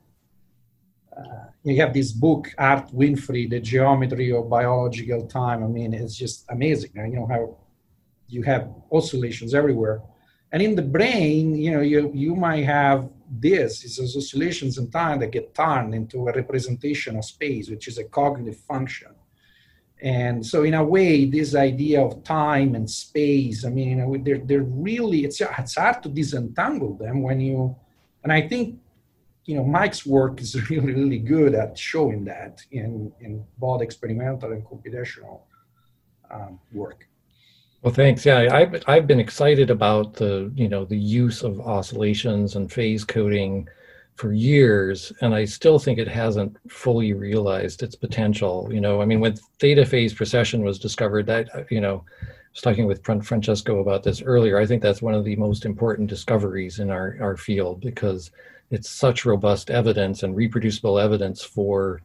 Uh, 1.16 1.46
you 1.62 1.80
have 1.80 1.92
this 1.92 2.12
book, 2.12 2.52
Art 2.58 2.88
Winfree, 2.88 3.50
The 3.50 3.60
Geometry 3.60 4.32
of 4.32 4.48
Biological 4.48 5.26
Time. 5.26 5.62
I 5.62 5.66
mean, 5.66 5.92
it's 5.94 6.16
just 6.16 6.44
amazing. 6.48 6.92
You 6.94 7.16
know 7.16 7.26
how 7.26 7.58
you 8.28 8.42
have 8.42 8.70
oscillations 8.90 9.54
everywhere. 9.54 10.00
And 10.52 10.62
in 10.62 10.74
the 10.74 10.82
brain, 10.82 11.54
you 11.54 11.70
know, 11.70 11.80
you, 11.80 12.10
you 12.14 12.34
might 12.34 12.64
have 12.64 13.08
this, 13.30 13.84
it's 13.84 14.16
oscillations 14.16 14.78
in 14.78 14.90
time 14.90 15.20
that 15.20 15.32
get 15.32 15.54
turned 15.54 15.94
into 15.94 16.28
a 16.28 16.32
representation 16.32 17.16
of 17.16 17.24
space, 17.24 17.70
which 17.70 17.88
is 17.88 17.98
a 17.98 18.04
cognitive 18.04 18.58
function. 18.58 19.08
And 20.02 20.44
so 20.44 20.64
in 20.64 20.74
a 20.74 20.84
way, 20.84 21.26
this 21.26 21.54
idea 21.54 22.02
of 22.02 22.24
time 22.24 22.74
and 22.74 22.90
space, 22.90 23.64
I 23.64 23.70
mean, 23.70 23.88
you 23.90 23.96
know, 23.96 24.16
they're, 24.18 24.38
they're 24.38 24.62
really, 24.62 25.24
it's, 25.24 25.40
it's 25.40 25.76
hard 25.76 26.02
to 26.02 26.08
disentangle 26.08 26.96
them 26.96 27.22
when 27.22 27.40
you, 27.40 27.76
and 28.24 28.32
I 28.32 28.46
think 28.48 28.78
you 29.44 29.56
know, 29.56 29.64
Mike's 29.64 30.06
work 30.06 30.40
is 30.40 30.54
really, 30.70 30.92
really 30.92 31.18
good 31.18 31.54
at 31.54 31.76
showing 31.78 32.24
that 32.24 32.60
in, 32.70 33.12
in 33.20 33.44
both 33.58 33.82
experimental 33.82 34.52
and 34.52 34.64
computational 34.64 35.40
um, 36.30 36.58
work. 36.72 37.08
Well, 37.82 37.92
thanks. 37.92 38.24
Yeah, 38.24 38.48
I've 38.52 38.80
I've 38.86 39.08
been 39.08 39.18
excited 39.18 39.68
about 39.68 40.14
the 40.14 40.52
you 40.54 40.68
know 40.68 40.84
the 40.84 40.96
use 40.96 41.42
of 41.42 41.60
oscillations 41.60 42.54
and 42.54 42.70
phase 42.70 43.02
coding 43.02 43.66
for 44.14 44.32
years, 44.32 45.12
and 45.20 45.34
I 45.34 45.44
still 45.44 45.80
think 45.80 45.98
it 45.98 46.06
hasn't 46.06 46.56
fully 46.70 47.12
realized 47.12 47.82
its 47.82 47.96
potential. 47.96 48.68
You 48.70 48.80
know, 48.80 49.02
I 49.02 49.04
mean, 49.04 49.18
when 49.18 49.34
theta 49.58 49.84
phase 49.84 50.14
precession 50.14 50.62
was 50.62 50.78
discovered, 50.78 51.26
that 51.26 51.66
you 51.72 51.80
know, 51.80 52.04
I 52.22 52.26
was 52.52 52.60
talking 52.60 52.86
with 52.86 53.02
Francesco 53.04 53.80
about 53.80 54.04
this 54.04 54.22
earlier. 54.22 54.58
I 54.58 54.66
think 54.66 54.80
that's 54.80 55.02
one 55.02 55.14
of 55.14 55.24
the 55.24 55.34
most 55.34 55.64
important 55.64 56.08
discoveries 56.08 56.78
in 56.78 56.88
our 56.88 57.16
our 57.20 57.36
field 57.36 57.80
because 57.80 58.30
it's 58.72 58.90
such 58.90 59.24
robust 59.24 59.70
evidence 59.70 60.24
and 60.24 60.34
reproducible 60.34 60.98
evidence 60.98 61.42
for 61.42 62.02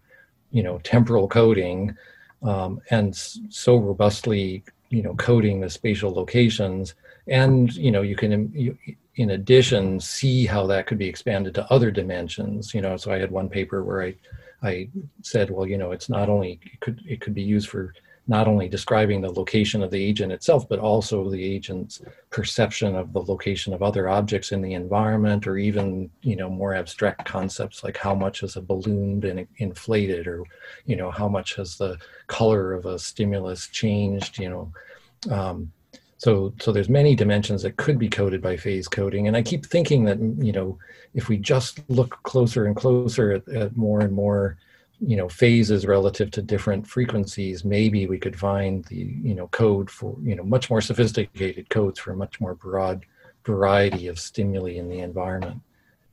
you 0.51 0.61
know 0.61 0.77
temporal 0.83 1.27
coding 1.27 1.95
um, 2.43 2.79
and 2.91 3.15
so 3.15 3.77
robustly 3.77 4.63
you 4.89 5.01
know 5.01 5.15
coding 5.15 5.59
the 5.59 5.69
spatial 5.69 6.13
locations. 6.13 6.93
And 7.27 7.73
you 7.75 7.91
know 7.91 8.03
you 8.03 8.15
can 8.15 8.51
you, 8.53 8.77
in 9.15 9.31
addition 9.31 9.99
see 9.99 10.45
how 10.45 10.67
that 10.67 10.87
could 10.87 10.97
be 10.97 11.07
expanded 11.07 11.55
to 11.55 11.71
other 11.71 11.91
dimensions 11.91 12.73
you 12.73 12.81
know. 12.81 12.95
So 12.97 13.11
i 13.11 13.17
had 13.17 13.31
one 13.31 13.49
paper 13.49 13.83
where 13.83 14.03
i 14.03 14.15
i 14.63 14.89
said 15.21 15.49
well 15.49 15.67
you 15.67 15.77
know 15.77 15.91
it's 15.91 16.09
not 16.09 16.29
only 16.29 16.59
it 16.63 16.79
could 16.79 17.03
it 17.07 17.19
could 17.21 17.33
be 17.33 17.43
used 17.43 17.69
for 17.69 17.93
not 18.27 18.47
only 18.47 18.67
describing 18.67 19.21
the 19.21 19.31
location 19.31 19.81
of 19.81 19.89
the 19.89 20.03
agent 20.03 20.33
itself, 20.33 20.67
but 20.67 20.79
also 20.79 21.29
the 21.29 21.43
agent's 21.43 22.01
perception 22.29 22.95
of 22.95 23.13
the 23.13 23.21
location 23.21 23.73
of 23.73 23.81
other 23.81 24.09
objects 24.09 24.51
in 24.51 24.61
the 24.61 24.73
environment, 24.73 25.47
or 25.47 25.57
even 25.57 26.09
you 26.21 26.35
know 26.35 26.49
more 26.49 26.73
abstract 26.73 27.25
concepts 27.25 27.83
like 27.83 27.95
how 27.95 28.13
much 28.13 28.41
has 28.41 28.57
a 28.57 28.61
balloon 28.61 29.19
been 29.19 29.47
inflated, 29.57 30.27
or 30.27 30.43
you 30.85 30.95
know 30.95 31.09
how 31.09 31.27
much 31.27 31.55
has 31.55 31.77
the 31.77 31.97
color 32.27 32.73
of 32.73 32.85
a 32.85 32.99
stimulus 32.99 33.67
changed. 33.67 34.37
You 34.37 34.49
know, 34.49 35.33
um, 35.33 35.71
so 36.17 36.53
so 36.59 36.73
there's 36.73 36.89
many 36.89 37.15
dimensions 37.15 37.61
that 37.63 37.77
could 37.77 37.97
be 37.97 38.09
coded 38.09 38.41
by 38.41 38.57
phase 38.57 38.89
coding, 38.89 39.27
and 39.27 39.37
I 39.37 39.41
keep 39.41 39.65
thinking 39.65 40.03
that 40.03 40.19
you 40.19 40.51
know 40.51 40.77
if 41.13 41.29
we 41.29 41.37
just 41.37 41.79
look 41.89 42.21
closer 42.23 42.65
and 42.65 42.75
closer 42.75 43.31
at, 43.31 43.47
at 43.47 43.77
more 43.77 44.01
and 44.01 44.11
more 44.11 44.57
you 44.99 45.15
know 45.15 45.29
phases 45.29 45.85
relative 45.85 46.31
to 46.31 46.41
different 46.41 46.87
frequencies 46.87 47.63
maybe 47.63 48.07
we 48.07 48.17
could 48.17 48.37
find 48.37 48.83
the 48.85 48.95
you 48.95 49.35
know 49.35 49.47
code 49.49 49.89
for 49.91 50.15
you 50.23 50.35
know 50.35 50.43
much 50.43 50.69
more 50.69 50.81
sophisticated 50.81 51.69
codes 51.69 51.99
for 51.99 52.11
a 52.11 52.15
much 52.15 52.39
more 52.41 52.55
broad 52.55 53.05
variety 53.45 54.07
of 54.07 54.19
stimuli 54.19 54.71
in 54.71 54.89
the 54.89 54.99
environment. 54.99 55.61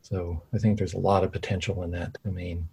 So 0.03 0.43
i 0.55 0.59
think 0.59 0.78
there's 0.78 0.95
a 0.95 0.99
lot 0.99 1.24
of 1.24 1.32
potential 1.32 1.82
in 1.82 1.91
that 1.93 2.16
domain. 2.24 2.68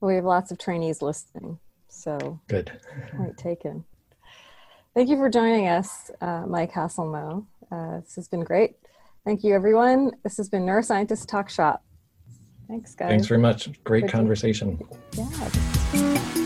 We 0.00 0.14
have 0.16 0.24
lots 0.24 0.50
of 0.50 0.58
trainees 0.58 1.02
listening 1.02 1.58
so. 1.96 2.38
Good. 2.48 2.70
Point 3.16 3.36
taken. 3.36 3.84
Thank 4.94 5.08
you 5.08 5.16
for 5.16 5.28
joining 5.28 5.66
us 5.68 6.10
uh, 6.20 6.44
mike 6.46 6.72
hasselmo. 6.72 7.46
Uh, 7.70 8.00
this 8.00 8.14
has 8.16 8.28
been 8.28 8.44
great. 8.44 8.76
Thank 9.24 9.44
you 9.44 9.54
everyone. 9.54 10.12
This 10.22 10.36
has 10.36 10.48
been 10.48 10.64
neuroscientist 10.64 11.26
talk 11.26 11.50
shop 11.50 11.84
Thanks, 12.68 12.94
guys. 12.94 13.08
Thanks 13.08 13.26
very 13.26 13.40
much. 13.40 13.68
Great 13.84 14.02
Good 14.02 14.12
conversation. 14.12 14.78
Yeah. 15.14 16.42